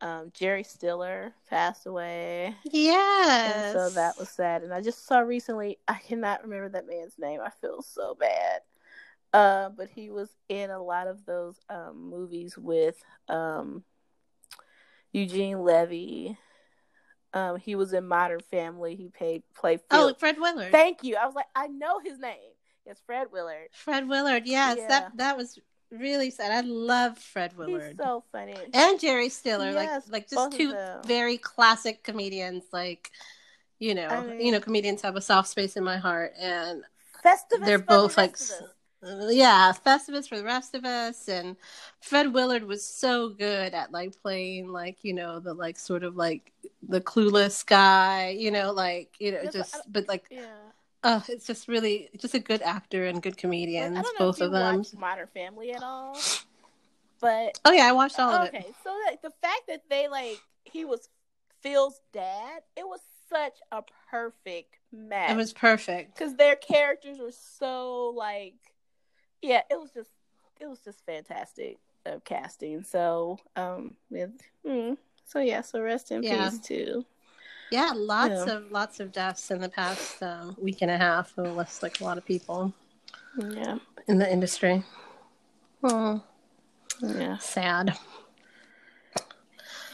[0.00, 2.56] um, Jerry Stiller passed away.
[2.64, 3.54] Yes.
[3.54, 4.62] And so that was sad.
[4.62, 7.40] And I just saw recently, I cannot remember that man's name.
[7.44, 8.60] I feel so bad.
[9.34, 13.84] Uh, but he was in a lot of those um, movies with um,
[15.12, 16.38] Eugene Levy.
[17.34, 18.96] Um, he was in Modern Family.
[18.96, 20.08] He paid, played Phil.
[20.08, 20.72] Oh, Fred Willard.
[20.72, 21.16] Thank you.
[21.16, 22.51] I was like, I know his name.
[22.86, 23.68] It's Fred Willard.
[23.72, 24.46] Fred Willard.
[24.46, 24.88] Yes, Yeah.
[24.88, 25.58] that that was
[25.90, 26.52] really sad.
[26.52, 27.82] I love Fred Willard.
[27.96, 28.56] He's so funny.
[28.72, 32.64] and Jerry Stiller, Yes, like like just two very classic comedians.
[32.72, 33.10] Like,
[33.78, 36.82] you know, I you know, comedians have a soft space in my heart, and
[37.24, 39.34] Festivus they're for the both like, rest of us.
[39.36, 41.28] yeah, Festivus for the rest of us.
[41.28, 41.56] And
[42.00, 46.16] Fred Willard was so good at like playing, like you know, the like sort of
[46.16, 46.52] like
[46.88, 50.46] the clueless guy, you know, like you know, just but like, Yeah.
[51.04, 54.26] Oh, it's just really just a good actor and good Like, comedians, I don't know
[54.26, 54.82] both of them.
[54.98, 56.16] Modern Family at all,
[57.20, 58.54] but Oh yeah, I watched all of it.
[58.54, 58.66] okay.
[58.84, 61.08] So like the fact that they like he was
[61.60, 65.30] Phil's dad, it was such a perfect match.
[65.30, 66.14] It was perfect.
[66.14, 68.54] because their characters were so like,
[69.40, 70.10] yeah, it was just
[70.60, 72.82] it was just fantastic of casting.
[72.84, 74.30] So um, with,
[74.66, 76.50] mm, so yeah, so rest in Yeah.
[76.50, 77.04] peace too.
[77.72, 78.56] Yeah, lots Yeah.
[78.56, 81.32] of lots of deaths in the past um, week and a half.
[81.38, 82.72] It was like a lot of people
[83.38, 84.84] Yeah, in the industry.
[85.82, 86.22] Oh,
[87.00, 87.98] yeah, sad.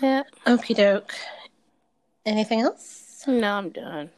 [0.02, 0.24] yeah.
[0.46, 1.14] Okie doke.
[2.26, 3.22] Anything else?
[3.28, 4.10] No, I'm done.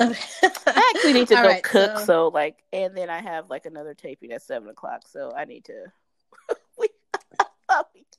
[0.00, 0.18] Okay.
[0.66, 2.28] I actually need to All go right, cook, so- so...
[2.28, 5.84] like, and then I have like another taping at seven o'clock, so I need to.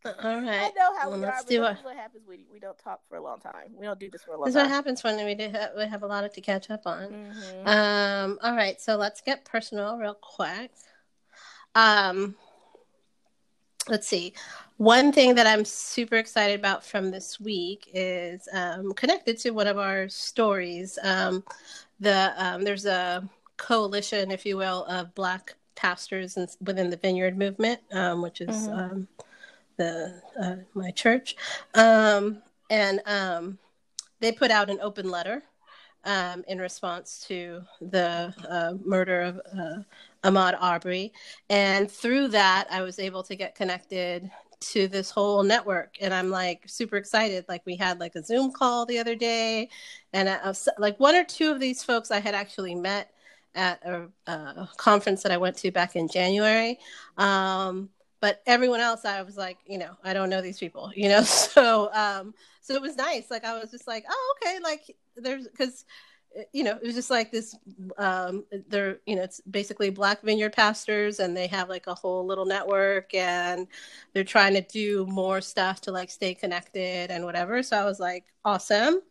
[0.05, 2.23] All I know how Well, we are, do is what happens.
[2.27, 3.71] We we don't talk for a long time.
[3.75, 5.71] We don't do this for a long This is what happens when we do have,
[5.77, 7.13] we have a lot to catch up on.
[7.13, 7.67] Mhm.
[7.67, 10.71] Um, all right, so let's get personal real quick.
[11.73, 12.35] Um,
[13.89, 14.33] let's see.
[14.77, 19.67] One thing that I'm super excited about from this week is um, connected to one
[19.67, 20.99] of our stories.
[21.01, 21.43] Um,
[21.99, 23.27] the um, there's a
[23.57, 28.49] coalition, if you will, of Black pastors in, within the Vineyard movement, um, which is
[28.49, 28.91] Mhm.
[28.91, 29.07] um,
[29.77, 31.35] the uh, my church,
[31.73, 33.57] um, and um,
[34.19, 35.43] they put out an open letter
[36.05, 39.81] um, in response to the uh, murder of uh,
[40.23, 41.11] Ahmaud Arbery.
[41.49, 44.29] And through that, I was able to get connected
[44.61, 45.97] to this whole network.
[45.99, 47.45] And I'm like super excited.
[47.49, 49.69] Like, we had like a Zoom call the other day.
[50.13, 53.11] And I was, like one or two of these folks I had actually met
[53.53, 56.79] at a, a conference that I went to back in January.
[57.17, 57.89] Um,
[58.19, 61.23] but everyone else, I was like, you know, I don't know these people, you know.
[61.55, 63.29] So, um, so it was nice.
[63.29, 64.59] Like I was just like, oh, okay.
[64.63, 65.85] Like there's because
[66.51, 67.55] you know it was just like this.
[67.97, 72.25] Um, they're you know it's basically Black Vineyard pastors, and they have like a whole
[72.25, 73.67] little network, and
[74.13, 77.63] they're trying to do more stuff to like stay connected and whatever.
[77.63, 79.01] So I was like, awesome.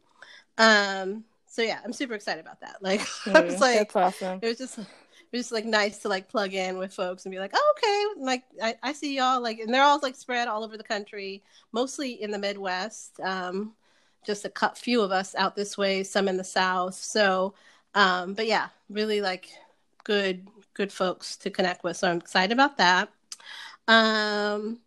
[0.58, 2.82] Um, so yeah, I'm super excited about that.
[2.82, 4.40] Like I was like, That's awesome.
[4.42, 4.78] it was just
[5.40, 8.44] it's like nice to like plug in with folks and be like, oh, okay, like
[8.62, 11.42] I, I see y'all like, and they're all like spread all over the country,
[11.72, 13.20] mostly in the Midwest.
[13.20, 13.74] Um,
[14.24, 16.94] just a cut few of us out this way, some in the South.
[16.94, 17.54] So,
[17.94, 19.50] um, but yeah, really like
[20.02, 21.96] good, good folks to connect with.
[21.96, 23.10] So I'm excited about that.
[23.86, 24.78] Um,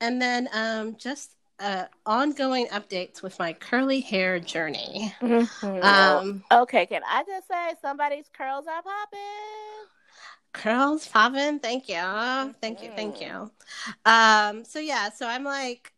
[0.00, 5.14] and then um, just uh, ongoing updates with my curly hair journey.
[5.20, 5.82] Mm-hmm.
[5.82, 9.20] Um, okay, can I just say somebody's curls are popping?
[10.52, 11.60] Curls popping.
[11.60, 13.50] Thank you, thank you, thank you.
[14.04, 15.91] Um, so yeah, so I'm like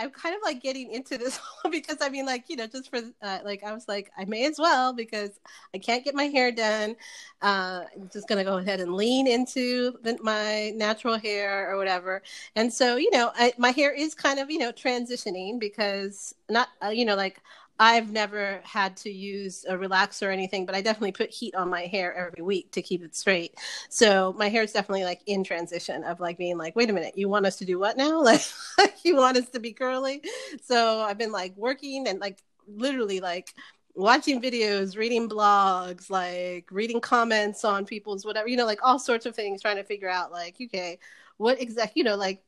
[0.00, 1.38] I'm kind of like getting into this
[1.70, 4.46] because I mean, like, you know, just for uh, like, I was like, I may
[4.46, 5.38] as well because
[5.74, 6.96] I can't get my hair done.
[7.42, 11.76] Uh, I'm just going to go ahead and lean into the, my natural hair or
[11.76, 12.22] whatever.
[12.56, 16.68] And so, you know, I, my hair is kind of, you know, transitioning because not,
[16.84, 17.40] uh, you know, like
[17.82, 21.70] I've never had to use a relaxer or anything, but I definitely put heat on
[21.70, 23.54] my hair every week to keep it straight.
[23.88, 27.16] So my hair is definitely like in transition of like being like, wait a minute,
[27.16, 28.22] you want us to do what now?
[28.22, 30.22] Like you want us to be curly?
[30.62, 33.54] So I've been like working and like literally like
[33.94, 39.26] watching videos, reading blogs, like reading comments on people's whatever, you know, like all sorts
[39.26, 40.98] of things, trying to figure out like, okay,
[41.38, 42.42] what exact, you know, like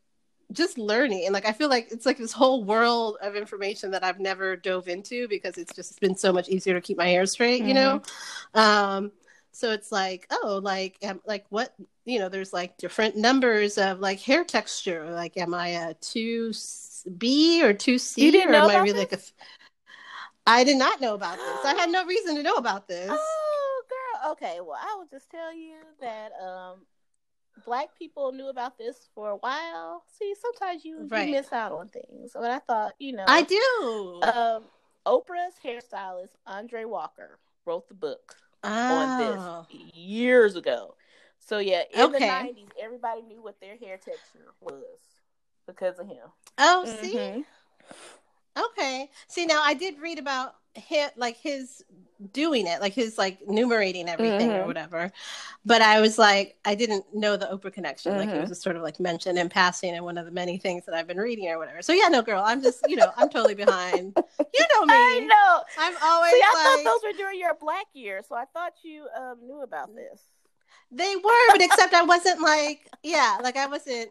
[0.52, 4.04] just learning and like i feel like it's like this whole world of information that
[4.04, 7.26] i've never dove into because it's just been so much easier to keep my hair
[7.26, 7.68] straight mm-hmm.
[7.68, 8.00] you know
[8.54, 8.58] mm-hmm.
[8.58, 9.12] um
[9.52, 11.74] so it's like oh like am, like what
[12.04, 17.62] you know there's like different numbers of like hair texture like am i a 2b
[17.62, 18.98] or 2c or am i really this?
[18.98, 19.22] like a
[20.46, 21.64] I did not know about this.
[21.64, 23.10] I had no reason to know about this.
[23.20, 24.32] Oh, girl.
[24.32, 24.60] Okay.
[24.60, 26.80] Well, I will just tell you that um,
[27.64, 30.04] black people knew about this for a while.
[30.18, 31.28] See, sometimes you, right.
[31.28, 32.32] you miss out on things.
[32.34, 34.20] But I thought, you know, I do.
[34.22, 34.64] Um,
[35.06, 38.68] Oprah's hairstylist Andre Walker wrote the book oh.
[38.70, 39.66] on this oh.
[39.94, 40.94] years ago.
[41.38, 42.18] So yeah, in okay.
[42.20, 44.84] the nineties, everybody knew what their hair texture was
[45.66, 46.28] because of him.
[46.58, 47.02] Oh, mm-hmm.
[47.04, 47.44] see.
[48.56, 49.10] Okay.
[49.28, 51.84] See, now I did read about him, like his
[52.32, 54.62] doing it, like his like numerating everything mm-hmm.
[54.62, 55.10] or whatever.
[55.64, 58.12] But I was like, I didn't know the Oprah connection.
[58.12, 58.20] Mm-hmm.
[58.20, 58.48] Like it was mm-hmm.
[58.50, 61.06] just sort of like mentioned in passing in one of the many things that I've
[61.06, 61.82] been reading or whatever.
[61.82, 64.16] So yeah, no, girl, I'm just, you know, I'm totally behind.
[64.54, 64.94] You know me.
[64.94, 65.62] I know.
[65.78, 66.32] I'm always.
[66.32, 69.38] See, I like, thought those were during your black year, so I thought you um,
[69.46, 70.20] knew about this.
[70.90, 74.10] They were, but except I wasn't like, yeah, like I wasn't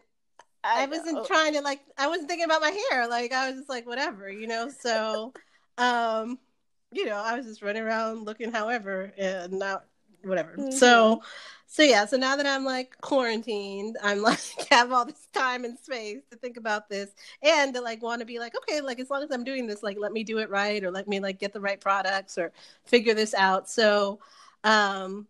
[0.63, 3.07] I, I wasn't trying to like I wasn't thinking about my hair.
[3.07, 4.69] Like I was just like whatever, you know.
[4.69, 5.33] So
[5.77, 6.39] um,
[6.91, 9.85] you know, I was just running around looking however and not
[10.23, 10.51] whatever.
[10.51, 10.72] Mm-hmm.
[10.72, 11.22] So
[11.68, 14.39] so yeah, so now that I'm like quarantined, I'm like
[14.69, 17.11] have all this time and space to think about this
[17.41, 19.81] and to like want to be like, okay, like as long as I'm doing this,
[19.81, 22.51] like let me do it right or let me like get the right products or
[22.85, 23.69] figure this out.
[23.69, 24.19] So
[24.63, 25.27] um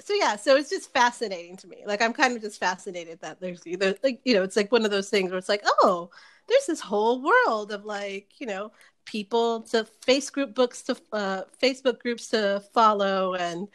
[0.00, 1.84] so yeah, so it's just fascinating to me.
[1.86, 4.84] Like I'm kind of just fascinated that there's either like you know, it's like one
[4.84, 6.10] of those things where it's like, oh,
[6.48, 8.72] there's this whole world of like, you know,
[9.04, 13.68] people to face group books to uh, Facebook groups to follow and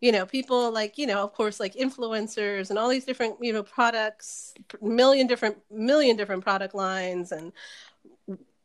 [0.00, 3.52] you know people like you know of course like influencers and all these different you
[3.52, 7.52] know products million different million different product lines and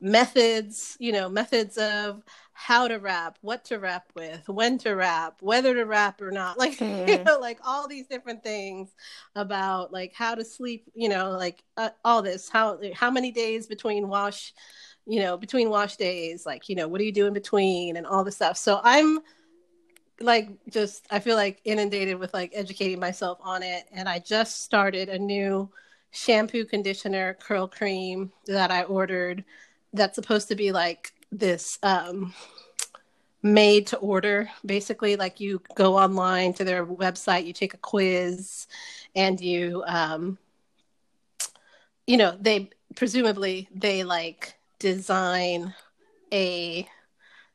[0.01, 2.21] methods you know methods of
[2.61, 6.57] how to wrap, what to wrap with, when to wrap, whether to wrap or not.
[6.61, 7.09] Like, mm-hmm.
[7.09, 8.89] you know, like all these different things
[9.35, 13.65] about like how to sleep, you know, like uh, all this, how, how many days
[13.65, 14.53] between wash,
[15.05, 18.05] you know, between wash days, like, you know, what do you do in between and
[18.05, 18.57] all the stuff.
[18.57, 19.19] So I'm
[20.19, 23.85] like, just, I feel like inundated with like educating myself on it.
[23.91, 25.69] And I just started a new
[26.11, 29.43] shampoo, conditioner, curl cream that I ordered
[29.93, 32.33] that's supposed to be like this um,
[33.43, 38.67] made to order basically like you go online to their website you take a quiz
[39.15, 40.37] and you um,
[42.05, 45.73] you know they presumably they like design
[46.33, 46.87] a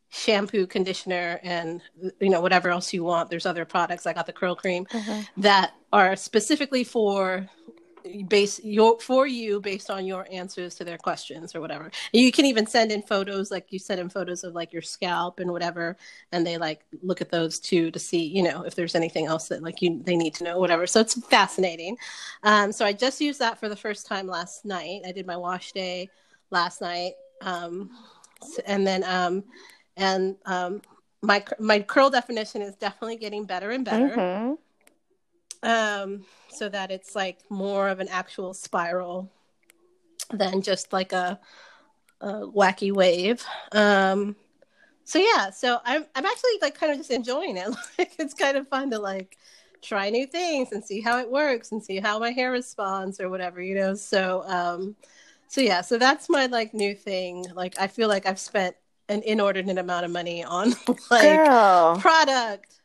[0.09, 1.83] shampoo conditioner and
[2.21, 5.21] you know whatever else you want there's other products i got the curl cream mm-hmm.
[5.37, 7.51] that are specifically for
[8.29, 11.91] base your for you based on your answers to their questions or whatever.
[12.13, 15.41] You can even send in photos, like you send in photos of like your scalp
[15.41, 15.97] and whatever,
[16.33, 19.49] and they like look at those too to see, you know, if there's anything else
[19.49, 20.87] that like you they need to know, whatever.
[20.87, 21.97] So it's fascinating.
[22.43, 25.03] Um, so I just used that for the first time last night.
[25.07, 26.11] I did my wash day
[26.51, 27.13] last night,
[27.43, 27.91] um,
[28.67, 29.45] and then um,
[29.97, 30.83] and um,
[31.23, 34.09] my my curl definition is definitely getting better and better.
[34.17, 34.55] Mm-hmm
[35.63, 39.31] um, so that it's like more of an actual spiral
[40.33, 41.39] than just like a,
[42.21, 43.45] a wacky wave.
[43.73, 44.37] Um,
[45.05, 47.69] so yeah, so I'm I'm actually like kind of just enjoying it.
[47.99, 49.37] Like it's kind of fun to like
[49.83, 53.29] try new things and see how it works and see how my hair responds or
[53.29, 53.95] whatever, you know.
[53.95, 54.97] So um
[55.49, 57.47] so yeah, so that's my like new thing.
[57.55, 58.77] Like I feel like I've spent
[59.09, 60.71] an inordinate amount of money on
[61.11, 61.97] like Girl.
[62.01, 62.81] product.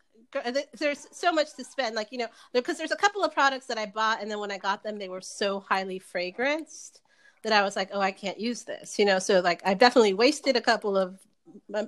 [0.77, 3.77] There's so much to spend, like you know, because there's a couple of products that
[3.77, 6.99] I bought, and then when I got them, they were so highly fragranced
[7.43, 9.19] that I was like, oh, I can't use this, you know.
[9.19, 11.19] So like, I definitely wasted a couple of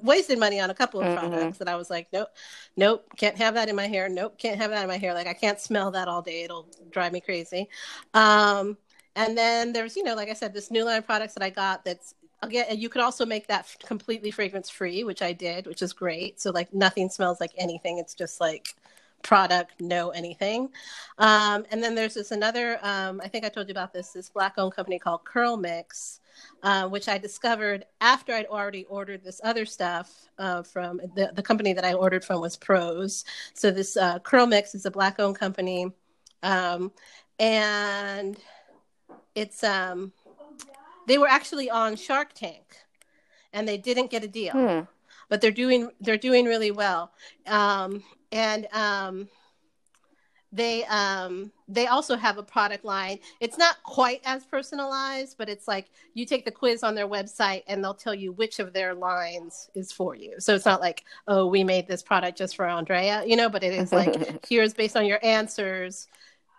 [0.01, 1.29] wasted money on a couple of mm-hmm.
[1.29, 2.27] products that I was like, nope,
[2.75, 4.09] nope, can't have that in my hair.
[4.09, 5.13] Nope, can't have that in my hair.
[5.13, 6.43] Like I can't smell that all day.
[6.43, 7.69] It'll drive me crazy.
[8.13, 8.77] Um,
[9.15, 11.49] and then there's, you know, like I said, this new line of products that I
[11.49, 15.81] got that's again, you could also make that completely fragrance free, which I did, which
[15.81, 16.39] is great.
[16.39, 17.97] So like nothing smells like anything.
[17.97, 18.75] It's just like
[19.21, 20.69] product, no anything.
[21.17, 24.29] Um, and then there's this another, um, I think I told you about this, this
[24.29, 26.19] black owned company called CurlMix,
[26.61, 31.41] uh, which I discovered after I'd already ordered this other stuff uh, from the, the
[31.41, 33.23] company that I ordered from was Prose.
[33.53, 35.91] So this uh, CurlMix is a black owned company.
[36.43, 36.91] Um,
[37.39, 38.37] and
[39.35, 40.13] it's, um,
[41.07, 42.77] they were actually on Shark Tank,
[43.51, 44.79] and they didn't get a deal, hmm.
[45.29, 47.11] but they're doing they're doing really well.
[47.47, 49.29] Um, and um,
[50.51, 53.19] they um, they also have a product line.
[53.39, 57.63] It's not quite as personalized, but it's like you take the quiz on their website,
[57.67, 60.35] and they'll tell you which of their lines is for you.
[60.39, 63.63] So it's not like oh, we made this product just for Andrea, you know, but
[63.63, 66.07] it is like here's based on your answers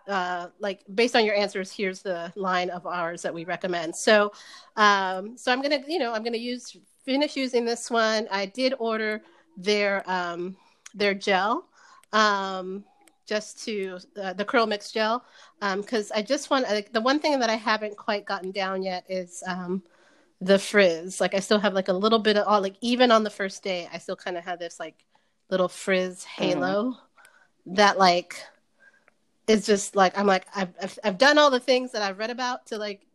[0.07, 3.95] uh, like based on your answers, here's the line of ours that we recommend.
[3.95, 4.31] So,
[4.75, 8.27] um, so I'm gonna, you know, I'm gonna use finish using this one.
[8.31, 9.21] I did order
[9.57, 10.57] their um,
[10.93, 11.67] their gel,
[12.13, 12.83] um,
[13.25, 15.23] just to uh, the CurlMix gel,
[15.59, 18.83] because um, I just want like, the one thing that I haven't quite gotten down
[18.83, 19.83] yet is um,
[20.41, 21.19] the frizz.
[21.21, 23.63] Like I still have like a little bit of all like even on the first
[23.63, 25.05] day, I still kind of have this like
[25.49, 27.73] little frizz halo mm-hmm.
[27.75, 28.35] that like
[29.47, 32.29] it's just like I'm like I've, I've, I've done all the things that I've read
[32.29, 33.05] about to like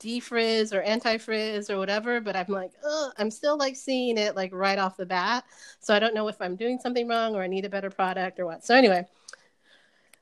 [0.00, 4.52] defrizz or anti-frizz or whatever, but I'm like, Ugh, I'm still like seeing it like
[4.54, 5.44] right off the bat.
[5.80, 8.40] So I don't know if I'm doing something wrong or I need a better product
[8.40, 8.64] or what.
[8.64, 9.06] So anyway,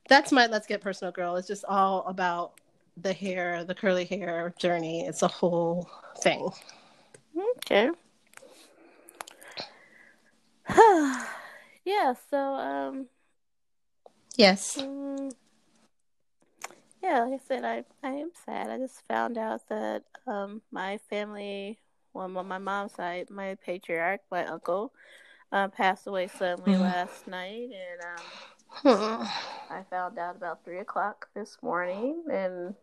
[0.08, 1.36] that's my let's get personal girl.
[1.36, 2.54] It's just all about
[2.96, 5.06] the hair, the curly hair journey.
[5.06, 6.50] It's a whole thing.
[7.58, 7.90] Okay.
[11.84, 13.06] yeah, so um
[14.36, 14.78] Yes.
[14.78, 15.30] Um,
[17.02, 18.70] yeah, like I said, I I am sad.
[18.70, 21.78] I just found out that um my family,
[22.14, 24.92] well, on my mom's side, my patriarch, my uncle,
[25.50, 26.82] uh, passed away suddenly mm-hmm.
[26.82, 27.70] last night,
[28.84, 29.26] and um,
[29.70, 32.74] I found out about three o'clock this morning, and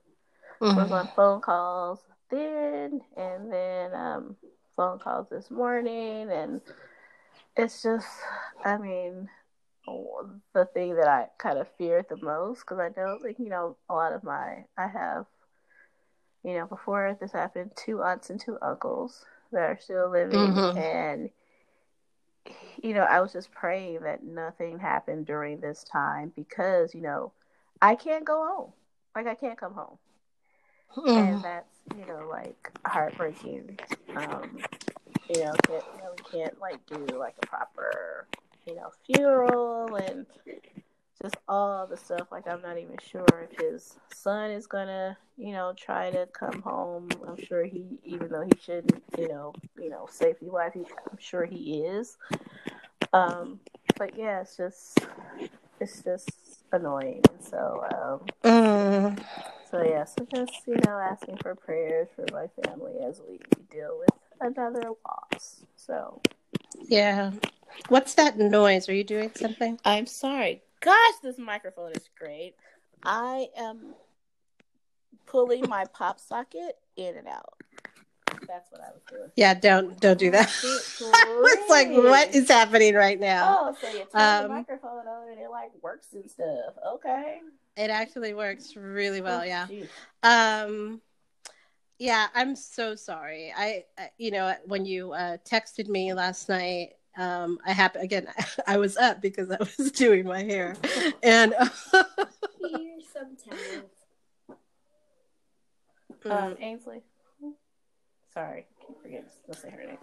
[0.62, 0.76] mm-hmm.
[0.76, 4.36] was on phone calls then, and then um
[4.76, 6.62] phone calls this morning, and
[7.56, 8.08] it's just,
[8.64, 9.30] I mean
[10.54, 13.78] the thing that I kind of feared the most because I know, like, you know,
[13.90, 15.26] a lot of my, I have,
[16.44, 20.40] you know, before this happened, two aunts and two uncles that are still living.
[20.40, 20.78] Mm-hmm.
[20.78, 21.30] And,
[22.82, 27.32] you know, I was just praying that nothing happened during this time because, you know,
[27.82, 28.72] I can't go home.
[29.16, 29.98] Like, I can't come home.
[30.96, 31.34] Mm.
[31.34, 33.78] And that's, you know, like heartbreaking.
[34.16, 34.58] Um,
[35.30, 38.28] you know, can't, you know, we can't, like, do, like, a proper
[38.70, 40.26] you know, funeral and
[41.22, 42.28] just all the stuff.
[42.32, 46.62] Like I'm not even sure if his son is gonna, you know, try to come
[46.62, 47.10] home.
[47.28, 50.82] I'm sure he, even though he shouldn't, you know, you know, safety wise, he,
[51.12, 52.18] I'm sure he is.
[53.12, 53.60] Um,
[53.98, 55.00] but yeah, it's just,
[55.80, 56.30] it's just
[56.72, 57.24] annoying.
[57.42, 59.24] So, um, mm.
[59.70, 63.40] so yeah, so just you know, asking for prayers for my family as we
[63.72, 64.10] deal with
[64.42, 65.66] another loss.
[65.76, 66.22] So,
[66.88, 67.32] yeah,
[67.88, 68.90] What's that noise?
[68.90, 69.80] Are you doing something?
[69.86, 70.62] I'm sorry.
[70.82, 72.56] Gosh, this microphone is great.
[73.04, 73.94] I am
[75.26, 77.54] pulling my pop socket in and out.
[78.48, 79.30] That's what I was doing.
[79.36, 80.50] Yeah, don't don't do that.
[80.64, 83.58] it's like what is happening right now?
[83.60, 86.74] Oh, so you turn um, the microphone on and it like works and stuff.
[86.96, 87.40] Okay.
[87.78, 89.42] It actually works really well.
[89.42, 89.68] Oh, yeah.
[89.68, 89.88] Geez.
[90.24, 91.02] Um.
[92.00, 93.54] Yeah, I'm so sorry.
[93.56, 98.28] I, I you know, when you uh, texted me last night, um, I happen again.
[98.68, 100.76] I was up because I was doing my hair,
[101.22, 101.54] and
[102.60, 103.90] here sometimes.
[106.26, 107.02] Um, Ainsley.
[108.34, 109.98] Sorry, keep forgetting to say her name.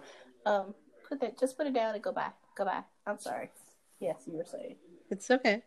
[0.44, 0.74] Um,
[1.08, 1.38] put that.
[1.38, 2.28] Just put it down and go by.
[2.56, 2.82] Go by.
[3.06, 3.50] I'm sorry.
[3.98, 4.76] Yes, you were saying.
[5.10, 5.62] It's okay.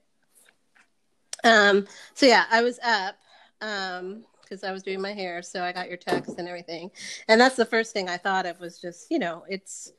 [1.43, 1.87] Um.
[2.13, 3.15] So yeah, I was up.
[3.61, 6.89] Um because I was doing my hair, so I got your text and everything.
[7.27, 9.93] And that's the first thing I thought of was just, you know, it's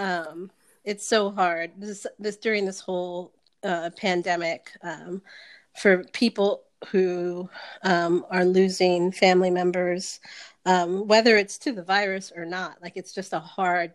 [0.00, 0.50] um,
[0.84, 1.72] it's so hard.
[1.76, 3.32] This this during this whole
[3.62, 5.22] uh, pandemic um,
[5.76, 7.48] for people who
[7.84, 10.20] um, are losing family members,
[10.64, 12.80] um, whether it's to the virus or not.
[12.82, 13.92] Like it's just a hard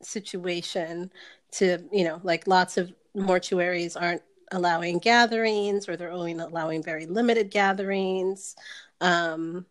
[0.00, 1.10] situation
[1.52, 7.06] to, you know, like lots of mortuaries aren't allowing gatherings or they're only allowing very
[7.06, 8.54] limited gatherings.
[9.00, 9.66] Um,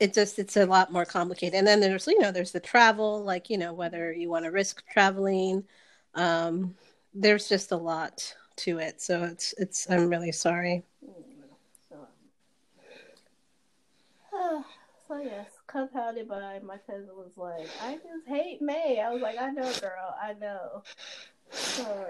[0.00, 1.54] it just it's a lot more complicated.
[1.54, 4.50] And then there's you know there's the travel, like you know whether you want to
[4.50, 5.64] risk traveling.
[6.14, 6.74] Um,
[7.14, 10.84] there's just a lot to it, so it's it's I'm really sorry.
[15.08, 19.00] So yes, compounded by my cousin was like, I just hate May.
[19.04, 20.84] I was like, I know, girl, I know.
[21.50, 22.06] So,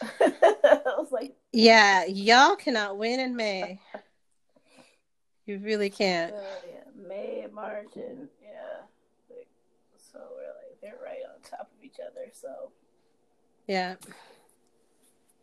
[0.02, 3.78] I was like, yeah, y'all cannot win in May.
[5.50, 6.32] you really can't.
[6.32, 8.82] Uh, yeah, May and March and yeah,
[9.28, 9.48] like,
[9.98, 12.30] so we're like they're right on top of each other.
[12.32, 12.70] So
[13.66, 13.96] yeah,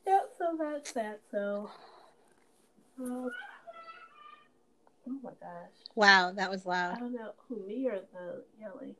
[0.05, 0.19] yeah.
[0.38, 1.19] So that's that.
[1.31, 1.69] So.
[3.01, 3.29] Uh,
[5.09, 5.71] Oh my gosh.
[5.95, 6.97] Wow, that was loud.
[6.97, 8.93] I don't know who me or the yelling.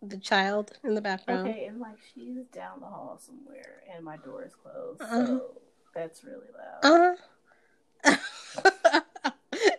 [0.00, 1.46] The child in the background.
[1.46, 5.26] Okay, and like she's down the hall somewhere, and my door is closed, Uh-huh.
[5.26, 5.50] so
[5.94, 6.46] that's really
[6.82, 7.16] loud.
[8.04, 8.16] Uh-huh.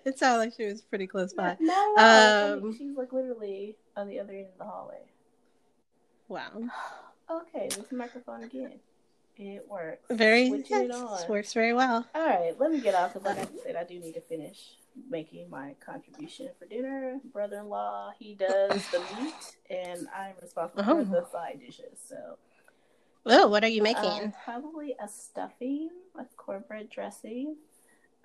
[0.09, 1.57] it sounded like she was pretty close by.
[1.59, 5.01] No, no, I mean, Um, she's like literally on the other end of the hallway.
[6.27, 6.51] Wow.
[7.27, 8.73] Okay, this microphone again.
[9.35, 10.05] It works.
[10.11, 11.27] Very Switching it yes, on.
[11.27, 12.05] works very well.
[12.13, 14.75] All right, let me get off because, like I said, I do need to finish
[15.09, 17.17] making my contribution for dinner.
[17.33, 19.33] Brother-in-law, he does the meat,
[19.71, 21.03] and I'm responsible Oh.
[21.03, 21.97] for the side dishes.
[22.07, 22.37] So,
[23.25, 24.05] Oh, what are you making?
[24.05, 27.55] um, probably a stuffing with cornbread dressing,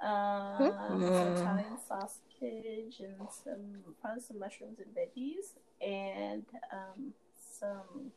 [0.02, 1.36] um, Mm.
[1.36, 8.10] some Italian sausage, and some probably some mushrooms and veggies, and um, some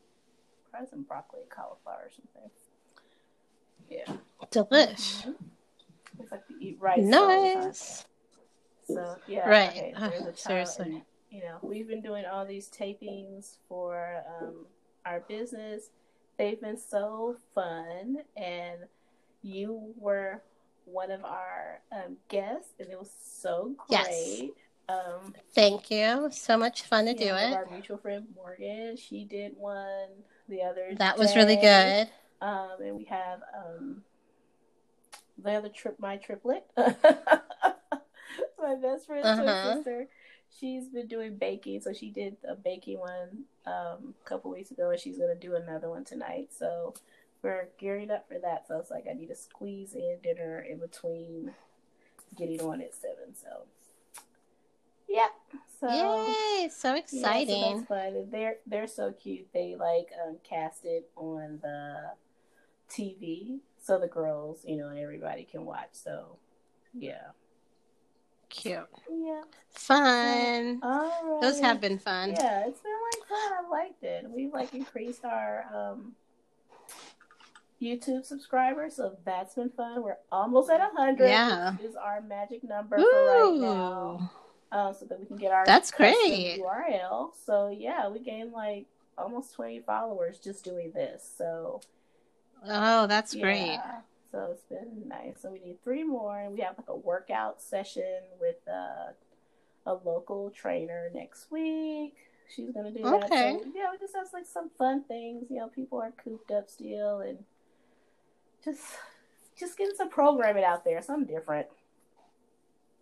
[0.72, 2.49] probably some broccoli, cauliflower, or something.
[3.89, 4.15] Yeah.
[4.51, 5.26] Delish.
[5.26, 5.35] Mhm.
[6.19, 6.99] It's like to eat rice.
[6.99, 7.03] all
[7.43, 7.64] the time.
[7.65, 8.05] Nice.
[8.88, 9.69] So yeah, Right.
[9.72, 10.85] Okay, there's a child, seriously.
[10.95, 11.01] and,
[11.31, 14.65] you know, we've been doing all these tapings for um,
[15.05, 15.89] our business.
[16.38, 18.80] They've been so fun, and
[19.41, 20.41] you were
[20.85, 24.05] one of our um, guests, and it was so Yes.
[24.07, 24.53] great.
[24.89, 26.30] Um, Thank you.
[26.31, 27.53] So much fun to do know, it.
[27.53, 30.10] Our mutual friend Morgan, she did one.
[30.49, 32.07] The other That was really good.
[32.41, 34.03] Um, and we have um,
[35.41, 39.76] the other trip, my triplet, my best friend's Uh-huh.
[39.76, 40.07] sister.
[40.60, 44.91] She's been doing baking, so she did a baking one um, a couple weeks ago,
[44.91, 46.49] and she's gonna do another one tonight.
[46.51, 46.93] So
[47.44, 48.68] we're gearing up for that.
[48.68, 51.52] So it's like I need to squeeze in dinner in between
[52.38, 53.36] getting on at seven.
[53.36, 53.65] So
[55.10, 55.28] yeah,
[55.80, 55.90] so.
[55.90, 56.70] Yay!
[56.70, 57.61] So Yeah, exciting.
[57.61, 58.15] so that's fun.
[58.15, 59.48] And They're they're so cute.
[59.53, 62.11] They like um, cast it on the
[62.90, 65.90] TV, so the girls, you know, and everybody can watch.
[65.91, 66.38] So,
[66.94, 67.32] yeah,
[68.49, 68.88] Cute.
[69.10, 69.41] yeah.
[69.72, 70.80] Fun.
[70.84, 71.40] All right.
[71.41, 72.30] Those have been fun.
[72.32, 73.52] Yeah, it's been like fun.
[73.65, 74.26] I liked it.
[74.30, 76.14] We've like increased our um
[77.84, 80.01] YouTube subscribers, so that's been fun.
[80.03, 81.27] We're almost at a hundred.
[81.27, 81.73] Yeah.
[81.76, 84.30] which is our magic number for right now.
[84.73, 84.76] Ooh.
[84.77, 86.60] uh, so that we can get our That's great.
[86.61, 87.31] URL.
[87.45, 88.85] So yeah, we gained like
[89.18, 91.30] almost twenty followers just doing this.
[91.38, 91.81] So
[92.65, 93.80] Oh, that's great.
[94.31, 95.41] so it's been nice.
[95.41, 99.11] So we need three more, and we have like a workout session with uh,
[99.85, 102.15] a local trainer next week.
[102.55, 103.26] She's gonna do that.
[103.26, 103.57] Okay.
[103.61, 105.47] So, yeah, we just have like some fun things.
[105.49, 107.39] You know, people are cooped up still, and
[108.64, 108.81] just
[109.57, 111.68] just getting some programming out there, something different.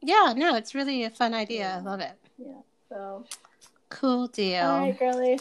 [0.02, 1.76] Yeah, no, it's really a fun idea.
[1.78, 2.14] I love it.
[2.38, 2.54] Yeah.
[2.90, 3.26] So
[3.90, 4.66] Cool deal.
[4.66, 5.40] all right, girlie.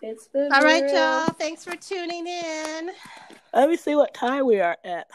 [0.00, 0.94] It's been All right, real.
[0.94, 1.26] y'all.
[1.34, 2.90] Thanks for tuning in.
[3.54, 5.08] Let me see what time we are at.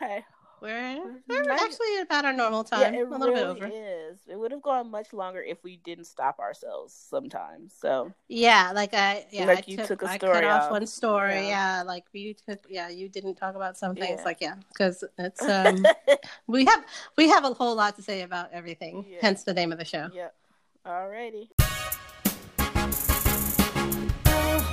[0.00, 0.24] Okay.
[0.62, 2.94] We're, We're not- actually about our normal time.
[2.94, 4.10] yeah, it a little really bit over.
[4.12, 4.18] is.
[4.28, 7.74] It would have gone much longer if we didn't stop ourselves sometimes.
[7.78, 10.62] So Yeah, like I yeah, Like I you took, took a I story cut off
[10.64, 10.70] off.
[10.70, 11.48] one story.
[11.48, 11.78] Yeah.
[11.78, 11.82] Yeah.
[11.82, 14.18] like we took yeah, you didn't talk about some things.
[14.20, 14.24] Yeah.
[14.24, 15.84] Like yeah, because it's um
[16.46, 16.84] we have
[17.16, 19.04] we have a whole lot to say about everything.
[19.20, 20.08] Hence the name of the show.
[20.14, 20.34] Yep.
[20.86, 21.48] Alrighty.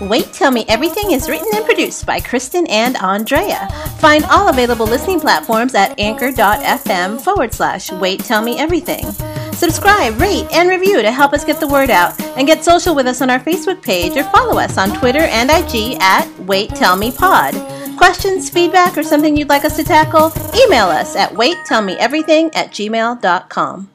[0.02, 3.68] Wait Tell Me Everything is written and produced by Kristen and Andrea.
[4.00, 9.12] Find all available listening platforms at anchor.fm forward slash Wait Tell Me Everything.
[9.52, 13.08] Subscribe, rate, and review to help us get the word out, and get social with
[13.08, 16.96] us on our Facebook page or follow us on Twitter and IG at Wait Tell
[16.96, 17.54] Me Pod.
[17.98, 20.32] Questions, feedback, or something you'd like us to tackle?
[20.56, 23.90] Email us at waittellmeeverything at gmail.com.